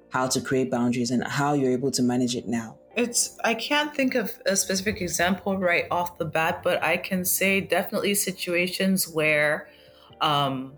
how 0.09 0.27
to 0.27 0.41
create 0.41 0.69
boundaries 0.69 1.11
and 1.11 1.23
how 1.23 1.53
you're 1.53 1.71
able 1.71 1.91
to 1.91 2.01
manage 2.03 2.35
it 2.35 2.47
now? 2.47 2.77
It's 2.95 3.37
I 3.45 3.53
can't 3.53 3.95
think 3.95 4.15
of 4.15 4.37
a 4.45 4.55
specific 4.55 5.01
example 5.01 5.57
right 5.57 5.85
off 5.89 6.17
the 6.17 6.25
bat, 6.25 6.61
but 6.61 6.83
I 6.83 6.97
can 6.97 7.23
say 7.23 7.61
definitely 7.61 8.15
situations 8.15 9.07
where 9.07 9.69
um 10.19 10.73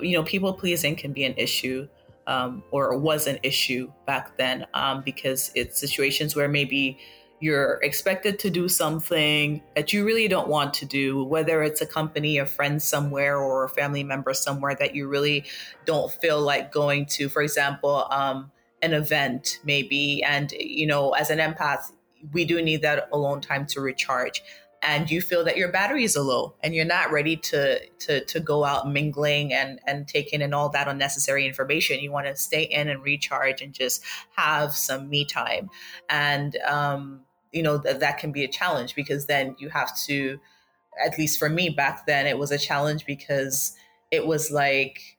you 0.00 0.16
know 0.16 0.22
people 0.22 0.52
pleasing 0.52 0.96
can 0.96 1.12
be 1.12 1.24
an 1.24 1.34
issue 1.36 1.88
um, 2.26 2.62
or 2.70 2.96
was 2.96 3.26
an 3.26 3.38
issue 3.42 3.90
back 4.06 4.36
then 4.36 4.66
um, 4.74 5.02
because 5.04 5.50
it's 5.54 5.78
situations 5.78 6.34
where 6.34 6.48
maybe 6.48 6.98
you're 7.40 7.78
expected 7.82 8.38
to 8.38 8.48
do 8.48 8.68
something 8.68 9.60
that 9.76 9.92
you 9.92 10.04
really 10.04 10.28
don't 10.28 10.48
want 10.48 10.72
to 10.72 10.86
do, 10.86 11.24
whether 11.24 11.62
it's 11.62 11.82
a 11.82 11.86
company, 11.86 12.38
a 12.38 12.46
friend 12.46 12.82
somewhere, 12.82 13.36
or 13.36 13.64
a 13.64 13.68
family 13.68 14.02
member 14.02 14.32
somewhere 14.32 14.74
that 14.76 14.94
you 14.94 15.06
really 15.08 15.44
don't 15.84 16.10
feel 16.10 16.40
like 16.40 16.72
going 16.72 17.04
to. 17.04 17.28
For 17.28 17.42
example, 17.42 18.06
um, 18.10 18.50
an 18.80 18.94
event 18.94 19.58
maybe, 19.64 20.22
and 20.22 20.52
you 20.52 20.86
know, 20.86 21.10
as 21.10 21.28
an 21.28 21.38
empath, 21.38 21.92
we 22.32 22.46
do 22.46 22.62
need 22.62 22.80
that 22.82 23.08
alone 23.12 23.42
time 23.42 23.66
to 23.66 23.80
recharge 23.80 24.42
and 24.84 25.10
you 25.10 25.22
feel 25.22 25.42
that 25.44 25.56
your 25.56 25.72
batteries 25.72 26.14
are 26.14 26.22
low 26.22 26.54
and 26.62 26.74
you're 26.74 26.84
not 26.84 27.10
ready 27.10 27.36
to 27.36 27.80
to 28.00 28.24
to 28.26 28.38
go 28.38 28.64
out 28.64 28.88
mingling 28.88 29.52
and 29.52 29.80
and 29.86 30.06
taking 30.06 30.42
in 30.42 30.52
all 30.52 30.68
that 30.68 30.86
unnecessary 30.86 31.46
information. 31.46 32.00
You 32.00 32.12
want 32.12 32.26
to 32.26 32.36
stay 32.36 32.62
in 32.62 32.88
and 32.88 33.02
recharge 33.02 33.62
and 33.62 33.72
just 33.72 34.04
have 34.36 34.74
some 34.74 35.08
me 35.08 35.24
time. 35.24 35.70
And 36.10 36.56
um 36.66 37.22
you 37.50 37.62
know 37.62 37.78
that 37.78 38.00
that 38.00 38.18
can 38.18 38.30
be 38.30 38.44
a 38.44 38.48
challenge 38.48 38.94
because 38.94 39.26
then 39.26 39.56
you 39.58 39.70
have 39.70 39.96
to 40.06 40.38
at 41.02 41.18
least 41.18 41.38
for 41.38 41.48
me 41.48 41.70
back 41.70 42.06
then 42.06 42.26
it 42.26 42.38
was 42.38 42.52
a 42.52 42.58
challenge 42.58 43.06
because 43.06 43.74
it 44.10 44.26
was 44.26 44.50
like 44.50 45.16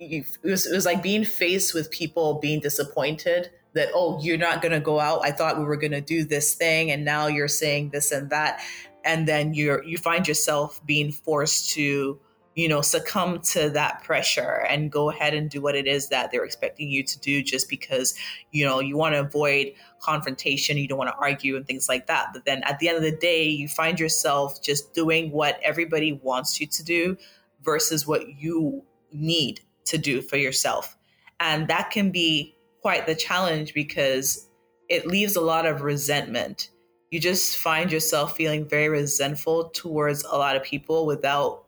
it, 0.00 0.26
was, 0.42 0.66
it 0.66 0.74
was 0.74 0.86
like 0.86 1.02
being 1.02 1.24
faced 1.24 1.74
with 1.74 1.90
people 1.90 2.38
being 2.40 2.60
disappointed 2.60 3.50
that 3.76 3.90
oh 3.94 4.18
you're 4.20 4.38
not 4.38 4.60
going 4.60 4.72
to 4.72 4.80
go 4.80 4.98
out. 4.98 5.20
I 5.22 5.30
thought 5.30 5.58
we 5.58 5.64
were 5.64 5.76
going 5.76 5.92
to 5.92 6.00
do 6.00 6.24
this 6.24 6.54
thing 6.54 6.90
and 6.90 7.04
now 7.04 7.28
you're 7.28 7.46
saying 7.48 7.90
this 7.90 8.10
and 8.10 8.30
that. 8.30 8.60
And 9.04 9.28
then 9.28 9.54
you're 9.54 9.84
you 9.84 9.98
find 9.98 10.26
yourself 10.26 10.84
being 10.84 11.12
forced 11.12 11.70
to 11.74 12.18
you 12.56 12.68
know 12.68 12.80
succumb 12.80 13.38
to 13.40 13.68
that 13.70 14.02
pressure 14.02 14.66
and 14.68 14.90
go 14.90 15.10
ahead 15.10 15.34
and 15.34 15.50
do 15.50 15.60
what 15.60 15.76
it 15.76 15.86
is 15.86 16.08
that 16.08 16.30
they're 16.32 16.44
expecting 16.44 16.88
you 16.88 17.04
to 17.04 17.20
do 17.20 17.42
just 17.42 17.68
because 17.68 18.14
you 18.50 18.64
know 18.64 18.80
you 18.80 18.96
want 18.96 19.14
to 19.14 19.20
avoid 19.20 19.72
confrontation 20.00 20.78
you 20.78 20.88
don't 20.88 20.98
want 20.98 21.10
to 21.10 21.16
argue 21.16 21.54
and 21.56 21.66
things 21.66 21.88
like 21.88 22.06
that. 22.06 22.30
But 22.32 22.46
then 22.46 22.62
at 22.64 22.78
the 22.80 22.88
end 22.88 22.96
of 22.96 23.04
the 23.04 23.16
day 23.16 23.44
you 23.44 23.68
find 23.68 24.00
yourself 24.00 24.60
just 24.62 24.92
doing 24.94 25.30
what 25.30 25.60
everybody 25.62 26.14
wants 26.14 26.60
you 26.60 26.66
to 26.66 26.82
do 26.82 27.16
versus 27.62 28.06
what 28.06 28.26
you 28.40 28.82
need 29.12 29.60
to 29.84 29.98
do 29.98 30.22
for 30.22 30.36
yourself. 30.36 30.96
And 31.38 31.68
that 31.68 31.90
can 31.90 32.10
be 32.10 32.55
quite 32.86 33.06
the 33.06 33.14
challenge 33.14 33.74
because 33.74 34.48
it 34.88 35.06
leaves 35.06 35.36
a 35.36 35.40
lot 35.40 35.66
of 35.66 35.82
resentment 35.82 36.70
you 37.10 37.20
just 37.20 37.56
find 37.56 37.92
yourself 37.92 38.36
feeling 38.36 38.68
very 38.68 38.88
resentful 38.88 39.70
towards 39.70 40.24
a 40.24 40.36
lot 40.36 40.56
of 40.56 40.62
people 40.62 41.06
without, 41.06 41.64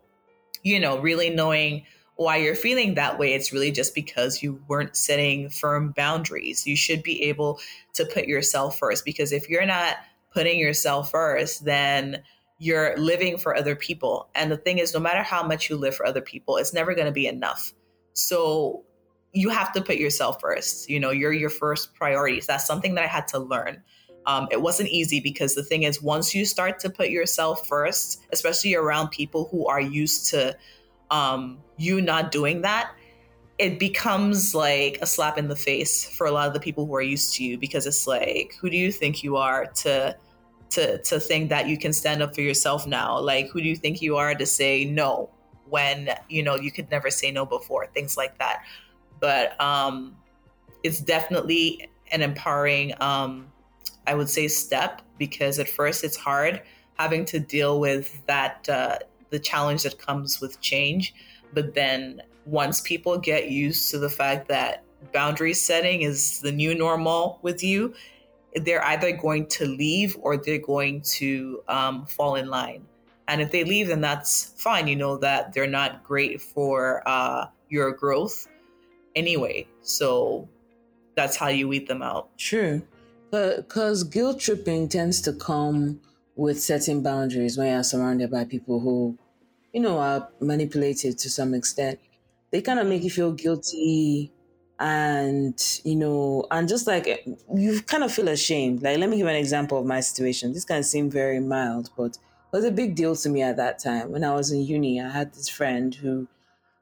you 0.62 0.80
know, 0.80 0.98
really 0.98 1.30
knowing 1.30 1.84
why 2.16 2.36
you're 2.36 2.56
feeling 2.56 2.94
that 2.94 3.18
way. 3.18 3.32
It's 3.32 3.52
really 3.52 3.70
just 3.70 3.94
because 3.94 4.42
you 4.42 4.60
weren't 4.66 4.96
setting 4.96 5.48
firm 5.48 5.92
boundaries. 5.96 6.66
You 6.66 6.76
should 6.76 7.02
be 7.02 7.22
able 7.22 7.60
to 7.94 8.04
put 8.04 8.26
yourself 8.26 8.78
first 8.78 9.04
because 9.04 9.32
if 9.32 9.48
you're 9.48 9.66
not 9.66 9.96
putting 10.34 10.58
yourself 10.58 11.12
first, 11.12 11.64
then 11.64 12.22
you're 12.58 12.96
living 12.98 13.38
for 13.38 13.56
other 13.56 13.76
people. 13.76 14.28
And 14.34 14.50
the 14.50 14.56
thing 14.56 14.78
is, 14.78 14.92
no 14.92 14.98
matter 14.98 15.22
how 15.22 15.44
much 15.44 15.70
you 15.70 15.76
live 15.76 15.94
for 15.94 16.04
other 16.04 16.20
people, 16.20 16.56
it's 16.56 16.74
never 16.74 16.94
going 16.94 17.06
to 17.06 17.12
be 17.12 17.28
enough. 17.28 17.72
So 18.14 18.84
you 19.32 19.48
have 19.50 19.72
to 19.72 19.82
put 19.82 19.96
yourself 19.96 20.40
first. 20.40 20.88
You 20.88 21.00
know, 21.00 21.10
you're 21.10 21.32
your 21.32 21.50
first 21.50 21.94
priorities. 21.94 22.46
That's 22.46 22.66
something 22.66 22.94
that 22.94 23.04
I 23.04 23.08
had 23.08 23.28
to 23.28 23.38
learn. 23.38 23.82
Um, 24.26 24.48
it 24.50 24.60
wasn't 24.60 24.90
easy 24.90 25.20
because 25.20 25.54
the 25.54 25.62
thing 25.62 25.84
is, 25.84 26.02
once 26.02 26.34
you 26.34 26.44
start 26.44 26.78
to 26.80 26.90
put 26.90 27.08
yourself 27.08 27.66
first, 27.66 28.26
especially 28.32 28.74
around 28.74 29.08
people 29.08 29.48
who 29.50 29.66
are 29.66 29.80
used 29.80 30.28
to 30.30 30.56
um, 31.10 31.58
you 31.78 32.02
not 32.02 32.30
doing 32.30 32.62
that, 32.62 32.92
it 33.58 33.78
becomes 33.78 34.54
like 34.54 34.98
a 35.00 35.06
slap 35.06 35.36
in 35.38 35.48
the 35.48 35.56
face 35.56 36.08
for 36.08 36.26
a 36.26 36.30
lot 36.30 36.46
of 36.46 36.54
the 36.54 36.60
people 36.60 36.86
who 36.86 36.94
are 36.94 37.02
used 37.02 37.34
to 37.34 37.44
you 37.44 37.58
because 37.58 37.86
it's 37.86 38.06
like, 38.06 38.54
who 38.60 38.70
do 38.70 38.76
you 38.76 38.92
think 38.92 39.22
you 39.22 39.36
are 39.36 39.66
to 39.66 40.16
to 40.70 40.98
to 40.98 41.18
think 41.18 41.48
that 41.48 41.66
you 41.66 41.78
can 41.78 41.92
stand 41.92 42.22
up 42.22 42.34
for 42.34 42.42
yourself 42.42 42.86
now? 42.86 43.18
Like, 43.18 43.48
who 43.48 43.60
do 43.60 43.68
you 43.68 43.76
think 43.76 44.00
you 44.00 44.16
are 44.16 44.34
to 44.34 44.46
say 44.46 44.84
no 44.84 45.30
when 45.68 46.10
you 46.28 46.42
know 46.42 46.56
you 46.56 46.70
could 46.70 46.90
never 46.90 47.10
say 47.10 47.30
no 47.30 47.44
before? 47.44 47.86
Things 47.86 48.16
like 48.16 48.38
that. 48.38 48.62
But 49.20 49.60
um, 49.60 50.16
it's 50.82 51.00
definitely 51.00 51.90
an 52.12 52.22
empowering, 52.22 52.94
um, 53.00 53.48
I 54.06 54.14
would 54.14 54.28
say, 54.28 54.48
step 54.48 55.02
because 55.18 55.58
at 55.58 55.68
first 55.68 56.04
it's 56.04 56.16
hard 56.16 56.62
having 56.98 57.24
to 57.26 57.38
deal 57.38 57.80
with 57.80 58.24
that 58.26 58.68
uh, 58.68 58.98
the 59.30 59.38
challenge 59.38 59.82
that 59.84 59.98
comes 59.98 60.40
with 60.40 60.60
change. 60.60 61.14
But 61.52 61.74
then 61.74 62.22
once 62.44 62.80
people 62.80 63.18
get 63.18 63.50
used 63.50 63.90
to 63.90 63.98
the 63.98 64.10
fact 64.10 64.48
that 64.48 64.84
boundary 65.12 65.54
setting 65.54 66.02
is 66.02 66.40
the 66.40 66.52
new 66.52 66.74
normal 66.74 67.38
with 67.42 67.62
you, 67.62 67.94
they're 68.54 68.84
either 68.84 69.12
going 69.12 69.46
to 69.46 69.66
leave 69.66 70.16
or 70.20 70.36
they're 70.36 70.58
going 70.58 71.02
to 71.02 71.62
um, 71.68 72.06
fall 72.06 72.34
in 72.34 72.48
line. 72.48 72.84
And 73.28 73.42
if 73.42 73.50
they 73.50 73.62
leave, 73.62 73.88
then 73.88 74.00
that's 74.00 74.54
fine. 74.56 74.88
You 74.88 74.96
know 74.96 75.18
that 75.18 75.52
they're 75.52 75.66
not 75.66 76.02
great 76.02 76.40
for 76.40 77.02
uh, 77.06 77.46
your 77.68 77.92
growth 77.92 78.48
anyway. 79.14 79.66
So 79.82 80.48
that's 81.14 81.36
how 81.36 81.48
you 81.48 81.68
weed 81.68 81.88
them 81.88 82.02
out. 82.02 82.36
True. 82.38 82.82
Because 83.30 84.04
guilt 84.04 84.40
tripping 84.40 84.88
tends 84.88 85.20
to 85.22 85.32
come 85.32 86.00
with 86.36 86.60
setting 86.60 87.02
boundaries 87.02 87.58
when 87.58 87.72
you're 87.72 87.82
surrounded 87.82 88.30
by 88.30 88.44
people 88.44 88.80
who, 88.80 89.18
you 89.72 89.80
know, 89.80 89.98
are 89.98 90.28
manipulated 90.40 91.18
to 91.18 91.28
some 91.28 91.52
extent. 91.52 91.98
They 92.50 92.62
kind 92.62 92.78
of 92.78 92.86
make 92.86 93.02
you 93.02 93.10
feel 93.10 93.32
guilty 93.32 94.32
and 94.80 95.80
you 95.84 95.96
know 95.96 96.46
and 96.50 96.68
just 96.68 96.86
like 96.86 97.08
eh, 97.08 97.18
you 97.52 97.82
kind 97.82 98.04
of 98.04 98.12
feel 98.12 98.28
ashamed 98.28 98.80
like 98.80 98.96
let 98.98 99.10
me 99.10 99.16
give 99.16 99.26
an 99.26 99.34
example 99.34 99.76
of 99.78 99.84
my 99.84 99.98
situation 99.98 100.52
this 100.52 100.64
can 100.64 100.84
seem 100.84 101.10
very 101.10 101.40
mild 101.40 101.90
but 101.96 102.16
it 102.16 102.52
was 102.52 102.64
a 102.64 102.70
big 102.70 102.94
deal 102.94 103.16
to 103.16 103.28
me 103.28 103.42
at 103.42 103.56
that 103.56 103.80
time 103.80 104.12
when 104.12 104.22
i 104.22 104.32
was 104.32 104.52
in 104.52 104.62
uni 104.62 105.00
i 105.00 105.08
had 105.08 105.34
this 105.34 105.48
friend 105.48 105.96
who 105.96 106.28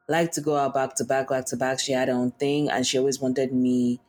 liked 0.08 0.34
to 0.34 0.40
go 0.40 0.56
out 0.56 0.74
back 0.74 0.94
to 0.94 1.04
back 1.04 1.28
back 1.28 1.44
to 1.46 1.56
back 1.56 1.80
she 1.80 1.92
had 1.92 2.08
her 2.08 2.14
own 2.14 2.30
thing 2.32 2.68
and 2.70 2.86
she 2.86 2.98
always 2.98 3.20
wanted 3.20 3.52
me 3.52 4.00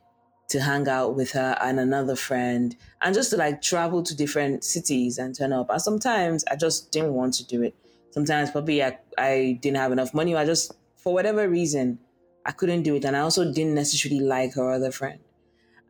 to 0.48 0.62
hang 0.62 0.88
out 0.88 1.16
with 1.16 1.32
her 1.32 1.58
and 1.62 1.80
another 1.80 2.16
friend 2.16 2.76
and 3.02 3.14
just 3.14 3.32
to 3.32 3.38
like 3.38 3.62
travel 3.62 4.02
to 4.02 4.16
different 4.16 4.64
cities 4.64 5.18
and 5.18 5.36
turn 5.36 5.52
up 5.52 5.70
and 5.70 5.82
sometimes 5.82 6.46
i 6.52 6.56
just 6.56 6.92
didn't 6.92 7.14
want 7.14 7.34
to 7.34 7.46
do 7.46 7.62
it 7.62 7.76
sometimes 8.12 8.52
probably 8.52 8.84
i, 8.84 8.98
I 9.18 9.60
didn't 9.62 9.78
have 9.78 9.92
enough 9.92 10.14
money 10.14 10.36
i 10.36 10.46
just 10.46 10.72
for 10.96 11.14
whatever 11.14 11.48
reason 11.50 12.00
I 12.48 12.52
couldn't 12.52 12.84
do 12.84 12.96
it. 12.96 13.04
And 13.04 13.16
I 13.16 13.20
also 13.20 13.52
didn't 13.52 13.76
necessarily 13.76 14.22
like 14.22 14.56
her 14.56 14.72
other 14.72 14.92
friend. 14.92 15.20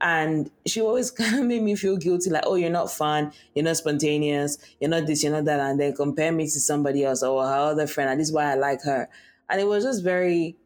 And 0.02 0.50
she 0.66 0.82
always 0.82 1.12
kind 1.22 1.40
of 1.40 1.46
made 1.46 1.62
me 1.62 1.76
feel 1.76 1.98
guilty, 1.98 2.32
like, 2.32 2.44
oh, 2.46 2.56
you're 2.56 2.70
not 2.70 2.92
fun, 2.92 3.32
you're 3.54 3.64
not 3.64 3.78
spontaneous, 3.78 4.58
you're 4.82 4.90
not 4.90 5.06
this, 5.06 5.24
you're 5.24 5.32
not 5.32 5.46
that. 5.46 5.60
And 5.60 5.80
then 5.80 5.96
compare 5.96 6.32
me 6.32 6.46
to 6.46 6.60
somebody 6.60 7.06
else 7.06 7.24
or 7.24 7.44
her 7.44 7.72
other 7.72 7.88
friend. 7.88 8.10
And 8.10 8.20
this 8.20 8.30
is 8.30 8.34
why 8.34 8.52
I 8.52 8.56
like 8.56 8.82
her. 8.84 9.08
And 9.50 9.62
it 9.62 9.66
was 9.66 9.84
just 9.84 10.04
very, 10.04 10.58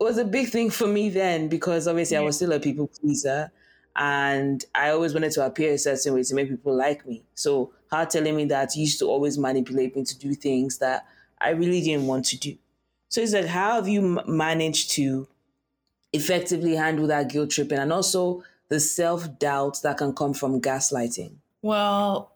it 0.00 0.04
was 0.04 0.18
a 0.18 0.24
big 0.24 0.48
thing 0.48 0.70
for 0.70 0.86
me 0.86 1.08
then 1.08 1.48
because 1.48 1.88
obviously 1.88 2.16
yeah. 2.16 2.22
I 2.22 2.24
was 2.24 2.36
still 2.36 2.52
a 2.52 2.60
people 2.60 2.88
pleaser. 2.88 3.50
And 3.98 4.62
I 4.74 4.90
always 4.90 5.14
wanted 5.14 5.32
to 5.32 5.46
appear 5.46 5.72
a 5.72 5.78
certain 5.78 6.12
way 6.12 6.22
to 6.22 6.34
make 6.34 6.50
people 6.50 6.76
like 6.76 7.06
me. 7.06 7.24
So 7.34 7.72
her 7.90 8.04
telling 8.04 8.36
me 8.36 8.44
that 8.46 8.76
used 8.76 8.98
to 8.98 9.06
always 9.06 9.38
manipulate 9.38 9.96
me 9.96 10.04
to 10.04 10.18
do 10.18 10.34
things 10.34 10.78
that 10.78 11.06
I 11.40 11.50
really 11.50 11.80
didn't 11.80 12.06
want 12.06 12.26
to 12.26 12.38
do. 12.38 12.56
So 13.08 13.20
it's 13.20 13.32
like, 13.32 13.46
how 13.46 13.76
have 13.76 13.88
you 13.88 14.20
managed 14.26 14.90
to 14.92 15.26
effectively 16.12 16.74
handle 16.74 17.06
that 17.06 17.30
guilt 17.30 17.50
tripping 17.50 17.78
and 17.78 17.92
also 17.92 18.42
the 18.68 18.80
self 18.80 19.38
doubt 19.38 19.80
that 19.82 19.98
can 19.98 20.12
come 20.12 20.34
from 20.34 20.60
gaslighting? 20.60 21.36
Well, 21.62 22.32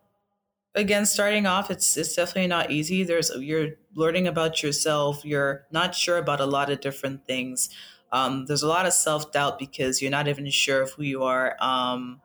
again, 0.74 1.06
starting 1.06 1.46
off, 1.46 1.70
it's 1.70 1.96
it's 1.96 2.14
definitely 2.14 2.48
not 2.48 2.70
easy. 2.70 3.02
There's 3.04 3.30
you're 3.38 3.70
learning 3.94 4.26
about 4.26 4.62
yourself. 4.62 5.24
You're 5.24 5.66
not 5.70 5.94
sure 5.94 6.18
about 6.18 6.40
a 6.40 6.46
lot 6.46 6.70
of 6.70 6.80
different 6.80 7.26
things. 7.26 7.70
Um, 8.12 8.46
there's 8.46 8.62
a 8.62 8.68
lot 8.68 8.86
of 8.86 8.92
self 8.92 9.32
doubt 9.32 9.58
because 9.58 10.02
you're 10.02 10.10
not 10.10 10.28
even 10.28 10.48
sure 10.50 10.82
of 10.82 10.92
who 10.92 11.02
you 11.02 11.22
are. 11.22 11.56
Um, 11.60 12.20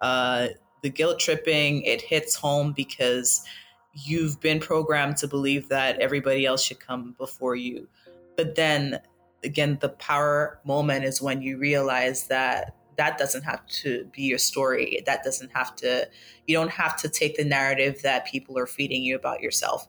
uh, 0.00 0.48
the 0.82 0.90
guilt 0.90 1.18
tripping 1.18 1.82
it 1.82 2.00
hits 2.00 2.34
home 2.34 2.72
because 2.72 3.44
you've 3.92 4.40
been 4.40 4.60
programmed 4.60 5.16
to 5.18 5.28
believe 5.28 5.68
that 5.68 5.98
everybody 5.98 6.46
else 6.46 6.62
should 6.62 6.80
come 6.80 7.14
before 7.18 7.56
you. 7.56 7.88
But 8.36 8.54
then 8.54 9.00
again, 9.44 9.78
the 9.80 9.90
power 9.90 10.60
moment 10.64 11.04
is 11.04 11.20
when 11.20 11.42
you 11.42 11.58
realize 11.58 12.28
that 12.28 12.74
that 13.00 13.16
doesn't 13.16 13.44
have 13.44 13.66
to 13.66 14.04
be 14.12 14.24
your 14.24 14.36
story. 14.36 15.02
That 15.06 15.24
doesn't 15.24 15.52
have 15.52 15.74
to, 15.76 16.06
you 16.46 16.54
don't 16.54 16.70
have 16.70 16.98
to 16.98 17.08
take 17.08 17.38
the 17.38 17.44
narrative 17.44 18.02
that 18.02 18.26
people 18.26 18.58
are 18.58 18.66
feeding 18.66 19.02
you 19.02 19.16
about 19.16 19.40
yourself. 19.40 19.88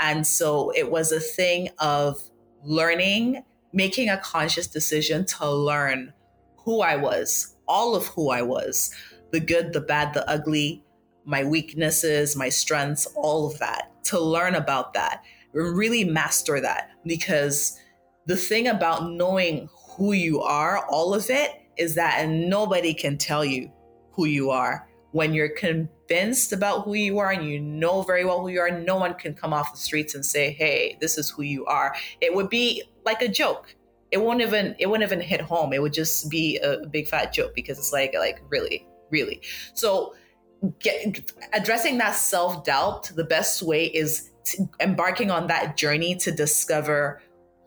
And 0.00 0.26
so 0.26 0.70
it 0.70 0.90
was 0.90 1.12
a 1.12 1.20
thing 1.20 1.68
of 1.80 2.18
learning, 2.64 3.44
making 3.74 4.08
a 4.08 4.16
conscious 4.16 4.66
decision 4.66 5.26
to 5.26 5.50
learn 5.50 6.14
who 6.56 6.80
I 6.80 6.96
was, 6.96 7.56
all 7.68 7.94
of 7.94 8.06
who 8.06 8.30
I 8.30 8.40
was 8.40 8.90
the 9.32 9.40
good, 9.40 9.74
the 9.74 9.80
bad, 9.82 10.14
the 10.14 10.26
ugly, 10.30 10.82
my 11.26 11.44
weaknesses, 11.44 12.36
my 12.36 12.48
strengths, 12.48 13.04
all 13.16 13.46
of 13.46 13.58
that, 13.58 13.90
to 14.04 14.18
learn 14.18 14.54
about 14.54 14.94
that, 14.94 15.24
really 15.52 16.04
master 16.04 16.58
that 16.58 16.92
because 17.04 17.78
the 18.24 18.36
thing 18.36 18.66
about 18.66 19.10
knowing 19.10 19.68
who 19.90 20.12
you 20.12 20.40
are, 20.40 20.86
all 20.86 21.12
of 21.12 21.28
it, 21.28 21.65
is 21.76 21.94
that 21.94 22.18
and 22.20 22.48
nobody 22.48 22.94
can 22.94 23.18
tell 23.18 23.44
you 23.44 23.70
who 24.12 24.26
you 24.26 24.50
are. 24.50 24.88
When 25.12 25.32
you're 25.32 25.50
convinced 25.50 26.52
about 26.52 26.84
who 26.84 26.94
you 26.94 27.18
are 27.18 27.30
and 27.30 27.48
you 27.48 27.58
know 27.60 28.02
very 28.02 28.24
well 28.24 28.40
who 28.40 28.48
you 28.48 28.60
are, 28.60 28.70
no 28.70 28.96
one 28.96 29.14
can 29.14 29.34
come 29.34 29.52
off 29.52 29.72
the 29.72 29.78
streets 29.78 30.14
and 30.14 30.24
say, 30.24 30.52
"Hey, 30.52 30.98
this 31.00 31.16
is 31.16 31.30
who 31.30 31.42
you 31.42 31.64
are." 31.66 31.94
It 32.20 32.34
would 32.34 32.50
be 32.50 32.82
like 33.04 33.22
a 33.22 33.28
joke. 33.28 33.74
It 34.10 34.18
won't 34.18 34.42
even 34.42 34.74
it 34.78 34.86
won't 34.86 35.02
even 35.02 35.20
hit 35.20 35.40
home. 35.40 35.72
It 35.72 35.80
would 35.80 35.92
just 35.92 36.30
be 36.30 36.58
a 36.58 36.86
big 36.86 37.08
fat 37.08 37.32
joke 37.32 37.54
because 37.54 37.78
it's 37.78 37.92
like 37.92 38.14
like 38.14 38.42
really, 38.50 38.86
really. 39.10 39.40
So 39.74 40.14
get, 40.80 41.32
addressing 41.52 41.98
that 41.98 42.14
self 42.14 42.64
doubt, 42.64 43.10
the 43.14 43.24
best 43.24 43.62
way 43.62 43.86
is 43.86 44.30
embarking 44.80 45.30
on 45.30 45.46
that 45.48 45.76
journey 45.76 46.14
to 46.16 46.30
discover 46.30 47.22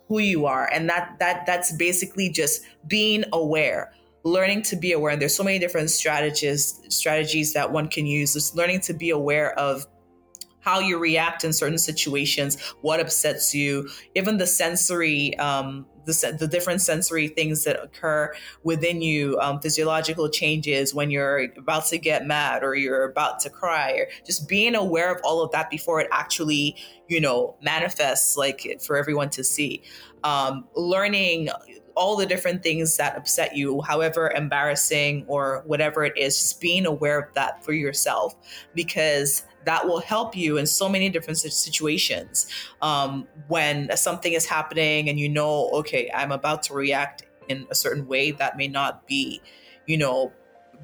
who 0.07 0.19
you 0.19 0.45
are 0.45 0.67
and 0.73 0.89
that 0.89 1.15
that 1.19 1.45
that's 1.45 1.71
basically 1.73 2.29
just 2.29 2.63
being 2.87 3.23
aware 3.31 3.93
learning 4.23 4.61
to 4.61 4.75
be 4.75 4.91
aware 4.91 5.11
and 5.11 5.21
there's 5.21 5.35
so 5.35 5.43
many 5.43 5.59
different 5.59 5.89
strategies 5.89 6.81
strategies 6.89 7.53
that 7.53 7.71
one 7.71 7.87
can 7.87 8.05
use 8.05 8.33
just 8.33 8.55
learning 8.55 8.79
to 8.81 8.93
be 8.93 9.09
aware 9.09 9.57
of 9.57 9.85
how 10.61 10.79
you 10.79 10.99
react 10.99 11.43
in 11.43 11.53
certain 11.53 11.77
situations, 11.77 12.61
what 12.81 12.99
upsets 12.99 13.55
you, 13.55 13.89
even 14.15 14.37
the 14.37 14.45
sensory, 14.47 15.37
um, 15.39 15.85
the, 16.05 16.35
the 16.37 16.47
different 16.47 16.81
sensory 16.81 17.27
things 17.27 17.63
that 17.63 17.81
occur 17.81 18.33
within 18.63 19.01
you, 19.01 19.39
um, 19.39 19.59
physiological 19.59 20.27
changes 20.29 20.93
when 20.93 21.11
you're 21.11 21.47
about 21.57 21.85
to 21.85 21.97
get 21.97 22.25
mad 22.25 22.63
or 22.63 22.75
you're 22.75 23.09
about 23.09 23.39
to 23.39 23.49
cry, 23.49 23.91
or 23.93 24.07
just 24.25 24.47
being 24.47 24.75
aware 24.75 25.13
of 25.13 25.21
all 25.23 25.41
of 25.41 25.51
that 25.51 25.69
before 25.69 26.01
it 26.01 26.07
actually, 26.11 26.75
you 27.07 27.21
know, 27.21 27.55
manifests 27.61 28.35
like 28.35 28.79
for 28.85 28.97
everyone 28.97 29.29
to 29.29 29.43
see. 29.43 29.81
Um, 30.23 30.65
learning 30.75 31.49
all 31.99 32.15
the 32.15 32.25
different 32.25 32.63
things 32.63 32.95
that 32.95 33.17
upset 33.17 33.57
you, 33.57 33.81
however 33.81 34.31
embarrassing 34.31 35.25
or 35.27 35.63
whatever 35.65 36.05
it 36.05 36.17
is, 36.17 36.37
just 36.37 36.61
being 36.61 36.85
aware 36.85 37.19
of 37.19 37.33
that 37.33 37.61
for 37.63 37.73
yourself 37.73 38.35
because 38.73 39.43
that 39.65 39.85
will 39.85 39.99
help 39.99 40.35
you 40.35 40.57
in 40.57 40.65
so 40.65 40.87
many 40.87 41.09
different 41.09 41.37
situations. 41.37 42.47
Um, 42.81 43.27
when 43.49 43.95
something 43.97 44.31
is 44.31 44.45
happening 44.45 45.09
and 45.09 45.19
you 45.19 45.27
know, 45.27 45.69
okay, 45.71 46.09
I'm 46.15 46.31
about 46.31 46.63
to 46.63 46.73
react 46.73 47.23
in 47.49 47.67
a 47.69 47.75
certain 47.75 48.07
way 48.07 48.31
that 48.31 48.55
may 48.55 48.69
not 48.69 49.05
be, 49.05 49.41
you 49.85 49.97
know, 49.97 50.31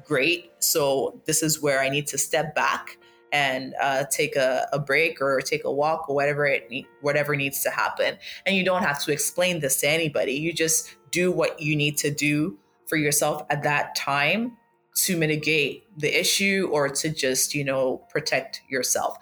great. 0.04 0.52
So 0.58 1.18
this 1.24 1.42
is 1.42 1.62
where 1.62 1.80
I 1.80 1.88
need 1.88 2.06
to 2.08 2.18
step 2.18 2.54
back 2.54 2.98
and 3.32 3.74
uh, 3.82 4.04
take 4.10 4.36
a, 4.36 4.68
a, 4.72 4.78
break 4.78 5.20
or 5.20 5.40
take 5.40 5.64
a 5.64 5.70
walk 5.70 6.08
or 6.08 6.14
whatever 6.14 6.46
it 6.46 6.70
whatever 7.00 7.34
needs 7.34 7.62
to 7.62 7.70
happen. 7.70 8.16
And 8.44 8.56
you 8.56 8.64
don't 8.64 8.82
have 8.82 9.02
to 9.04 9.12
explain 9.12 9.60
this 9.60 9.80
to 9.80 9.88
anybody. 9.88 10.32
You 10.32 10.52
just 10.52 10.95
do 11.20 11.32
what 11.40 11.52
you 11.60 11.74
need 11.76 11.96
to 12.04 12.10
do 12.10 12.58
for 12.88 12.96
yourself 12.96 13.42
at 13.50 13.62
that 13.62 13.94
time 13.96 14.56
to 15.04 15.16
mitigate 15.16 15.84
the 15.98 16.10
issue 16.20 16.68
or 16.72 16.88
to 16.88 17.08
just, 17.10 17.54
you 17.54 17.64
know, 17.64 17.84
protect 18.14 18.62
yourself. 18.68 19.18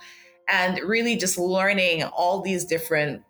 and 0.46 0.78
really 0.80 1.16
just 1.16 1.38
learning 1.38 2.02
all 2.04 2.42
these 2.42 2.64
different 2.66 3.22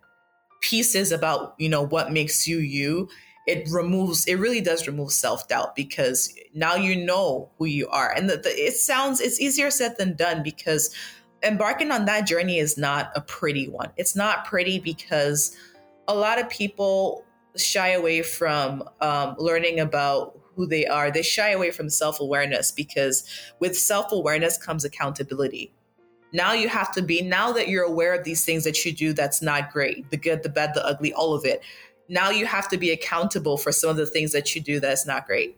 pieces 0.61 1.11
about 1.11 1.53
you 1.57 1.69
know 1.69 1.85
what 1.85 2.11
makes 2.11 2.47
you 2.47 2.57
you 2.57 3.07
it 3.45 3.67
removes 3.71 4.25
it 4.25 4.35
really 4.35 4.61
does 4.61 4.87
remove 4.87 5.11
self-doubt 5.11 5.75
because 5.75 6.33
now 6.53 6.75
you 6.75 6.95
know 7.05 7.49
who 7.57 7.65
you 7.65 7.87
are 7.89 8.11
and 8.17 8.29
the, 8.29 8.37
the, 8.37 8.49
it 8.49 8.73
sounds 8.73 9.21
it's 9.21 9.39
easier 9.39 9.69
said 9.69 9.95
than 9.97 10.15
done 10.15 10.41
because 10.43 10.95
embarking 11.43 11.91
on 11.91 12.05
that 12.05 12.27
journey 12.27 12.57
is 12.57 12.77
not 12.77 13.11
a 13.15 13.21
pretty 13.21 13.67
one 13.69 13.91
it's 13.95 14.15
not 14.15 14.45
pretty 14.45 14.79
because 14.79 15.55
a 16.07 16.15
lot 16.15 16.39
of 16.39 16.49
people 16.49 17.24
shy 17.57 17.89
away 17.89 18.21
from 18.21 18.83
um, 19.01 19.35
learning 19.37 19.79
about 19.79 20.39
who 20.55 20.65
they 20.65 20.85
are 20.85 21.11
they 21.11 21.21
shy 21.21 21.51
away 21.51 21.71
from 21.71 21.89
self-awareness 21.89 22.71
because 22.71 23.27
with 23.59 23.77
self-awareness 23.77 24.57
comes 24.57 24.85
accountability 24.85 25.73
now 26.35 26.51
you 26.51 26.67
have 26.67 26.91
to 26.93 27.01
be, 27.01 27.21
now 27.21 27.53
that 27.53 27.69
you're 27.69 27.85
aware 27.85 28.13
of 28.13 28.25
these 28.25 28.43
things 28.43 28.65
that 28.65 28.83
you 28.83 28.91
do 28.91 29.13
that's 29.13 29.41
not 29.41 29.71
great, 29.71 30.09
the 30.09 30.17
good, 30.17 30.43
the 30.43 30.49
bad, 30.49 30.73
the 30.73 30.85
ugly, 30.85 31.13
all 31.13 31.33
of 31.33 31.45
it. 31.45 31.63
Now 32.09 32.29
you 32.29 32.45
have 32.45 32.67
to 32.69 32.77
be 32.77 32.91
accountable 32.91 33.57
for 33.57 33.71
some 33.71 33.89
of 33.89 33.95
the 33.95 34.05
things 34.05 34.33
that 34.33 34.53
you 34.53 34.61
do 34.61 34.81
that's 34.81 35.07
not 35.07 35.25
great. 35.25 35.57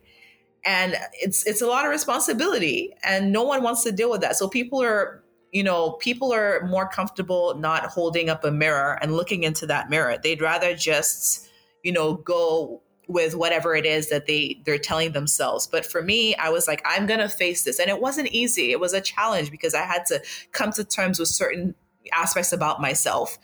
And 0.64 0.96
it's 1.14 1.48
it's 1.48 1.62
a 1.62 1.68
lot 1.68 1.86
of 1.86 1.92
responsibility 1.92 2.94
and 3.04 3.32
no 3.32 3.44
one 3.44 3.64
wants 3.64 3.84
to 3.86 3.92
deal 3.92 4.12
with 4.12 4.22
that. 4.22 4.36
So 4.36 4.48
people 4.48 4.84
are 4.84 5.24
you 5.52 5.64
know, 5.64 5.92
people 5.94 6.32
are 6.34 6.64
more 6.68 6.88
comfortable 6.88 7.56
not 7.58 7.86
holding 7.86 8.30
up 8.30 8.44
a 8.44 8.52
mirror 8.52 9.00
and 9.02 9.16
looking 9.16 9.44
into 9.44 9.66
that 9.66 9.90
mirror. 9.90 10.18
They'd 10.22 10.42
rather 10.42 10.76
just, 10.76 11.47
you 11.88 11.94
know, 11.94 12.16
go 12.16 12.82
with 13.08 13.34
whatever 13.34 13.74
it 13.74 13.86
is 13.86 14.10
that 14.10 14.26
they 14.26 14.62
they're 14.66 14.78
telling 14.78 15.14
themselves. 15.14 15.66
But 15.66 15.86
for 15.86 16.02
me 16.02 16.36
i 16.36 16.50
was 16.50 16.68
like 16.68 16.82
i'm 16.84 17.06
going 17.06 17.22
to 17.22 17.30
face 17.30 17.64
this. 17.64 17.80
And 17.80 17.90
it 17.90 18.02
wasn't 18.02 18.28
easy. 18.34 18.72
It 18.72 18.82
was 18.82 18.92
a 18.92 19.00
challenge 19.00 19.50
because 19.50 19.74
i 19.74 19.84
had 19.84 20.06
to 20.08 20.22
come 20.52 20.74
to 20.74 20.84
terms 20.84 21.18
with 21.18 21.30
certain 21.30 21.74
aspects 22.12 22.52
about 22.52 22.82
myself. 22.82 23.38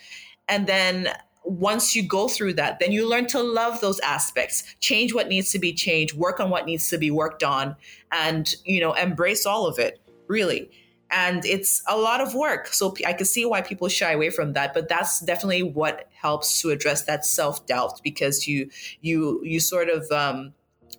And 0.49 0.67
then 0.67 1.07
once 1.45 1.95
you 1.95 2.03
go 2.05 2.27
through 2.27 2.55
that 2.55 2.79
then 2.79 2.91
you 2.91 3.07
learn 3.07 3.27
to 3.27 3.41
love 3.41 3.79
those 3.79 4.01
aspects. 4.01 4.75
Change 4.81 5.13
what 5.13 5.29
needs 5.29 5.49
to 5.53 5.59
be 5.59 5.71
changed. 5.71 6.13
Work 6.13 6.41
on 6.41 6.49
what 6.49 6.65
needs 6.65 6.89
to 6.89 6.97
be 6.97 7.11
worked 7.11 7.43
on 7.43 7.77
and 8.11 8.53
you 8.65 8.81
know 8.81 8.91
embrace 8.91 9.45
all 9.45 9.65
of 9.65 9.79
it 9.79 10.01
really 10.27 10.69
and 11.11 11.45
it's 11.45 11.83
a 11.87 11.97
lot 11.97 12.21
of 12.21 12.33
work. 12.33 12.67
So 12.67 12.95
i 13.05 13.13
can 13.13 13.25
see 13.25 13.45
why 13.45 13.61
people 13.61 13.87
shy 13.87 14.11
away 14.11 14.29
from 14.29 14.53
that 14.53 14.73
but 14.73 14.89
that's 14.89 15.19
definitely 15.19 15.63
what 15.63 16.09
helps 16.13 16.61
to 16.61 16.69
address 16.69 17.03
that 17.03 17.25
self-doubt 17.25 18.01
because 18.03 18.47
you 18.47 18.69
you 19.01 19.41
you 19.43 19.59
sort 19.59 19.89
of 19.89 20.09
um, 20.11 20.53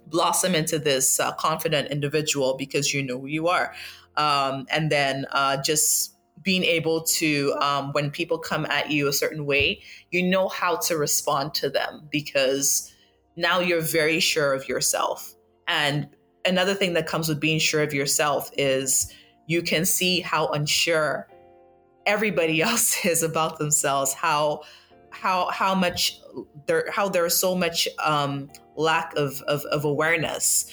blossom 0.07 0.55
into 0.55 0.79
this 0.79 1.19
uh, 1.19 1.33
confident 1.33 1.90
individual 1.90 2.57
because 2.57 2.93
you 2.93 3.03
know 3.03 3.19
who 3.21 3.27
you 3.27 3.49
are. 3.49 3.75
Um, 4.17 4.67
and 4.71 4.90
then 4.90 5.27
uh, 5.33 5.57
just 5.62 6.14
being 6.43 6.62
able 6.62 7.03
to 7.03 7.55
um, 7.61 7.93
when 7.93 8.11
people 8.11 8.38
come 8.38 8.67
at 8.67 8.90
you 8.90 9.09
a 9.09 9.12
certain 9.12 9.47
way 9.47 9.81
you 10.11 10.23
know 10.23 10.49
how 10.49 10.77
to 10.77 10.97
respond 10.97 11.55
to 11.55 11.71
them 11.71 12.07
because 12.11 12.93
now 13.37 13.61
you're 13.61 13.81
very 13.81 14.21
sure 14.21 14.53
of 14.53 14.69
yourself. 14.69 15.35
And 15.67 16.09
another 16.45 16.75
thing 16.75 16.93
that 16.95 17.07
comes 17.07 17.29
with 17.29 17.40
being 17.40 17.59
sure 17.59 17.83
of 17.83 17.93
yourself 17.93 18.51
is 18.57 19.12
you 19.47 19.63
can 19.63 19.85
see 19.85 20.21
how 20.21 20.49
unsure 20.49 21.29
everybody 22.07 22.63
else 22.71 23.05
is 23.05 23.23
about 23.23 23.59
themselves 23.59 24.13
how 24.13 24.63
how 25.11 25.49
how 25.51 25.75
much 25.75 26.21
there 26.67 26.91
how 26.91 27.09
there's 27.09 27.37
so 27.37 27.55
much 27.55 27.89
um, 28.05 28.51
lack 28.77 29.15
of, 29.17 29.41
of, 29.43 29.65
of 29.67 29.85
awareness. 29.85 30.73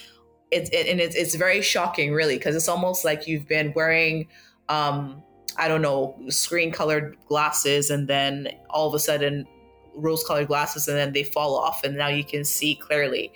It, 0.50 0.74
it, 0.74 0.88
and 0.88 1.00
it's, 1.00 1.16
it's 1.16 1.36
very 1.36 1.62
shocking 1.62 2.12
really 2.12 2.38
because 2.38 2.56
it's 2.56 2.68
almost 2.68 3.06
like 3.06 3.26
you've 3.28 3.48
been 3.48 3.72
wearing 3.74 4.28
um, 4.68 5.24
i 5.58 5.68
don't 5.68 5.82
know 5.82 6.18
screen 6.28 6.72
colored 6.72 7.16
glasses 7.28 7.90
and 7.90 8.08
then 8.08 8.50
all 8.70 8.88
of 8.88 8.94
a 8.94 9.00
sudden 9.00 9.48
rose 9.96 10.24
colored 10.24 10.48
glasses 10.48 10.88
and 10.88 10.98
then 10.98 11.14
they 11.14 11.24
fall 11.24 11.56
off 11.58 11.84
and 11.84 11.98
now 11.98 12.08
you 12.08 12.24
can 12.24 12.44
see 12.44 12.76
clearly. 12.76 13.32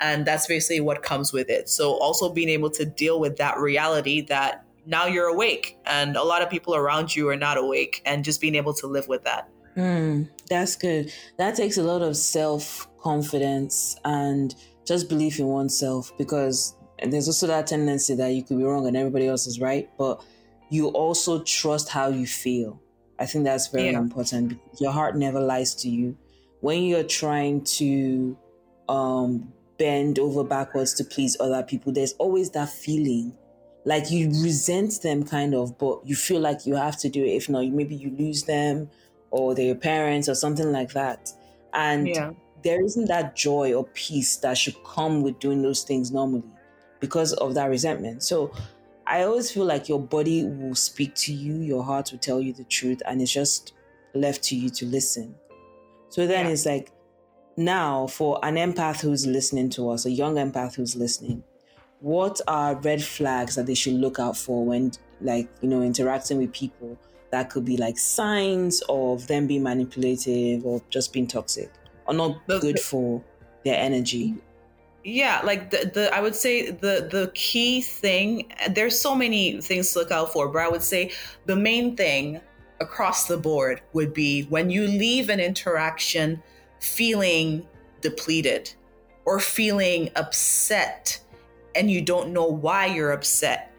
And 0.00 0.26
that's 0.26 0.46
basically 0.46 0.80
what 0.80 1.02
comes 1.02 1.32
with 1.32 1.48
it. 1.48 1.68
So 1.68 1.92
also 2.00 2.32
being 2.32 2.48
able 2.48 2.70
to 2.70 2.84
deal 2.84 3.20
with 3.20 3.36
that 3.36 3.58
reality 3.58 4.20
that 4.22 4.64
now 4.86 5.06
you're 5.06 5.28
awake 5.28 5.78
and 5.86 6.16
a 6.16 6.22
lot 6.22 6.42
of 6.42 6.50
people 6.50 6.74
around 6.74 7.14
you 7.14 7.28
are 7.28 7.36
not 7.36 7.56
awake 7.56 8.02
and 8.04 8.24
just 8.24 8.40
being 8.40 8.54
able 8.54 8.74
to 8.74 8.86
live 8.86 9.08
with 9.08 9.24
that. 9.24 9.48
Mm, 9.76 10.28
that's 10.48 10.76
good. 10.76 11.12
That 11.38 11.56
takes 11.56 11.78
a 11.78 11.82
lot 11.82 12.02
of 12.02 12.16
self 12.16 12.88
confidence 13.00 13.96
and 14.04 14.54
just 14.86 15.08
belief 15.08 15.38
in 15.38 15.46
oneself 15.46 16.12
because 16.18 16.76
there's 17.04 17.26
also 17.26 17.46
that 17.46 17.66
tendency 17.66 18.14
that 18.14 18.28
you 18.28 18.42
could 18.42 18.58
be 18.58 18.64
wrong 18.64 18.86
and 18.86 18.96
everybody 18.96 19.26
else 19.26 19.46
is 19.46 19.60
right 19.60 19.90
but 19.98 20.22
you 20.70 20.88
also 20.88 21.42
trust 21.42 21.88
how 21.88 22.08
you 22.08 22.26
feel. 22.26 22.80
I 23.18 23.26
think 23.26 23.44
that's 23.44 23.68
very 23.68 23.90
yeah. 23.90 23.98
important. 23.98 24.58
Your 24.80 24.90
heart 24.90 25.16
never 25.16 25.40
lies 25.40 25.74
to 25.76 25.88
you. 25.88 26.16
When 26.60 26.84
you're 26.84 27.04
trying 27.04 27.62
to 27.64 28.36
um, 28.88 29.52
bend 29.78 30.18
over 30.18 30.44
backwards 30.44 30.94
to 30.94 31.04
please 31.04 31.36
other 31.40 31.62
people 31.62 31.92
there's 31.92 32.12
always 32.14 32.50
that 32.50 32.68
feeling 32.68 33.32
like 33.84 34.10
you 34.10 34.28
resent 34.42 35.00
them 35.02 35.24
kind 35.24 35.54
of 35.54 35.76
but 35.78 36.00
you 36.04 36.14
feel 36.14 36.40
like 36.40 36.66
you 36.66 36.74
have 36.74 36.96
to 36.96 37.08
do 37.08 37.24
it 37.24 37.30
if 37.30 37.48
not 37.48 37.66
maybe 37.66 37.94
you 37.94 38.10
lose 38.10 38.44
them 38.44 38.88
or 39.30 39.54
they're 39.54 39.74
parents 39.74 40.28
or 40.28 40.34
something 40.34 40.70
like 40.70 40.92
that 40.92 41.32
and 41.72 42.08
yeah. 42.08 42.30
there 42.62 42.82
isn't 42.84 43.06
that 43.06 43.34
joy 43.34 43.72
or 43.72 43.84
peace 43.94 44.36
that 44.36 44.56
should 44.56 44.76
come 44.84 45.22
with 45.22 45.38
doing 45.40 45.62
those 45.62 45.82
things 45.82 46.12
normally 46.12 46.44
because 47.00 47.32
of 47.34 47.54
that 47.54 47.66
resentment 47.66 48.22
so 48.22 48.52
i 49.06 49.22
always 49.22 49.50
feel 49.50 49.64
like 49.64 49.88
your 49.88 50.00
body 50.00 50.44
will 50.44 50.74
speak 50.74 51.14
to 51.14 51.32
you 51.32 51.54
your 51.54 51.82
heart 51.82 52.10
will 52.12 52.18
tell 52.18 52.40
you 52.40 52.52
the 52.52 52.64
truth 52.64 53.02
and 53.06 53.20
it's 53.20 53.32
just 53.32 53.72
left 54.14 54.42
to 54.42 54.56
you 54.56 54.68
to 54.68 54.86
listen 54.86 55.34
so 56.08 56.26
then 56.26 56.46
yeah. 56.46 56.52
it's 56.52 56.66
like 56.66 56.92
now 57.56 58.06
for 58.06 58.38
an 58.44 58.54
empath 58.54 59.00
who's 59.00 59.26
listening 59.26 59.68
to 59.68 59.90
us 59.90 60.06
a 60.06 60.10
young 60.10 60.36
empath 60.36 60.74
who's 60.74 60.94
listening 60.94 61.42
what 62.02 62.40
are 62.48 62.74
red 62.80 63.02
flags 63.02 63.54
that 63.54 63.66
they 63.66 63.74
should 63.74 63.94
look 63.94 64.18
out 64.18 64.36
for 64.36 64.64
when 64.66 64.90
like 65.20 65.48
you 65.60 65.68
know 65.68 65.82
interacting 65.82 66.36
with 66.36 66.52
people 66.52 66.98
that 67.30 67.48
could 67.48 67.64
be 67.64 67.76
like 67.76 67.96
signs 67.96 68.82
of 68.88 69.26
them 69.28 69.46
being 69.46 69.62
manipulative 69.62 70.66
or 70.66 70.82
just 70.90 71.12
being 71.12 71.26
toxic 71.26 71.72
or 72.06 72.12
not 72.12 72.46
good 72.46 72.78
for 72.78 73.22
their 73.64 73.78
energy? 73.78 74.34
Yeah 75.04 75.40
like 75.44 75.70
the, 75.70 75.90
the 75.94 76.14
i 76.14 76.20
would 76.20 76.34
say 76.34 76.70
the 76.70 77.08
the 77.10 77.30
key 77.34 77.80
thing 77.80 78.52
there's 78.70 78.98
so 78.98 79.14
many 79.14 79.60
things 79.60 79.92
to 79.92 80.00
look 80.00 80.10
out 80.10 80.32
for 80.32 80.48
but 80.48 80.62
i 80.62 80.68
would 80.68 80.82
say 80.82 81.10
the 81.46 81.56
main 81.56 81.96
thing 81.96 82.40
across 82.80 83.26
the 83.26 83.36
board 83.36 83.80
would 83.92 84.12
be 84.12 84.42
when 84.42 84.70
you 84.70 84.86
leave 84.86 85.28
an 85.28 85.40
interaction 85.40 86.42
feeling 86.78 87.66
depleted 88.00 88.72
or 89.24 89.38
feeling 89.40 90.08
upset 90.16 91.20
and 91.74 91.90
you 91.90 92.00
don't 92.00 92.32
know 92.32 92.46
why 92.46 92.86
you're 92.86 93.12
upset, 93.12 93.72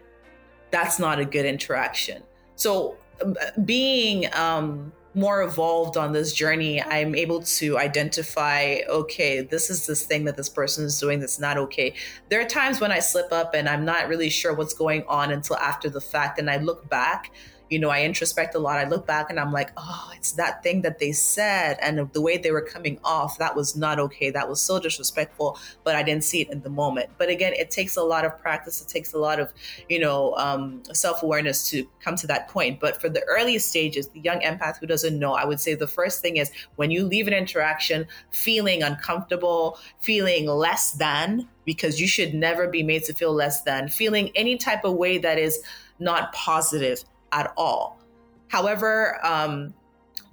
that's 0.70 0.98
not 0.98 1.18
a 1.18 1.24
good 1.24 1.46
interaction. 1.46 2.22
So, 2.56 2.96
um, 3.22 3.36
being 3.64 4.32
um, 4.34 4.92
more 5.14 5.42
evolved 5.42 5.96
on 5.96 6.12
this 6.12 6.32
journey, 6.32 6.82
I'm 6.82 7.14
able 7.14 7.42
to 7.42 7.78
identify 7.78 8.80
okay, 8.88 9.42
this 9.42 9.70
is 9.70 9.86
this 9.86 10.04
thing 10.04 10.24
that 10.24 10.36
this 10.36 10.48
person 10.48 10.84
is 10.84 10.98
doing 10.98 11.20
that's 11.20 11.38
not 11.38 11.56
okay. 11.56 11.94
There 12.28 12.40
are 12.40 12.48
times 12.48 12.80
when 12.80 12.90
I 12.90 12.98
slip 12.98 13.32
up 13.32 13.54
and 13.54 13.68
I'm 13.68 13.84
not 13.84 14.08
really 14.08 14.30
sure 14.30 14.54
what's 14.54 14.74
going 14.74 15.04
on 15.06 15.30
until 15.30 15.56
after 15.56 15.88
the 15.88 16.00
fact, 16.00 16.38
and 16.38 16.50
I 16.50 16.56
look 16.56 16.88
back 16.88 17.30
you 17.74 17.80
know, 17.80 17.90
I 17.90 18.02
introspect 18.02 18.54
a 18.54 18.60
lot. 18.60 18.78
I 18.78 18.84
look 18.84 19.04
back 19.04 19.30
and 19.30 19.40
I'm 19.40 19.50
like, 19.50 19.72
oh, 19.76 20.12
it's 20.14 20.30
that 20.32 20.62
thing 20.62 20.82
that 20.82 21.00
they 21.00 21.10
said 21.10 21.76
and 21.82 22.08
the 22.12 22.20
way 22.20 22.36
they 22.36 22.52
were 22.52 22.62
coming 22.62 23.00
off. 23.02 23.36
That 23.38 23.56
was 23.56 23.74
not 23.74 23.98
okay. 23.98 24.30
That 24.30 24.48
was 24.48 24.60
so 24.60 24.78
disrespectful, 24.78 25.58
but 25.82 25.96
I 25.96 26.04
didn't 26.04 26.22
see 26.22 26.40
it 26.42 26.50
in 26.50 26.60
the 26.60 26.70
moment. 26.70 27.10
But 27.18 27.30
again, 27.30 27.52
it 27.54 27.72
takes 27.72 27.96
a 27.96 28.02
lot 28.04 28.24
of 28.24 28.38
practice. 28.40 28.80
It 28.80 28.86
takes 28.86 29.12
a 29.12 29.18
lot 29.18 29.40
of, 29.40 29.52
you 29.88 29.98
know, 29.98 30.36
um, 30.36 30.84
self 30.92 31.24
awareness 31.24 31.68
to 31.70 31.84
come 32.00 32.14
to 32.14 32.28
that 32.28 32.46
point. 32.46 32.78
But 32.78 33.00
for 33.00 33.08
the 33.08 33.24
earliest 33.24 33.70
stages, 33.70 34.06
the 34.06 34.20
young 34.20 34.38
empath 34.42 34.78
who 34.78 34.86
doesn't 34.86 35.18
know, 35.18 35.32
I 35.32 35.44
would 35.44 35.58
say 35.58 35.74
the 35.74 35.88
first 35.88 36.22
thing 36.22 36.36
is 36.36 36.52
when 36.76 36.92
you 36.92 37.04
leave 37.04 37.26
an 37.26 37.34
interaction 37.34 38.06
feeling 38.30 38.84
uncomfortable, 38.84 39.80
feeling 39.98 40.46
less 40.46 40.92
than, 40.92 41.48
because 41.64 42.00
you 42.00 42.06
should 42.06 42.34
never 42.34 42.68
be 42.68 42.84
made 42.84 43.02
to 43.02 43.14
feel 43.14 43.32
less 43.32 43.62
than, 43.62 43.88
feeling 43.88 44.30
any 44.36 44.56
type 44.56 44.84
of 44.84 44.94
way 44.94 45.18
that 45.18 45.40
is 45.40 45.60
not 45.98 46.32
positive 46.32 47.04
at 47.34 47.52
all. 47.56 47.98
However, 48.48 49.18
um, 49.26 49.74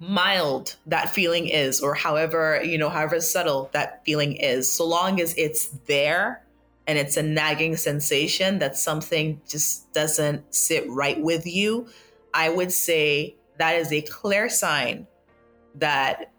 mild 0.00 0.76
that 0.86 1.10
feeling 1.10 1.48
is, 1.48 1.80
or 1.80 1.94
however, 1.94 2.62
you 2.62 2.78
know, 2.78 2.88
however 2.88 3.20
subtle 3.20 3.68
that 3.72 4.04
feeling 4.04 4.36
is, 4.36 4.72
so 4.72 4.86
long 4.86 5.20
as 5.20 5.34
it's 5.36 5.66
there 5.86 6.42
and 6.86 6.98
it's 6.98 7.16
a 7.16 7.22
nagging 7.22 7.76
sensation 7.76 8.58
that 8.60 8.76
something 8.76 9.40
just 9.48 9.92
doesn't 9.92 10.54
sit 10.54 10.88
right 10.88 11.20
with 11.20 11.46
you, 11.46 11.88
I 12.32 12.48
would 12.48 12.72
say 12.72 13.36
that 13.58 13.76
is 13.76 13.92
a 13.92 14.02
clear 14.02 14.48
sign 14.48 15.06
that 15.74 16.32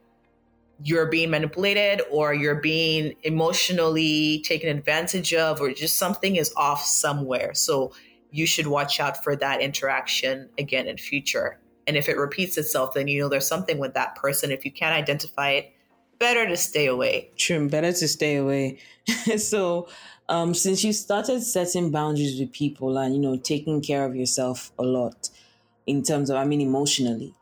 you're 0.84 1.06
being 1.06 1.30
manipulated 1.30 2.02
or 2.12 2.34
you're 2.34 2.56
being 2.56 3.16
emotionally 3.24 4.42
taken 4.42 4.76
advantage 4.76 5.34
of 5.34 5.62
or 5.62 5.72
just 5.72 5.98
something 5.98 6.36
is 6.36 6.54
off 6.58 6.84
somewhere. 6.84 7.54
So 7.54 7.94
you 8.34 8.46
should 8.46 8.68
watch 8.68 9.00
out 9.00 9.24
for 9.24 9.36
that 9.36 9.62
interaction 9.62 10.50
again 10.58 10.88
in 10.88 10.98
future. 10.98 11.60
and 11.86 11.98
if 11.98 12.08
it 12.08 12.18
repeats 12.18 12.58
itself 12.58 12.94
then 12.94 13.08
you 13.08 13.22
know 13.22 13.30
there's 13.30 13.48
something 13.48 13.78
with 13.78 13.94
that 13.94 14.16
person. 14.16 14.52
If 14.52 14.66
you 14.66 14.72
can't 14.72 14.96
identify 15.04 15.50
it 15.60 15.74
better 16.18 16.48
to 16.48 16.58
stay 16.58 16.86
away. 16.88 17.30
True 17.36 17.68
better 17.70 17.92
to 17.92 18.08
stay 18.08 18.38
away. 18.38 18.80
So 19.38 19.88
um, 20.30 20.54
since 20.54 20.84
you 20.86 20.94
started 20.94 21.42
setting 21.42 21.92
boundaries 21.92 22.40
with 22.40 22.52
people 22.54 22.98
and 22.98 23.14
you 23.16 23.22
know 23.22 23.38
taking 23.38 23.82
care 23.82 24.06
of 24.06 24.16
yourself 24.16 24.72
a 24.80 24.84
lot 24.84 25.30
in 25.86 26.02
terms 26.02 26.30
of 26.30 26.38
i 26.38 26.46
mean 26.46 26.62
emotionally 26.62 27.34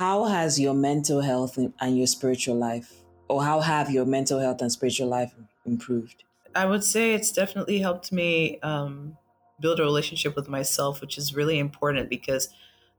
how 0.00 0.24
has 0.24 0.58
your 0.58 0.72
mental 0.72 1.20
health 1.20 1.58
and 1.58 1.98
your 1.98 2.06
spiritual 2.06 2.56
life 2.56 3.02
or 3.28 3.44
how 3.44 3.60
have 3.60 3.90
your 3.90 4.06
mental 4.06 4.40
health 4.40 4.62
and 4.62 4.70
spiritual 4.70 5.08
life 5.08 5.32
improved? 5.66 6.24
I 6.54 6.66
would 6.66 6.84
say 6.84 7.14
it's 7.14 7.32
definitely 7.32 7.78
helped 7.78 8.12
me 8.12 8.58
um, 8.60 9.16
build 9.60 9.80
a 9.80 9.82
relationship 9.82 10.34
with 10.36 10.48
myself 10.48 11.00
which 11.00 11.18
is 11.18 11.34
really 11.34 11.58
important 11.58 12.08
because 12.08 12.48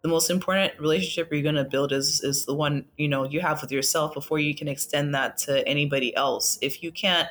the 0.02 0.08
most 0.08 0.30
important 0.30 0.74
relationship 0.80 1.32
you're 1.32 1.44
going 1.44 1.56
to 1.56 1.64
build 1.64 1.92
is 1.92 2.22
is 2.22 2.46
the 2.46 2.54
one 2.54 2.86
you 2.98 3.08
know 3.08 3.24
you 3.24 3.40
have 3.40 3.62
with 3.62 3.72
yourself 3.72 4.14
before 4.14 4.40
you 4.40 4.56
can 4.56 4.68
extend 4.68 5.14
that 5.14 5.38
to 5.38 5.68
anybody 5.68 6.16
else. 6.16 6.58
If 6.62 6.82
you 6.82 6.92
can't 6.92 7.28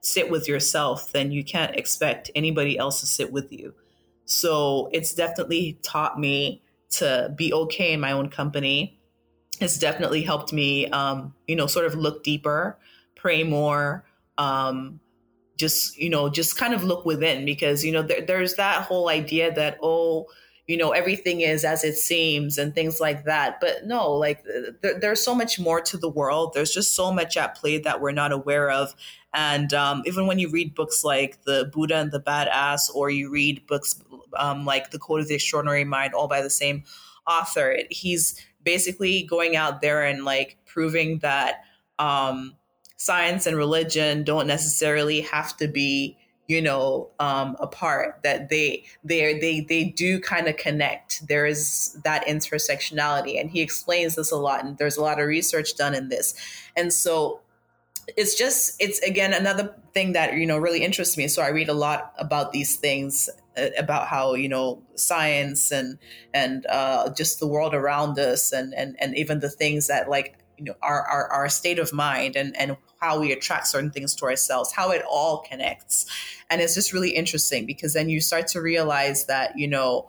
sit 0.00 0.30
with 0.30 0.48
yourself 0.48 1.12
then 1.12 1.30
you 1.30 1.44
can't 1.44 1.76
expect 1.76 2.30
anybody 2.34 2.78
else 2.78 3.00
to 3.00 3.06
sit 3.06 3.32
with 3.32 3.52
you. 3.52 3.74
So 4.24 4.88
it's 4.92 5.14
definitely 5.14 5.78
taught 5.82 6.18
me 6.18 6.62
to 6.90 7.32
be 7.36 7.52
okay 7.52 7.92
in 7.92 8.00
my 8.00 8.12
own 8.12 8.28
company. 8.28 8.98
It's 9.60 9.78
definitely 9.78 10.22
helped 10.22 10.52
me 10.52 10.86
um, 10.88 11.34
you 11.48 11.56
know 11.56 11.66
sort 11.66 11.86
of 11.86 11.94
look 11.94 12.22
deeper 12.22 12.78
pray 13.16 13.44
more 13.44 14.04
um, 14.38 14.98
just 15.62 15.96
you 15.96 16.10
know 16.10 16.28
just 16.28 16.58
kind 16.58 16.74
of 16.74 16.82
look 16.82 17.04
within 17.06 17.44
because 17.44 17.84
you 17.84 17.92
know 17.92 18.02
there, 18.02 18.20
there's 18.20 18.54
that 18.56 18.82
whole 18.82 19.08
idea 19.08 19.54
that 19.54 19.78
oh 19.80 20.26
you 20.66 20.76
know 20.76 20.90
everything 20.90 21.40
is 21.40 21.64
as 21.64 21.84
it 21.84 21.94
seems 21.94 22.58
and 22.58 22.74
things 22.74 23.00
like 23.00 23.24
that. 23.24 23.60
But 23.60 23.86
no 23.86 24.10
like 24.10 24.44
there, 24.82 24.98
there's 24.98 25.22
so 25.22 25.34
much 25.36 25.60
more 25.60 25.80
to 25.80 25.96
the 25.96 26.08
world. 26.08 26.52
There's 26.52 26.74
just 26.74 26.96
so 26.96 27.12
much 27.12 27.36
at 27.36 27.54
play 27.54 27.78
that 27.78 28.00
we're 28.00 28.18
not 28.22 28.32
aware 28.32 28.70
of. 28.70 28.94
And 29.34 29.72
um, 29.72 30.02
even 30.04 30.26
when 30.26 30.40
you 30.40 30.50
read 30.50 30.74
books 30.74 31.04
like 31.04 31.44
the 31.44 31.70
buddha 31.72 31.96
and 31.96 32.10
the 32.10 32.20
badass 32.20 32.90
or 32.92 33.08
you 33.08 33.30
read 33.30 33.66
books 33.66 34.02
um, 34.36 34.64
like 34.64 34.90
the 34.90 34.98
code 34.98 35.20
of 35.20 35.28
the 35.28 35.36
extraordinary 35.36 35.84
mind 35.84 36.12
all 36.12 36.28
by 36.28 36.42
the 36.42 36.50
same 36.50 36.82
author 37.26 37.78
he's 37.88 38.34
basically 38.64 39.22
going 39.22 39.54
out 39.54 39.80
there 39.80 40.02
and 40.02 40.24
like 40.24 40.58
proving 40.66 41.18
that 41.18 41.64
um, 41.98 42.56
science 43.02 43.46
and 43.46 43.56
religion 43.56 44.22
don't 44.22 44.46
necessarily 44.46 45.22
have 45.22 45.56
to 45.56 45.66
be 45.66 46.16
you 46.46 46.62
know 46.62 47.08
um, 47.18 47.56
apart 47.58 48.20
that 48.22 48.48
they 48.48 48.84
they 49.02 49.38
they 49.40 49.60
they 49.60 49.84
do 49.84 50.20
kind 50.20 50.46
of 50.46 50.56
connect. 50.56 51.26
There 51.26 51.46
is 51.46 51.98
that 52.04 52.26
intersectionality 52.26 53.40
and 53.40 53.50
he 53.50 53.60
explains 53.60 54.14
this 54.14 54.30
a 54.30 54.36
lot 54.36 54.64
and 54.64 54.78
there's 54.78 54.96
a 54.96 55.02
lot 55.02 55.20
of 55.20 55.26
research 55.26 55.76
done 55.76 55.94
in 55.94 56.10
this. 56.10 56.34
And 56.76 56.92
so 56.92 57.40
it's 58.16 58.36
just 58.36 58.80
it's 58.80 59.00
again 59.00 59.32
another 59.32 59.74
thing 59.94 60.12
that 60.12 60.34
you 60.34 60.46
know 60.46 60.58
really 60.58 60.84
interests 60.84 61.16
me. 61.16 61.26
So 61.26 61.42
i 61.42 61.48
read 61.48 61.68
a 61.68 61.74
lot 61.74 62.12
about 62.18 62.52
these 62.52 62.76
things 62.76 63.28
uh, 63.56 63.70
about 63.78 64.06
how 64.06 64.34
you 64.34 64.48
know 64.48 64.80
science 64.94 65.72
and 65.72 65.98
and 66.34 66.66
uh, 66.66 67.10
just 67.14 67.40
the 67.40 67.48
world 67.48 67.74
around 67.74 68.18
us 68.18 68.52
and 68.52 68.72
and 68.74 68.96
and 69.00 69.16
even 69.16 69.40
the 69.40 69.50
things 69.50 69.88
that 69.88 70.08
like 70.08 70.38
you 70.58 70.64
know 70.64 70.74
our, 70.82 71.02
our 71.02 71.28
our 71.28 71.48
state 71.48 71.78
of 71.78 71.92
mind 71.92 72.36
and 72.36 72.56
and 72.56 72.76
how 73.02 73.18
we 73.18 73.32
attract 73.32 73.66
certain 73.66 73.90
things 73.90 74.14
to 74.14 74.24
ourselves 74.24 74.72
how 74.72 74.92
it 74.92 75.02
all 75.10 75.38
connects. 75.38 76.06
And 76.48 76.60
it's 76.60 76.74
just 76.74 76.92
really 76.92 77.10
interesting 77.10 77.66
because 77.66 77.94
then 77.94 78.08
you 78.08 78.20
start 78.20 78.46
to 78.48 78.62
realize 78.62 79.26
that 79.26 79.58
you 79.58 79.66
know 79.68 80.08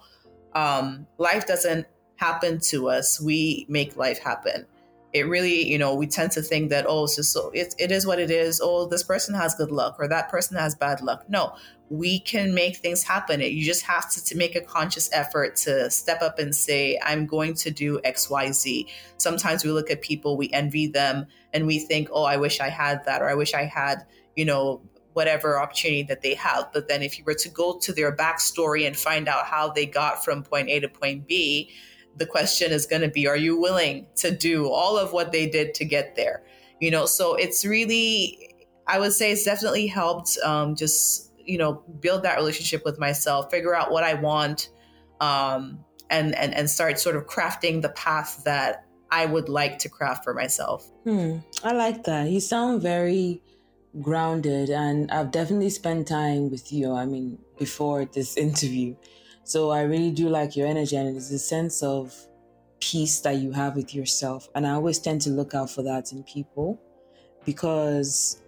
um, 0.54 1.08
life 1.18 1.48
doesn't 1.48 1.88
happen 2.18 2.60
to 2.60 2.90
us. 2.90 3.20
We 3.20 3.66
make 3.68 3.98
life 3.98 4.20
happen 4.20 4.68
it 5.14 5.28
really 5.28 5.68
you 5.68 5.78
know 5.78 5.94
we 5.94 6.08
tend 6.08 6.32
to 6.32 6.42
think 6.42 6.70
that 6.70 6.86
oh 6.88 7.04
it's 7.04 7.16
just 7.16 7.32
so 7.32 7.52
it, 7.54 7.76
it 7.80 7.92
is 7.92 8.06
what 8.06 8.20
it 8.20 8.32
is. 8.32 8.60
Oh 8.64 8.88
this 8.88 9.04
person 9.04 9.36
has 9.36 9.56
good 9.56 9.72
luck 9.72 9.96
or 10.00 10.08
that 10.08 10.30
person 10.30 10.58
has 10.58 10.76
bad 10.76 11.02
luck. 11.02 11.30
No 11.30 11.56
we 11.90 12.20
can 12.20 12.56
make 12.56 12.78
things 12.78 13.04
happen. 13.04 13.40
You 13.40 13.64
just 13.64 13.84
have 13.84 14.10
to, 14.14 14.26
to 14.26 14.36
make 14.36 14.56
a 14.56 14.62
conscious 14.62 15.12
effort 15.14 15.56
to 15.58 15.92
step 15.92 16.22
up 16.24 16.40
and 16.40 16.56
say 16.56 17.00
i'm 17.04 17.26
going 17.28 17.54
to 17.56 17.70
do 17.70 18.00
xyz 18.00 18.88
sometimes 19.18 19.64
we 19.64 19.72
look 19.72 19.92
at 19.92 20.02
people 20.02 20.36
we 20.38 20.50
envy 20.52 20.88
them 20.88 21.28
and 21.54 21.68
we 21.68 21.80
think 21.80 22.10
oh 22.12 22.24
i 22.24 22.38
wish 22.38 22.60
i 22.60 22.70
had 22.70 23.04
that 23.06 23.22
or 23.22 23.30
i 23.30 23.36
wish 23.36 23.54
i 23.54 23.64
had 23.64 24.06
you 24.36 24.46
know 24.46 24.82
whatever 25.14 25.60
opportunity 25.60 26.04
that 26.04 26.22
they 26.22 26.34
have. 26.34 26.70
But 26.74 26.88
then 26.88 27.02
if 27.02 27.18
you 27.18 27.24
were 27.24 27.36
to 27.36 27.50
go 27.50 27.78
to 27.80 27.94
their 27.94 28.16
backstory 28.16 28.86
and 28.86 28.98
find 28.98 29.28
out 29.28 29.46
how 29.46 29.70
they 29.70 29.86
got 29.86 30.24
from 30.24 30.44
point 30.44 30.70
a 30.70 30.80
to 30.82 30.90
point 30.90 31.28
b 31.28 31.72
the 32.18 32.26
question 32.26 32.72
is 32.72 32.86
going 32.86 33.02
to 33.02 33.08
be 33.08 33.28
are 33.28 33.38
you 33.38 33.60
willing 33.60 34.08
to 34.16 34.32
do 34.32 34.70
all 34.70 34.98
of 34.98 35.14
what 35.14 35.32
they 35.32 35.50
did 35.50 35.74
to 35.76 35.86
get 35.86 36.16
there? 36.16 36.44
You 36.80 36.92
know 36.92 37.06
so 37.06 37.36
it's 37.36 37.66
really 37.66 38.54
i 38.88 39.00
would 39.00 39.14
say 39.14 39.32
it's 39.32 39.44
definitely 39.44 39.88
helped 39.88 40.38
um, 40.44 40.76
just 40.76 41.32
you 41.38 41.58
know 41.58 41.84
build 42.00 42.24
that 42.24 42.38
relationship 42.38 42.84
with 42.86 43.00
myself 43.00 43.52
figure 43.52 43.76
out 43.76 43.92
what 43.92 44.04
i 44.04 44.14
want 44.14 44.70
um, 45.22 45.80
and, 46.10 46.36
and 46.36 46.54
and 46.54 46.70
start 46.70 47.00
sort 47.00 47.16
of 47.16 47.26
crafting 47.26 47.82
the 47.82 47.90
path 47.90 48.42
that 48.46 48.86
i 49.12 49.26
would 49.26 49.50
like 49.50 49.80
to 49.80 49.90
craft 49.90 50.24
for 50.24 50.34
myself. 50.34 50.90
Hmm. 51.04 51.38
i 51.64 51.72
like 51.74 52.04
that. 52.04 52.30
You 52.30 52.40
sound 52.40 52.82
very 52.82 53.42
grounded 54.02 54.70
and 54.70 55.12
i've 55.12 55.30
definitely 55.30 55.70
spent 55.70 56.08
time 56.08 56.50
with 56.50 56.74
you 56.74 56.92
i 56.92 57.06
mean 57.06 57.38
before 57.60 58.06
this 58.06 58.38
interview 58.48 58.96
so 59.44 59.72
I 59.72 59.82
really 59.82 60.12
do 60.12 60.30
like 60.30 60.56
your 60.56 60.68
energy, 60.68 60.96
and 60.96 61.16
it's 61.16 61.32
a 61.32 61.40
sense 61.40 61.84
of 61.84 62.16
peace 62.80 63.22
that 63.22 63.38
you 63.38 63.52
have 63.52 63.76
with 63.76 63.96
yourself. 63.96 64.50
And 64.56 64.68
I 64.68 64.72
always 64.72 65.00
tend 65.00 65.22
to 65.22 65.30
look 65.30 65.54
out 65.54 65.70
for 65.70 65.84
that 65.84 66.12
in 66.12 66.24
people 66.24 66.80
because 67.46 68.42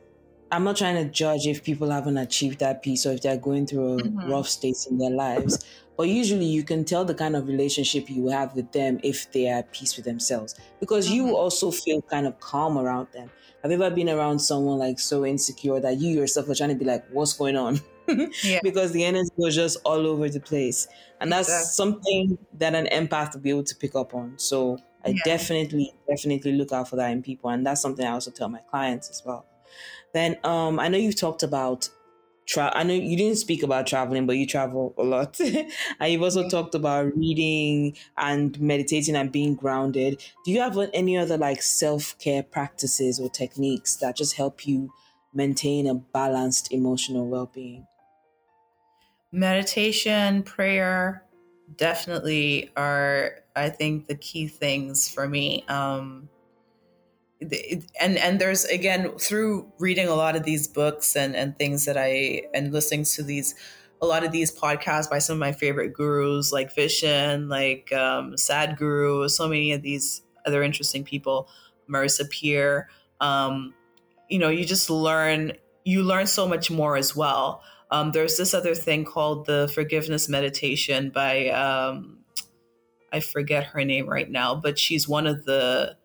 I'm 0.52 0.64
not 0.64 0.78
trying 0.78 0.96
to 1.04 1.10
judge 1.10 1.48
if 1.48 1.64
people 1.64 1.90
haven't 1.90 2.18
achieved 2.18 2.60
that 2.60 2.84
peace 2.84 3.06
or 3.06 3.14
if 3.14 3.22
they're 3.22 3.38
going 3.38 3.66
through 3.66 4.00
a 4.00 4.04
mm-hmm. 4.04 4.32
rough 4.32 4.48
state 4.48 4.78
in 4.90 4.98
their 4.98 5.10
lives. 5.10 5.66
But 5.98 6.10
usually 6.10 6.46
you 6.46 6.64
can 6.64 6.84
tell 6.84 7.06
the 7.06 7.16
kind 7.16 7.36
of 7.36 7.48
relationship 7.48 8.10
you 8.10 8.28
have 8.28 8.54
with 8.56 8.72
them 8.74 9.00
if 9.04 9.32
they 9.32 9.50
are 9.50 9.60
at 9.60 9.72
peace 9.72 9.96
with 9.96 10.06
themselves 10.06 10.56
because 10.80 11.08
mm-hmm. 11.08 11.28
you 11.28 11.38
also 11.38 11.72
feel 11.72 12.02
kind 12.02 12.28
of 12.28 12.40
calm 12.40 12.78
around 12.78 13.08
them. 13.14 13.30
Have 13.62 13.72
you 13.72 13.82
ever 13.82 13.96
been 13.96 14.10
around 14.10 14.40
someone 14.40 14.78
like 14.78 15.00
so 15.00 15.26
insecure 15.26 15.80
that 15.80 15.98
you 15.98 16.10
yourself 16.10 16.50
are 16.50 16.56
trying 16.56 16.70
to 16.70 16.76
be 16.76 16.86
like, 16.86 17.06
what's 17.12 17.34
going 17.34 17.56
on? 17.56 17.80
yeah. 18.44 18.60
because 18.64 18.92
the 18.92 19.04
energy 19.04 19.30
was 19.38 19.56
just 19.56 19.78
all 19.86 20.06
over 20.08 20.30
the 20.30 20.40
place. 20.40 20.88
And 21.20 21.32
that's 21.32 21.48
exactly. 21.48 21.72
something 21.72 22.38
that 22.54 22.76
an 22.76 22.88
empath 22.88 23.34
will 23.34 23.42
be 23.42 23.50
able 23.50 23.64
to 23.64 23.76
pick 23.76 23.96
up 23.96 24.14
on. 24.14 24.34
So 24.38 24.78
I 25.06 25.10
yeah. 25.10 25.22
definitely, 25.24 25.94
definitely 26.08 26.54
look 26.54 26.72
out 26.72 26.90
for 26.90 26.96
that 26.98 27.12
in 27.12 27.22
people. 27.22 27.50
And 27.50 27.66
that's 27.66 27.82
something 27.82 28.06
I 28.06 28.12
also 28.12 28.32
tell 28.32 28.50
my 28.50 28.60
clients 28.70 29.10
as 29.10 29.24
well. 29.26 29.46
Then 30.14 30.38
um, 30.44 30.80
I 30.80 30.88
know 30.88 30.98
you've 30.98 31.20
talked 31.20 31.44
about 31.44 31.90
Tra- 32.46 32.72
I 32.76 32.84
know 32.84 32.94
you 32.94 33.18
didn't 33.18 33.38
speak 33.38 33.64
about 33.64 33.88
traveling, 33.88 34.28
but 34.28 34.38
you 34.38 34.46
travel 34.46 34.94
a 34.98 35.04
lot. 35.04 35.40
and 35.40 36.12
you've 36.12 36.22
also 36.22 36.48
talked 36.48 36.76
about 36.76 37.16
reading 37.18 37.98
and 38.18 38.60
meditating 38.62 39.16
and 39.16 39.32
being 39.32 39.56
grounded. 39.56 40.24
Do 40.46 40.52
you 40.52 40.60
have 40.62 40.78
any 40.94 41.18
other 41.18 41.38
like 41.38 41.64
self 41.64 42.18
care 42.20 42.44
practices 42.44 43.20
or 43.20 43.30
techniques 43.30 43.96
that 43.98 44.16
just 44.16 44.36
help 44.36 44.68
you 44.68 44.92
maintain 45.34 45.88
a 45.88 45.96
balanced 45.96 46.72
emotional 46.72 47.28
well 47.28 47.50
being? 47.52 47.88
Meditation, 49.36 50.44
prayer 50.44 51.24
definitely 51.78 52.72
are, 52.76 53.40
I 53.56 53.70
think, 53.70 54.08
the 54.08 54.16
key 54.16 54.48
things 54.48 55.10
for 55.10 55.28
me. 55.28 55.66
Um, 55.68 56.30
and 58.00 58.18
and 58.18 58.40
there's 58.40 58.64
again 58.66 59.12
through 59.20 59.72
reading 59.78 60.08
a 60.08 60.16
lot 60.16 60.36
of 60.36 60.44
these 60.44 60.68
books 60.68 61.16
and 61.16 61.36
and 61.36 61.58
things 61.60 61.86
that 61.86 61.98
I 61.98 62.44
and 62.54 62.72
listening 62.72 63.04
to 63.04 63.24
these 63.24 63.56
a 64.02 64.06
lot 64.06 64.24
of 64.24 64.32
these 64.32 64.58
podcasts 64.58 65.10
by 65.10 65.20
some 65.20 65.36
of 65.36 65.40
my 65.40 65.52
favorite 65.52 65.94
gurus 65.94 66.52
like 66.52 66.74
Vishen, 66.74 67.50
like 67.50 67.92
um, 67.94 68.34
Sadhguru, 68.34 69.30
so 69.30 69.48
many 69.48 69.74
of 69.74 69.82
these 69.82 70.22
other 70.46 70.64
interesting 70.64 71.04
people, 71.04 71.50
Marissa 71.90 72.30
Peer. 72.30 72.90
Um, 73.20 73.74
you 74.30 74.40
know, 74.40 74.50
you 74.50 74.66
just 74.66 74.90
learn 74.90 75.54
you 75.84 76.04
learn 76.04 76.28
so 76.28 76.48
much 76.48 76.72
more 76.72 76.98
as 76.98 77.16
well. 77.16 77.62
Um, 77.92 78.12
there's 78.12 78.38
this 78.38 78.54
other 78.54 78.76
thing 78.76 79.06
called 79.06 79.46
the 79.46 79.72
forgiveness 79.74 80.28
meditation 80.28 81.12
by 81.12 81.50
um, 81.50 82.20
I 83.12 83.20
forget 83.20 83.66
her 83.66 83.84
name 83.84 84.10
right 84.10 84.30
now, 84.30 84.56
but 84.56 84.78
she's 84.78 85.08
one 85.08 85.28
of 85.28 85.46
the 85.46 85.96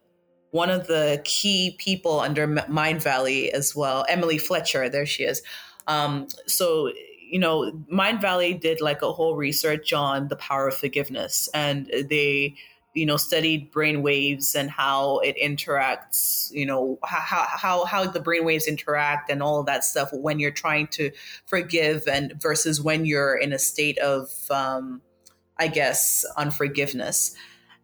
one 0.51 0.71
of 0.71 0.87
the 0.87 1.21
key 1.25 1.77
people 1.79 2.21
under 2.21 2.47
Mindvalley 2.47 3.51
as 3.51 3.75
well. 3.75 4.05
Emily 4.09 4.37
Fletcher, 4.37 4.89
there 4.89 5.07
she 5.07 5.25
is. 5.25 5.43
Um, 5.87 6.27
so 6.47 6.93
you 7.31 7.39
know, 7.39 7.73
Mindvalley 7.93 8.61
did 8.61 8.81
like 8.81 9.03
a 9.03 9.13
whole 9.13 9.37
research 9.37 9.93
on 9.93 10.29
the 10.29 10.37
power 10.37 10.69
of 10.69 10.77
forgiveness, 10.77 11.49
and 11.55 11.87
they 12.09 12.57
you 12.95 13.07
know 13.07 13.17
studied 13.17 13.71
brain 13.71 14.03
waves 14.03 14.55
and 14.55 14.71
how 14.71 15.19
it 15.21 15.37
interacts 15.43 16.51
you 16.53 16.67
know 16.67 16.99
how 17.05 17.47
how 17.49 17.85
how 17.85 18.07
the 18.07 18.21
brain 18.21 18.45
waves 18.45 18.67
interact 18.67 19.31
and 19.31 19.43
all 19.43 19.61
of 19.61 19.67
that 19.67 19.85
stuff 19.85 20.09
when 20.13 20.39
you're 20.41 20.51
trying 20.51 20.87
to 20.89 21.11
forgive 21.47 22.09
and 22.09 22.33
versus 22.41 22.81
when 22.81 23.05
you're 23.05 23.37
in 23.37 23.53
a 23.53 23.59
state 23.59 23.99
of 23.99 24.31
um 24.51 25.01
i 25.59 25.69
guess 25.69 26.25
unforgiveness 26.37 27.35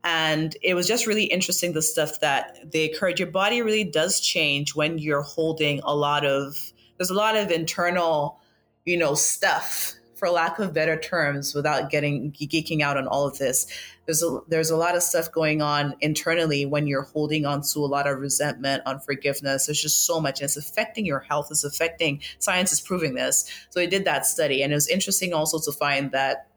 And 0.05 0.57
it 0.63 0.75
was 0.75 0.87
just 0.87 1.07
really 1.07 1.25
interesting 1.25 1.73
the 1.73 1.83
stuff 1.83 2.21
that 2.21 2.59
they 2.71 2.89
occurred. 2.89 3.19
Your 3.19 3.31
body 3.31 3.61
really 3.61 3.83
does 3.83 4.21
change 4.21 4.77
when 4.77 4.99
you're 4.99 5.23
holding 5.23 5.81
a 5.83 5.97
lot 5.97 6.25
of, 6.25 6.55
there's 6.97 7.11
a 7.11 7.15
lot 7.15 7.37
of 7.37 7.51
internal, 7.51 8.39
you 8.85 8.97
know, 8.97 9.17
stuff 9.17 9.95
for 10.17 10.31
lack 10.31 10.59
of 10.59 10.73
better 10.73 10.99
terms, 10.99 11.55
without 11.55 11.91
getting 11.91 12.33
geeking 12.33 12.81
out 12.81 12.97
on 12.97 13.07
all 13.07 13.27
of 13.27 13.39
this, 13.39 13.67
there's 14.07 14.23
a 14.23 14.39
there's 14.49 14.71
a 14.71 14.77
lot 14.77 14.97
of 14.97 15.03
stuff 15.03 15.31
going 15.31 15.61
on 15.61 15.95
internally 16.01 16.65
when 16.65 16.87
you're 16.87 17.03
holding 17.03 17.45
on 17.45 17.63
to 17.63 17.81
a 17.81 17.87
lot 17.87 18.07
of 18.07 18.19
resentment, 18.19 18.83
unforgiveness. 18.87 19.67
There's 19.67 19.81
just 19.81 20.07
so 20.07 20.21
much, 20.21 20.41
and 20.41 20.47
it's 20.47 20.57
affecting 20.57 21.05
your 21.05 21.21
health. 21.21 21.49
It's 21.51 21.65
affecting. 21.65 22.23
Science 22.39 22.73
is 22.73 22.81
proving 22.81 23.15
this. 23.15 23.45
So 23.71 23.81
they 23.81 23.87
did 23.87 24.05
that 24.07 24.27
study, 24.27 24.63
and 24.63 24.73
it 24.73 24.77
was 24.77 24.89
interesting 24.89 25.35
also 25.35 25.59
to 25.61 25.77
find 25.77 26.13
that 26.13 26.49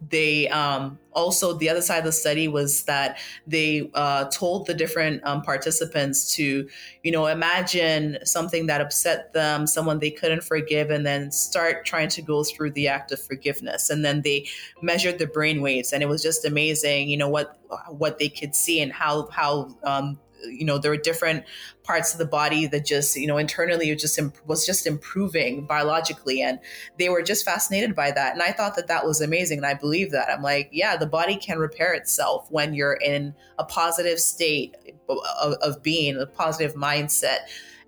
they 0.00 0.48
um, 0.48 0.98
also 1.12 1.52
the 1.52 1.68
other 1.68 1.82
side 1.82 1.98
of 1.98 2.04
the 2.04 2.12
study 2.12 2.46
was 2.46 2.84
that 2.84 3.18
they 3.46 3.90
uh, 3.94 4.26
told 4.26 4.66
the 4.66 4.74
different 4.74 5.24
um, 5.24 5.42
participants 5.42 6.34
to 6.36 6.68
you 7.02 7.10
know 7.10 7.26
imagine 7.26 8.18
something 8.24 8.66
that 8.66 8.80
upset 8.80 9.32
them 9.32 9.66
someone 9.66 9.98
they 9.98 10.10
couldn't 10.10 10.44
forgive 10.44 10.90
and 10.90 11.04
then 11.04 11.30
start 11.32 11.84
trying 11.84 12.08
to 12.08 12.22
go 12.22 12.44
through 12.44 12.70
the 12.70 12.86
act 12.86 13.10
of 13.10 13.20
forgiveness. 13.20 13.90
And 13.90 14.04
then 14.04 14.22
they 14.22 14.46
measured 14.82 15.18
the 15.18 15.26
brain 15.26 15.60
waves 15.60 15.92
and 15.92 16.02
it 16.02 16.06
was 16.06 16.22
just 16.22 16.44
amazing 16.44 17.08
you 17.08 17.16
know 17.16 17.28
what 17.28 17.58
what 17.88 18.18
they 18.18 18.28
could 18.28 18.54
see 18.54 18.80
and 18.80 18.92
how 18.92 19.28
how 19.30 19.76
um, 19.82 20.18
you 20.44 20.64
know 20.64 20.78
there 20.78 20.90
were 20.90 20.96
different 20.96 21.44
parts 21.82 22.12
of 22.12 22.18
the 22.18 22.26
body 22.26 22.66
that 22.66 22.84
just 22.84 23.16
you 23.16 23.26
know 23.26 23.38
internally 23.38 23.90
it 23.90 23.98
just 23.98 24.18
was 24.46 24.66
just 24.66 24.86
improving 24.86 25.66
biologically 25.66 26.42
and 26.42 26.58
they 26.98 27.08
were 27.08 27.22
just 27.22 27.44
fascinated 27.44 27.94
by 27.94 28.10
that. 28.10 28.32
And 28.34 28.42
i 28.42 28.52
thought 28.52 28.76
that 28.76 28.88
that 28.88 29.04
was 29.04 29.20
amazing 29.20 29.58
and 29.58 29.66
i 29.66 29.74
believe 29.74 30.10
that. 30.12 30.30
I'm 30.30 30.42
like 30.42 30.68
yeah 30.72 30.96
the 30.96 31.06
body 31.06 31.36
can 31.36 31.58
repair 31.58 31.92
itself 31.94 32.46
when 32.50 32.74
you're 32.74 32.94
in 32.94 33.34
a 33.58 33.64
positive 33.64 34.20
state 34.20 34.76
of, 35.08 35.54
of 35.54 35.82
being 35.82 36.16
a 36.16 36.26
positive 36.26 36.74
mindset. 36.74 37.38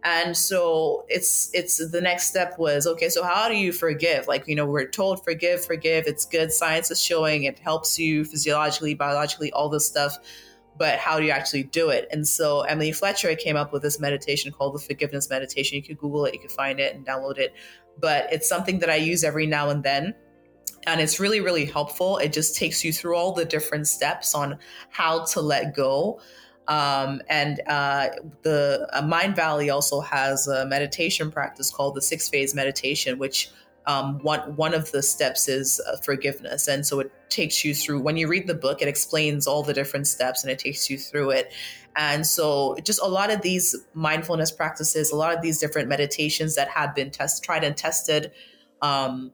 And 0.03 0.35
so 0.35 1.05
it's 1.09 1.51
it's 1.53 1.77
the 1.91 2.01
next 2.01 2.29
step 2.31 2.59
was 2.59 2.87
okay 2.87 3.11
so 3.11 3.23
how 3.23 3.49
do 3.51 3.55
you 3.55 3.71
forgive? 3.71 4.27
Like 4.29 4.49
you 4.49 4.57
know 4.57 4.65
we're 4.65 4.89
told 4.89 5.23
forgive 5.23 5.65
forgive. 5.65 6.07
It's 6.07 6.25
good. 6.25 6.53
Science 6.53 6.91
is 6.91 7.01
showing 7.01 7.45
it 7.45 7.59
helps 7.59 7.99
you 7.99 8.25
physiologically 8.25 8.95
biologically 8.95 9.53
all 9.53 9.69
this 9.69 9.87
stuff 9.87 10.17
but 10.81 10.99
how 10.99 11.19
do 11.19 11.27
you 11.27 11.31
actually 11.31 11.63
do 11.63 11.91
it? 11.91 12.09
And 12.11 12.27
so 12.27 12.63
Emily 12.63 12.91
Fletcher 12.91 13.37
came 13.37 13.55
up 13.55 13.71
with 13.71 13.83
this 13.83 14.01
meditation 14.01 14.51
called 14.51 14.75
the 14.75 14.79
forgiveness 14.79 15.29
meditation. 15.29 15.77
You 15.77 15.83
could 15.83 15.99
Google 15.99 16.25
it, 16.25 16.33
you 16.33 16.41
could 16.41 16.51
find 16.51 16.81
it 16.81 16.95
and 16.95 17.07
download 17.07 17.37
it. 17.37 17.53
But 18.01 18.33
it's 18.33 18.49
something 18.49 18.79
that 18.79 18.89
I 18.89 18.97
use 18.97 19.23
every 19.23 19.47
now 19.47 19.69
and 19.69 19.83
then. 19.83 20.15
And 20.87 20.99
it's 21.03 21.21
really, 21.21 21.43
really 21.43 21.67
helpful. 21.67 22.17
It 22.17 22.33
just 22.33 22.57
takes 22.57 22.83
you 22.83 22.95
through 22.95 23.15
all 23.15 23.35
the 23.35 23.45
different 23.45 23.89
steps 23.89 24.35
on 24.35 24.59
how 24.89 25.27
to 25.27 25.43
let 25.43 25.77
go. 25.77 26.23
Um, 26.67 27.21
and 27.29 27.61
uh, 27.67 28.09
the 28.41 28.89
uh, 28.95 29.03
Mindvalley 29.03 29.71
also 29.71 30.01
has 30.01 30.49
a 30.49 30.65
meditation 30.65 31.31
practice 31.31 31.71
called 31.71 31.95
the 31.95 32.01
six 32.01 32.31
phase 32.31 32.55
meditation, 32.55 33.19
which 33.19 33.51
um, 33.91 34.19
one 34.23 34.41
one 34.57 34.73
of 34.73 34.93
the 34.93 35.03
steps 35.03 35.49
is 35.49 35.81
uh, 35.89 35.97
forgiveness, 35.97 36.69
and 36.69 36.87
so 36.87 37.01
it 37.01 37.13
takes 37.29 37.65
you 37.65 37.75
through. 37.75 38.01
When 38.01 38.17
you 38.17 38.29
read 38.29 38.47
the 38.47 38.55
book, 38.55 38.83
it 38.83 38.89
explains 38.89 39.47
all 39.47 39.63
the 39.65 39.75
different 39.75 40.07
steps, 40.07 40.45
and 40.45 40.51
it 40.51 40.59
takes 40.61 40.89
you 40.89 40.97
through 40.97 41.31
it. 41.31 41.53
And 41.97 42.25
so, 42.25 42.77
just 42.85 43.01
a 43.03 43.09
lot 43.09 43.33
of 43.33 43.43
these 43.43 43.75
mindfulness 43.95 44.53
practices, 44.53 45.11
a 45.11 45.17
lot 45.17 45.35
of 45.35 45.43
these 45.43 45.59
different 45.59 45.89
meditations 45.89 46.55
that 46.55 46.69
have 46.69 46.95
been 46.95 47.11
test 47.11 47.43
tried 47.43 47.65
and 47.65 47.77
tested 47.77 48.31
um, 48.81 49.33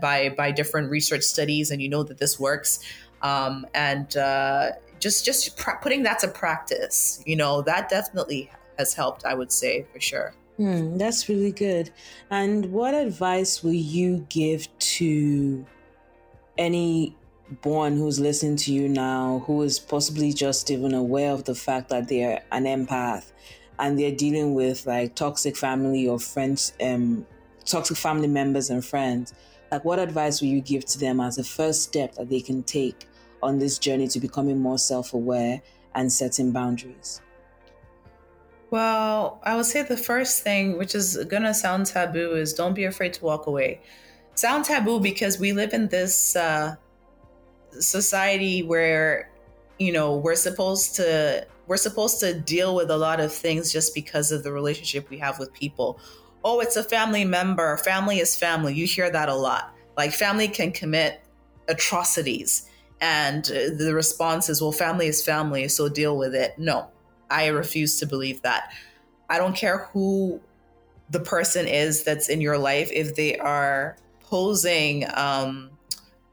by 0.00 0.34
by 0.36 0.50
different 0.50 0.90
research 0.90 1.22
studies, 1.22 1.70
and 1.70 1.80
you 1.80 1.88
know 1.88 2.02
that 2.02 2.18
this 2.18 2.40
works. 2.40 2.80
Um, 3.22 3.66
and 3.72 4.16
uh, 4.16 4.72
just 4.98 5.24
just 5.24 5.56
pr- 5.56 5.78
putting 5.80 6.02
that 6.02 6.18
to 6.20 6.28
practice, 6.28 7.22
you 7.24 7.36
know, 7.36 7.62
that 7.62 7.88
definitely 7.88 8.50
has 8.78 8.94
helped. 8.94 9.24
I 9.24 9.34
would 9.34 9.52
say 9.52 9.86
for 9.92 10.00
sure. 10.00 10.34
Hmm, 10.56 10.98
that's 10.98 11.28
really 11.28 11.52
good. 11.52 11.90
And 12.30 12.72
what 12.72 12.94
advice 12.94 13.62
will 13.62 13.72
you 13.72 14.26
give 14.28 14.66
to 14.78 15.66
any 16.58 17.16
born 17.62 17.96
who's 17.96 18.20
listening 18.20 18.56
to 18.56 18.72
you 18.72 18.88
now 18.88 19.42
who 19.46 19.62
is 19.62 19.78
possibly 19.78 20.32
just 20.32 20.70
even 20.70 20.94
aware 20.94 21.32
of 21.32 21.44
the 21.44 21.54
fact 21.54 21.88
that 21.90 22.08
they're 22.08 22.42
an 22.50 22.64
empath 22.64 23.32
and 23.78 23.98
they're 23.98 24.14
dealing 24.14 24.54
with 24.54 24.86
like 24.86 25.14
toxic 25.14 25.56
family 25.56 26.08
or 26.08 26.18
friends 26.18 26.72
um 26.82 27.26
toxic 27.66 27.96
family 27.96 28.28
members 28.28 28.70
and 28.70 28.84
friends 28.84 29.34
like 29.70 29.84
what 29.84 29.98
advice 29.98 30.40
will 30.40 30.48
you 30.48 30.62
give 30.62 30.84
to 30.84 30.98
them 30.98 31.20
as 31.20 31.36
a 31.36 31.44
first 31.44 31.82
step 31.82 32.14
that 32.14 32.30
they 32.30 32.40
can 32.40 32.62
take 32.62 33.06
on 33.42 33.58
this 33.58 33.78
journey 33.78 34.08
to 34.08 34.20
becoming 34.20 34.58
more 34.58 34.78
self-aware 34.78 35.60
and 35.94 36.10
setting 36.10 36.52
boundaries 36.52 37.20
well, 38.72 39.38
I 39.42 39.54
would 39.54 39.66
say 39.66 39.82
the 39.82 39.98
first 39.98 40.42
thing, 40.42 40.78
which 40.78 40.94
is 40.94 41.18
gonna 41.28 41.52
sound 41.52 41.84
taboo, 41.84 42.32
is 42.32 42.54
don't 42.54 42.72
be 42.72 42.84
afraid 42.84 43.12
to 43.12 43.24
walk 43.24 43.46
away. 43.46 43.82
Sound 44.34 44.64
taboo 44.64 44.98
because 44.98 45.38
we 45.38 45.52
live 45.52 45.74
in 45.74 45.88
this 45.88 46.34
uh, 46.34 46.76
society 47.72 48.62
where, 48.62 49.30
you 49.78 49.92
know, 49.92 50.16
we're 50.16 50.36
supposed 50.36 50.96
to 50.96 51.46
we're 51.66 51.76
supposed 51.76 52.18
to 52.20 52.32
deal 52.40 52.74
with 52.74 52.90
a 52.90 52.96
lot 52.96 53.20
of 53.20 53.30
things 53.30 53.70
just 53.70 53.94
because 53.94 54.32
of 54.32 54.42
the 54.42 54.50
relationship 54.50 55.10
we 55.10 55.18
have 55.18 55.38
with 55.38 55.52
people. 55.52 56.00
Oh, 56.42 56.60
it's 56.60 56.76
a 56.76 56.82
family 56.82 57.26
member. 57.26 57.76
Family 57.76 58.20
is 58.20 58.34
family. 58.36 58.72
You 58.72 58.86
hear 58.86 59.10
that 59.10 59.28
a 59.28 59.34
lot. 59.34 59.74
Like 59.98 60.12
family 60.12 60.48
can 60.48 60.72
commit 60.72 61.22
atrocities, 61.68 62.70
and 63.02 63.44
the 63.44 63.92
response 63.94 64.48
is, 64.48 64.62
"Well, 64.62 64.72
family 64.72 65.08
is 65.08 65.22
family, 65.22 65.68
so 65.68 65.90
deal 65.90 66.16
with 66.16 66.34
it." 66.34 66.58
No, 66.58 66.88
I 67.32 67.48
refuse 67.48 67.98
to 68.00 68.06
believe 68.06 68.42
that. 68.42 68.72
I 69.28 69.38
don't 69.38 69.56
care 69.56 69.88
who 69.92 70.40
the 71.12 71.20
person 71.20 71.68
is 71.68 72.04
that's 72.04 72.28
in 72.28 72.40
your 72.40 72.58
life, 72.58 72.90
if 72.92 73.14
they 73.14 73.38
are 73.38 73.96
posing 74.22 75.04
um, 75.14 75.70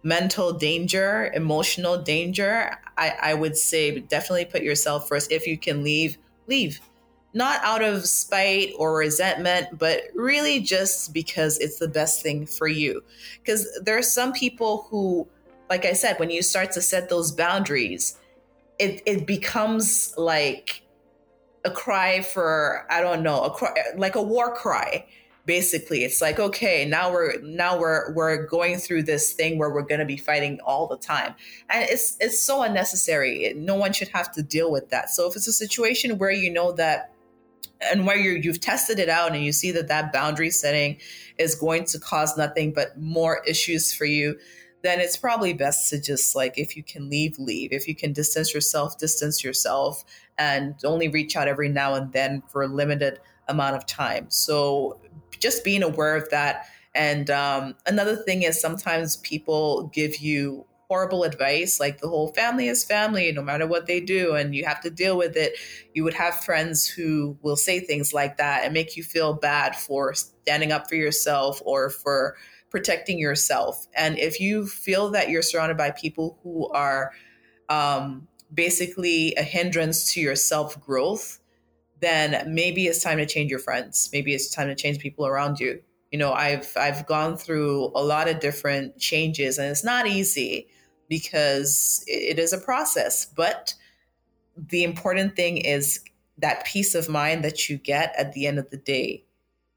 mental 0.04 0.54
danger, 0.54 1.30
emotional 1.34 2.02
danger, 2.02 2.72
I, 2.98 3.16
I 3.22 3.34
would 3.34 3.58
say 3.58 4.00
definitely 4.00 4.46
put 4.46 4.64
yourself 4.64 5.08
first. 5.08 5.32
If 5.32 5.46
you 5.46 5.58
can 5.58 5.84
leave, 5.84 6.18
leave. 6.48 6.80
Not 7.34 7.60
out 7.64 7.84
of 7.84 8.08
spite 8.08 8.74
or 8.80 8.96
resentment, 8.98 9.78
but 9.78 10.04
really 10.16 10.62
just 10.62 11.14
because 11.14 11.60
it's 11.60 11.78
the 11.78 11.88
best 11.88 12.24
thing 12.24 12.46
for 12.46 12.68
you. 12.68 13.04
Because 13.40 13.68
there 13.84 13.98
are 13.98 14.02
some 14.02 14.32
people 14.32 14.88
who, 14.90 15.28
like 15.70 15.86
I 15.86 15.94
said, 15.94 16.18
when 16.20 16.32
you 16.32 16.42
start 16.42 16.72
to 16.72 16.82
set 16.82 17.10
those 17.10 17.32
boundaries, 17.32 18.18
it, 18.80 19.04
it 19.06 19.28
becomes 19.28 20.14
like 20.18 20.82
a 21.66 21.72
cry 21.72 22.22
for 22.22 22.86
I 22.90 23.02
don't 23.02 23.24
know, 23.24 23.44
a 23.44 23.52
cry, 23.52 23.74
like 23.96 24.16
a 24.16 24.22
war 24.22 24.54
cry. 24.54 25.06
Basically, 25.46 26.04
it's 26.04 26.22
like 26.22 26.40
okay, 26.40 26.86
now 26.86 27.12
we're 27.12 27.42
now 27.42 27.80
we're 27.80 28.14
we're 28.14 28.46
going 28.46 28.78
through 28.78 29.04
this 29.04 29.34
thing 29.34 29.58
where 29.58 29.72
we're 29.72 29.82
going 29.82 30.00
to 30.00 30.06
be 30.06 30.18
fighting 30.18 30.60
all 30.64 30.88
the 30.88 30.98
time, 30.98 31.34
and 31.70 31.90
it's 31.90 32.18
it's 32.20 32.40
so 32.40 32.62
unnecessary. 32.62 33.54
No 33.56 33.76
one 33.76 33.94
should 33.94 34.10
have 34.10 34.32
to 34.34 34.44
deal 34.44 34.72
with 34.72 34.90
that. 34.90 35.10
So 35.10 35.28
if 35.28 35.36
it's 35.36 35.48
a 35.48 35.54
situation 35.54 36.20
where 36.20 36.32
you 36.32 36.52
know 36.52 36.72
that 36.74 37.14
and 37.82 38.06
where 38.06 38.18
you 38.18 38.32
you've 38.32 38.60
tested 38.60 39.00
it 39.00 39.10
out 39.10 39.34
and 39.34 39.44
you 39.44 39.52
see 39.52 39.72
that 39.72 39.88
that 39.88 40.12
boundary 40.12 40.50
setting 40.50 40.98
is 41.38 41.56
going 41.56 41.86
to 41.86 42.00
cause 42.00 42.38
nothing 42.38 42.72
but 42.74 43.00
more 43.00 43.42
issues 43.48 43.94
for 43.94 44.06
you 44.06 44.38
then 44.82 45.00
it's 45.00 45.18
probably 45.18 45.54
best 45.54 45.90
to 45.90 46.00
just 46.00 46.36
like 46.36 46.58
if 46.58 46.76
you 46.76 46.84
can 46.84 47.10
leave 47.10 47.38
leave 47.38 47.72
if 47.72 47.88
you 47.88 47.96
can 47.96 48.14
distance 48.14 48.54
yourself 48.54 48.98
distance 48.98 49.44
yourself 49.44 50.04
and 50.40 50.74
only 50.84 51.10
reach 51.10 51.36
out 51.36 51.48
every 51.48 51.70
now 51.70 51.94
and 51.94 52.12
then 52.14 52.42
for 52.48 52.64
a 52.64 52.68
limited 52.68 53.20
amount 53.48 53.76
of 53.76 53.86
time. 53.86 54.26
So 54.30 55.00
just 55.40 55.64
being 55.64 55.84
aware 55.84 56.16
of 56.16 56.30
that. 56.30 56.66
And 56.96 57.30
um, 57.30 57.76
another 57.86 58.16
thing 58.16 58.44
is 58.44 58.60
sometimes 58.60 59.18
people 59.18 59.92
give 59.94 60.18
you 60.18 60.66
horrible 60.88 61.24
advice 61.24 61.80
like 61.80 62.00
the 62.00 62.08
whole 62.08 62.30
family 62.30 62.68
is 62.68 62.84
family 62.84 63.32
no 63.32 63.44
matter 63.44 63.68
what 63.68 63.86
they 63.86 64.02
do 64.02 64.34
and 64.34 64.56
you 64.56 64.66
have 64.66 64.82
to 64.82 64.90
deal 64.90 65.16
with 65.18 65.36
it. 65.38 65.54
You 65.94 66.04
would 66.04 66.16
have 66.16 66.44
friends 66.44 66.88
who 66.88 67.38
will 67.44 67.56
say 67.56 67.80
things 67.80 68.12
like 68.12 68.38
that 68.38 68.64
and 68.64 68.74
make 68.74 68.98
you 68.98 69.04
feel 69.04 69.34
bad 69.34 69.76
for 69.76 70.16
standing 70.16 70.72
up 70.72 70.90
for 70.90 70.96
yourself 70.96 71.62
or 71.64 71.92
for 71.92 72.38
protecting 72.72 73.20
yourself. 73.20 73.88
And 73.94 74.18
if 74.18 74.40
you 74.40 74.66
feel 74.66 75.12
that 75.12 75.30
you're 75.30 75.44
surrounded 75.44 75.78
by 75.78 75.92
people 75.92 76.40
who 76.42 76.68
are 76.70 77.12
um, 77.70 78.28
basically 78.54 79.34
a 79.36 79.44
hindrance 79.44 80.14
to 80.14 80.22
your 80.22 80.36
self 80.36 80.80
growth, 80.82 81.40
then 82.00 82.54
maybe 82.54 82.88
it's 82.88 83.04
time 83.04 83.18
to 83.18 83.26
change 83.26 83.52
your 83.52 83.60
friends. 83.60 84.10
Maybe 84.12 84.34
it's 84.34 84.50
time 84.50 84.68
to 84.68 84.76
change 84.76 85.00
people 85.00 85.26
around 85.26 85.60
you. 85.60 85.82
You 86.12 86.20
know, 86.20 86.34
I've 86.34 86.72
I've 86.76 87.06
gone 87.06 87.38
through 87.38 87.92
a 87.96 88.04
lot 88.04 88.28
of 88.28 88.40
different 88.40 88.98
changes, 88.98 89.58
and 89.58 89.70
it's 89.70 89.84
not 89.84 90.08
easy 90.08 90.68
because 91.08 92.04
it 92.08 92.40
is 92.40 92.54
a 92.54 92.58
process. 92.58 93.26
But 93.26 93.74
the 94.56 94.84
important 94.84 95.36
thing 95.36 95.58
is 95.58 96.02
that 96.38 96.66
peace 96.66 96.96
of 96.96 97.10
mind 97.10 97.44
that 97.44 97.70
you 97.70 97.78
get 97.78 98.14
at 98.18 98.34
the 98.34 98.48
end 98.48 98.60
of 98.60 98.70
the 98.70 98.78
day. 98.78 99.26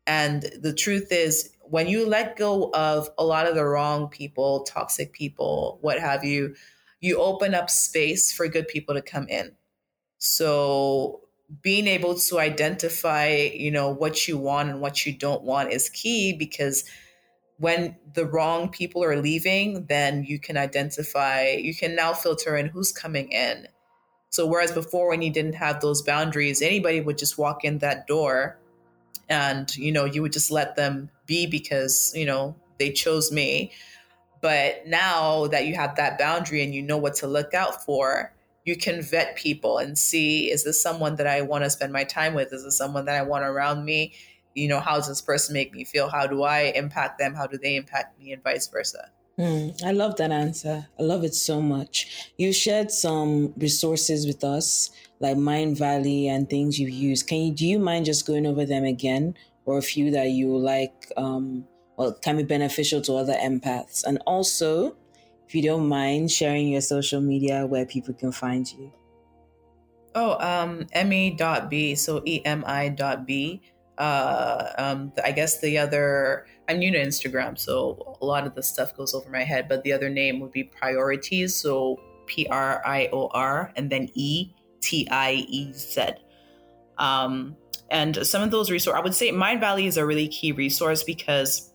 And 0.06 0.42
the 0.60 0.72
truth 0.72 1.08
is, 1.10 1.50
when 1.60 1.88
you 1.88 2.06
let 2.06 2.36
go 2.36 2.70
of 2.72 3.08
a 3.18 3.24
lot 3.24 3.46
of 3.46 3.54
the 3.54 3.64
wrong 3.64 4.08
people, 4.08 4.64
toxic 4.64 5.12
people, 5.12 5.78
what 5.80 6.00
have 6.00 6.24
you, 6.24 6.54
you 7.02 7.18
open 7.18 7.54
up 7.54 7.68
space 7.68 8.32
for 8.32 8.48
good 8.48 8.68
people 8.68 8.94
to 8.94 9.02
come 9.02 9.28
in. 9.28 9.52
So 10.18 11.20
being 11.60 11.88
able 11.88 12.14
to 12.14 12.38
identify, 12.38 13.28
you 13.52 13.72
know, 13.72 13.90
what 13.90 14.26
you 14.26 14.38
want 14.38 14.70
and 14.70 14.80
what 14.80 15.04
you 15.04 15.12
don't 15.12 15.42
want 15.42 15.72
is 15.72 15.90
key 15.90 16.32
because 16.32 16.84
when 17.58 17.96
the 18.14 18.24
wrong 18.24 18.68
people 18.68 19.04
are 19.04 19.20
leaving, 19.20 19.86
then 19.86 20.24
you 20.24 20.38
can 20.38 20.56
identify, 20.56 21.48
you 21.48 21.74
can 21.74 21.94
now 21.96 22.12
filter 22.12 22.56
in 22.56 22.66
who's 22.66 22.92
coming 22.92 23.30
in. 23.32 23.66
So 24.30 24.46
whereas 24.46 24.72
before 24.72 25.08
when 25.08 25.22
you 25.22 25.30
didn't 25.30 25.56
have 25.56 25.80
those 25.80 26.02
boundaries, 26.02 26.62
anybody 26.62 27.00
would 27.00 27.18
just 27.18 27.36
walk 27.36 27.64
in 27.64 27.78
that 27.78 28.06
door 28.06 28.58
and, 29.28 29.74
you 29.76 29.90
know, 29.90 30.04
you 30.04 30.22
would 30.22 30.32
just 30.32 30.52
let 30.52 30.76
them 30.76 31.10
be 31.26 31.46
because, 31.46 32.12
you 32.14 32.26
know, 32.26 32.54
they 32.78 32.90
chose 32.90 33.32
me. 33.32 33.72
But 34.42 34.86
now 34.86 35.46
that 35.46 35.66
you 35.66 35.76
have 35.76 35.96
that 35.96 36.18
boundary 36.18 36.62
and 36.62 36.74
you 36.74 36.82
know 36.82 36.98
what 36.98 37.14
to 37.16 37.26
look 37.26 37.54
out 37.54 37.84
for, 37.84 38.34
you 38.64 38.76
can 38.76 39.00
vet 39.00 39.36
people 39.36 39.78
and 39.78 39.96
see 39.96 40.50
is 40.50 40.64
this 40.64 40.82
someone 40.82 41.16
that 41.16 41.26
I 41.26 41.42
want 41.42 41.64
to 41.64 41.70
spend 41.70 41.92
my 41.92 42.04
time 42.04 42.34
with? 42.34 42.52
Is 42.52 42.64
this 42.64 42.76
someone 42.76 43.06
that 43.06 43.16
I 43.16 43.22
want 43.22 43.44
around 43.44 43.84
me? 43.84 44.14
You 44.54 44.68
know, 44.68 44.80
how 44.80 44.96
does 44.96 45.08
this 45.08 45.22
person 45.22 45.54
make 45.54 45.72
me 45.72 45.84
feel? 45.84 46.08
How 46.08 46.26
do 46.26 46.42
I 46.42 46.72
impact 46.74 47.18
them? 47.18 47.34
How 47.34 47.46
do 47.46 47.56
they 47.56 47.76
impact 47.76 48.18
me, 48.20 48.32
and 48.32 48.42
vice 48.42 48.66
versa? 48.66 49.10
Mm, 49.38 49.82
I 49.82 49.92
love 49.92 50.16
that 50.16 50.30
answer. 50.30 50.86
I 50.98 51.02
love 51.02 51.24
it 51.24 51.34
so 51.34 51.62
much. 51.62 52.30
You 52.36 52.52
shared 52.52 52.90
some 52.90 53.54
resources 53.56 54.26
with 54.26 54.44
us, 54.44 54.90
like 55.20 55.36
Mindvalley 55.36 56.26
and 56.26 56.50
things 56.50 56.78
you've 56.78 56.90
used. 56.90 57.28
Can 57.28 57.38
you 57.38 57.52
do 57.52 57.66
you 57.66 57.78
mind 57.78 58.04
just 58.04 58.26
going 58.26 58.46
over 58.46 58.66
them 58.66 58.84
again, 58.84 59.34
or 59.64 59.78
a 59.78 59.82
few 59.82 60.10
that 60.10 60.30
you 60.30 60.56
like, 60.56 61.10
um, 61.16 61.64
or 61.96 62.14
can 62.14 62.36
be 62.36 62.42
beneficial 62.42 63.00
to 63.02 63.14
other 63.14 63.34
empaths? 63.34 64.04
And 64.04 64.18
also, 64.26 64.96
if 65.46 65.54
you 65.54 65.62
don't 65.62 65.86
mind 65.86 66.30
sharing 66.30 66.68
your 66.68 66.80
social 66.80 67.20
media 67.20 67.66
where 67.66 67.84
people 67.84 68.14
can 68.14 68.32
find 68.32 68.70
you. 68.72 68.92
Oh, 70.14 70.38
um, 70.40 70.86
emi.b, 70.94 71.94
so 71.94 72.22
E-M-I.b. 72.24 73.62
Uh, 73.98 74.72
um, 74.78 75.12
I 75.24 75.32
guess 75.32 75.60
the 75.60 75.78
other, 75.78 76.46
I'm 76.68 76.78
new 76.78 76.90
to 76.92 76.98
Instagram, 76.98 77.58
so 77.58 78.16
a 78.20 78.24
lot 78.24 78.46
of 78.46 78.54
the 78.54 78.62
stuff 78.62 78.96
goes 78.96 79.14
over 79.14 79.30
my 79.30 79.44
head, 79.44 79.68
but 79.68 79.82
the 79.84 79.92
other 79.92 80.08
name 80.08 80.40
would 80.40 80.52
be 80.52 80.64
Priorities, 80.64 81.54
so 81.54 82.00
P-R-I-O-R, 82.26 83.72
and 83.76 83.90
then 83.90 84.08
E-T-I-E-Z. 84.14 86.00
Um, 86.98 87.56
and 87.90 88.26
some 88.26 88.42
of 88.42 88.50
those 88.50 88.70
resources, 88.70 88.98
I 88.98 89.02
would 89.02 89.14
say 89.14 89.30
Mindvalley 89.32 89.86
is 89.86 89.96
a 89.98 90.06
really 90.06 90.28
key 90.28 90.52
resource 90.52 91.04
because 91.04 91.71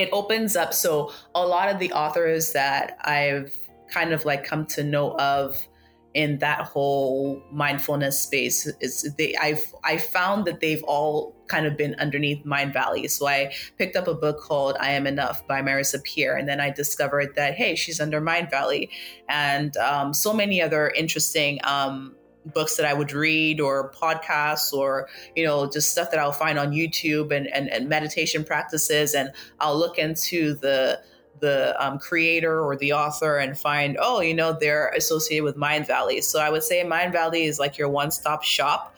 it 0.00 0.08
opens 0.12 0.56
up 0.56 0.72
so 0.72 1.12
a 1.34 1.46
lot 1.46 1.68
of 1.68 1.78
the 1.78 1.92
authors 1.92 2.52
that 2.52 2.96
I've 3.02 3.54
kind 3.88 4.12
of 4.12 4.24
like 4.24 4.44
come 4.44 4.66
to 4.66 4.82
know 4.82 5.12
of 5.18 5.66
in 6.14 6.38
that 6.38 6.62
whole 6.62 7.42
mindfulness 7.52 8.18
space 8.18 8.66
is 8.80 9.14
they 9.16 9.36
I've 9.36 9.72
I 9.84 9.96
found 9.96 10.44
that 10.46 10.60
they've 10.60 10.82
all 10.84 11.36
kind 11.46 11.66
of 11.66 11.76
been 11.76 11.94
underneath 11.96 12.44
Mindvalley. 12.44 13.08
So 13.08 13.28
I 13.28 13.52
picked 13.78 13.96
up 13.96 14.08
a 14.08 14.14
book 14.14 14.40
called 14.40 14.76
I 14.80 14.90
Am 14.90 15.06
Enough 15.06 15.46
by 15.46 15.62
Marissa 15.62 16.02
Peer, 16.02 16.36
and 16.36 16.48
then 16.48 16.60
I 16.60 16.70
discovered 16.70 17.34
that 17.36 17.54
hey, 17.54 17.76
she's 17.76 18.00
under 18.00 18.20
Mindvalley, 18.20 18.88
and 19.28 19.76
um, 19.76 20.12
so 20.12 20.32
many 20.32 20.60
other 20.60 20.88
interesting 20.88 21.60
um, 21.62 22.16
books 22.46 22.76
that 22.76 22.86
I 22.86 22.94
would 22.94 23.12
read 23.12 23.60
or 23.60 23.90
podcasts 23.92 24.72
or, 24.72 25.08
you 25.36 25.44
know, 25.44 25.68
just 25.70 25.92
stuff 25.92 26.10
that 26.10 26.20
I'll 26.20 26.32
find 26.32 26.58
on 26.58 26.72
YouTube 26.72 27.34
and, 27.34 27.46
and, 27.48 27.68
and 27.68 27.88
meditation 27.88 28.44
practices. 28.44 29.14
And 29.14 29.32
I'll 29.58 29.78
look 29.78 29.98
into 29.98 30.54
the, 30.54 31.00
the 31.40 31.74
um, 31.84 31.98
creator 31.98 32.62
or 32.62 32.76
the 32.76 32.92
author 32.92 33.38
and 33.38 33.58
find, 33.58 33.96
oh, 34.00 34.20
you 34.20 34.34
know, 34.34 34.56
they're 34.58 34.88
associated 34.90 35.44
with 35.44 35.56
Mindvalley. 35.56 36.22
So 36.22 36.40
I 36.40 36.50
would 36.50 36.62
say 36.62 36.84
Mindvalley 36.84 37.46
is 37.46 37.58
like 37.58 37.76
your 37.76 37.88
one 37.88 38.10
stop 38.10 38.42
shop 38.42 38.94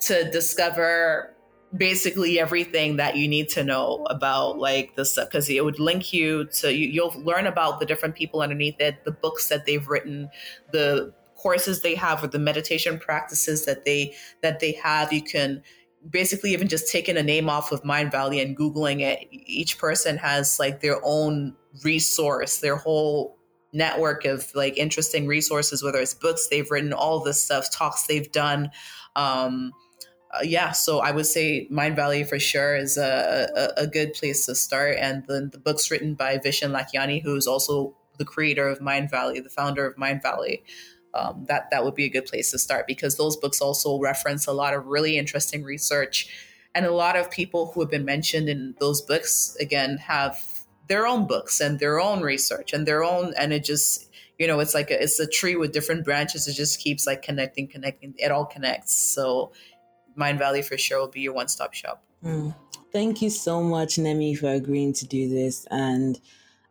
to 0.00 0.30
discover 0.30 1.34
basically 1.76 2.38
everything 2.38 2.96
that 2.96 3.16
you 3.16 3.26
need 3.26 3.48
to 3.48 3.64
know 3.64 4.04
about 4.08 4.58
like 4.58 4.94
this 4.94 5.12
stuff 5.12 5.28
because 5.28 5.48
it 5.48 5.64
would 5.64 5.80
link 5.80 6.12
you 6.12 6.44
to 6.44 6.72
you, 6.72 6.86
you'll 6.86 7.14
learn 7.24 7.46
about 7.46 7.80
the 7.80 7.86
different 7.86 8.14
people 8.14 8.40
underneath 8.40 8.80
it 8.80 9.04
the 9.04 9.10
books 9.10 9.48
that 9.48 9.66
they've 9.66 9.88
written 9.88 10.28
the 10.70 11.12
courses 11.44 11.82
they 11.82 11.94
have 11.94 12.24
or 12.24 12.26
the 12.26 12.38
meditation 12.38 12.98
practices 12.98 13.66
that 13.66 13.84
they 13.84 14.14
that 14.40 14.60
they 14.60 14.72
have 14.72 15.12
you 15.12 15.22
can 15.22 15.62
basically 16.08 16.54
even 16.54 16.68
just 16.68 16.90
taking 16.90 17.18
a 17.18 17.22
name 17.22 17.50
off 17.50 17.70
of 17.70 17.82
Mindvalley 17.82 18.42
and 18.42 18.56
googling 18.56 19.02
it 19.02 19.28
each 19.30 19.76
person 19.76 20.16
has 20.16 20.58
like 20.58 20.80
their 20.80 20.98
own 21.04 21.54
resource 21.84 22.60
their 22.60 22.76
whole 22.76 23.36
network 23.74 24.24
of 24.24 24.50
like 24.54 24.78
interesting 24.78 25.26
resources 25.26 25.84
whether 25.84 25.98
it's 25.98 26.14
books 26.14 26.48
they've 26.48 26.70
written 26.70 26.94
all 26.94 27.20
this 27.20 27.42
stuff 27.42 27.70
talks 27.70 28.06
they've 28.06 28.32
done. 28.32 28.70
Um 29.14 29.72
uh, 30.32 30.42
yeah 30.42 30.72
so 30.72 31.00
i 31.00 31.10
would 31.12 31.26
say 31.26 31.68
Mindvalley 31.70 32.26
for 32.26 32.38
sure 32.38 32.74
is 32.74 32.96
a, 32.96 33.48
a, 33.54 33.82
a 33.82 33.86
good 33.86 34.14
place 34.14 34.46
to 34.46 34.54
start. 34.54 34.96
And 34.98 35.26
the, 35.26 35.50
the 35.52 35.58
books 35.58 35.90
written 35.90 36.14
by 36.14 36.38
vishen 36.38 36.72
lakhiani 36.72 37.22
who's 37.22 37.46
also 37.46 37.94
the 38.16 38.24
creator 38.24 38.68
of 38.68 38.78
Mindvalley, 38.78 39.42
the 39.42 39.50
founder 39.50 39.84
of 39.84 39.96
Mindvalley 39.96 40.62
um, 41.14 41.44
that 41.48 41.70
that 41.70 41.84
would 41.84 41.94
be 41.94 42.04
a 42.04 42.08
good 42.08 42.26
place 42.26 42.50
to 42.50 42.58
start 42.58 42.86
because 42.86 43.16
those 43.16 43.36
books 43.36 43.60
also 43.60 43.98
reference 44.00 44.46
a 44.46 44.52
lot 44.52 44.74
of 44.74 44.86
really 44.86 45.16
interesting 45.16 45.62
research. 45.62 46.28
And 46.74 46.84
a 46.84 46.92
lot 46.92 47.16
of 47.16 47.30
people 47.30 47.70
who 47.72 47.80
have 47.80 47.90
been 47.90 48.04
mentioned 48.04 48.48
in 48.48 48.74
those 48.80 49.00
books 49.00 49.56
again 49.60 49.98
have 49.98 50.42
their 50.88 51.06
own 51.06 51.26
books 51.26 51.60
and 51.60 51.78
their 51.78 52.00
own 52.00 52.20
research 52.20 52.72
and 52.72 52.86
their 52.86 53.02
own 53.04 53.32
and 53.38 53.52
it 53.52 53.64
just 53.64 54.10
you 54.38 54.46
know 54.46 54.58
it's 54.58 54.74
like 54.74 54.90
a, 54.90 55.02
it's 55.02 55.18
a 55.20 55.26
tree 55.26 55.56
with 55.56 55.72
different 55.72 56.04
branches. 56.04 56.48
It 56.48 56.54
just 56.54 56.80
keeps 56.80 57.06
like 57.06 57.22
connecting 57.22 57.68
connecting. 57.68 58.14
It 58.18 58.32
all 58.32 58.44
connects. 58.44 58.94
So 58.94 59.52
Mindvalley 60.18 60.64
for 60.64 60.76
sure 60.76 60.98
will 60.98 61.08
be 61.08 61.20
your 61.20 61.32
one-stop 61.32 61.74
shop. 61.74 62.02
Mm. 62.24 62.54
thank 62.90 63.20
you 63.20 63.28
so 63.28 63.62
much 63.62 63.98
nemi 63.98 64.34
for 64.34 64.48
agreeing 64.48 64.94
to 64.94 65.06
do 65.06 65.28
this. 65.28 65.66
And 65.70 66.18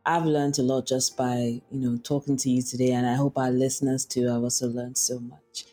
I've 0.06 0.26
learned 0.26 0.60
a 0.60 0.64
lot 0.64 0.86
just 0.86 1.16
by, 1.16 1.62
you 1.72 1.80
know, 1.80 1.98
talking 2.04 2.36
to 2.38 2.50
you 2.50 2.62
today, 2.62 2.92
and 2.92 3.08
I 3.08 3.16
hope 3.16 3.38
our 3.38 3.52
listeners 3.52 4.06
too 4.06 4.28
have 4.28 4.44
also 4.44 4.68
learned 4.68 4.98
so 4.98 5.20
much. 5.20 5.66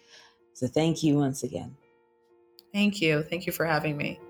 So 0.54 0.66
thank 0.66 1.02
you 1.02 1.16
once 1.16 1.42
again. 1.42 1.76
Thank 2.72 3.00
you. 3.00 3.22
Thank 3.22 3.46
you 3.46 3.52
for 3.52 3.64
having 3.64 3.96
me. 3.96 4.20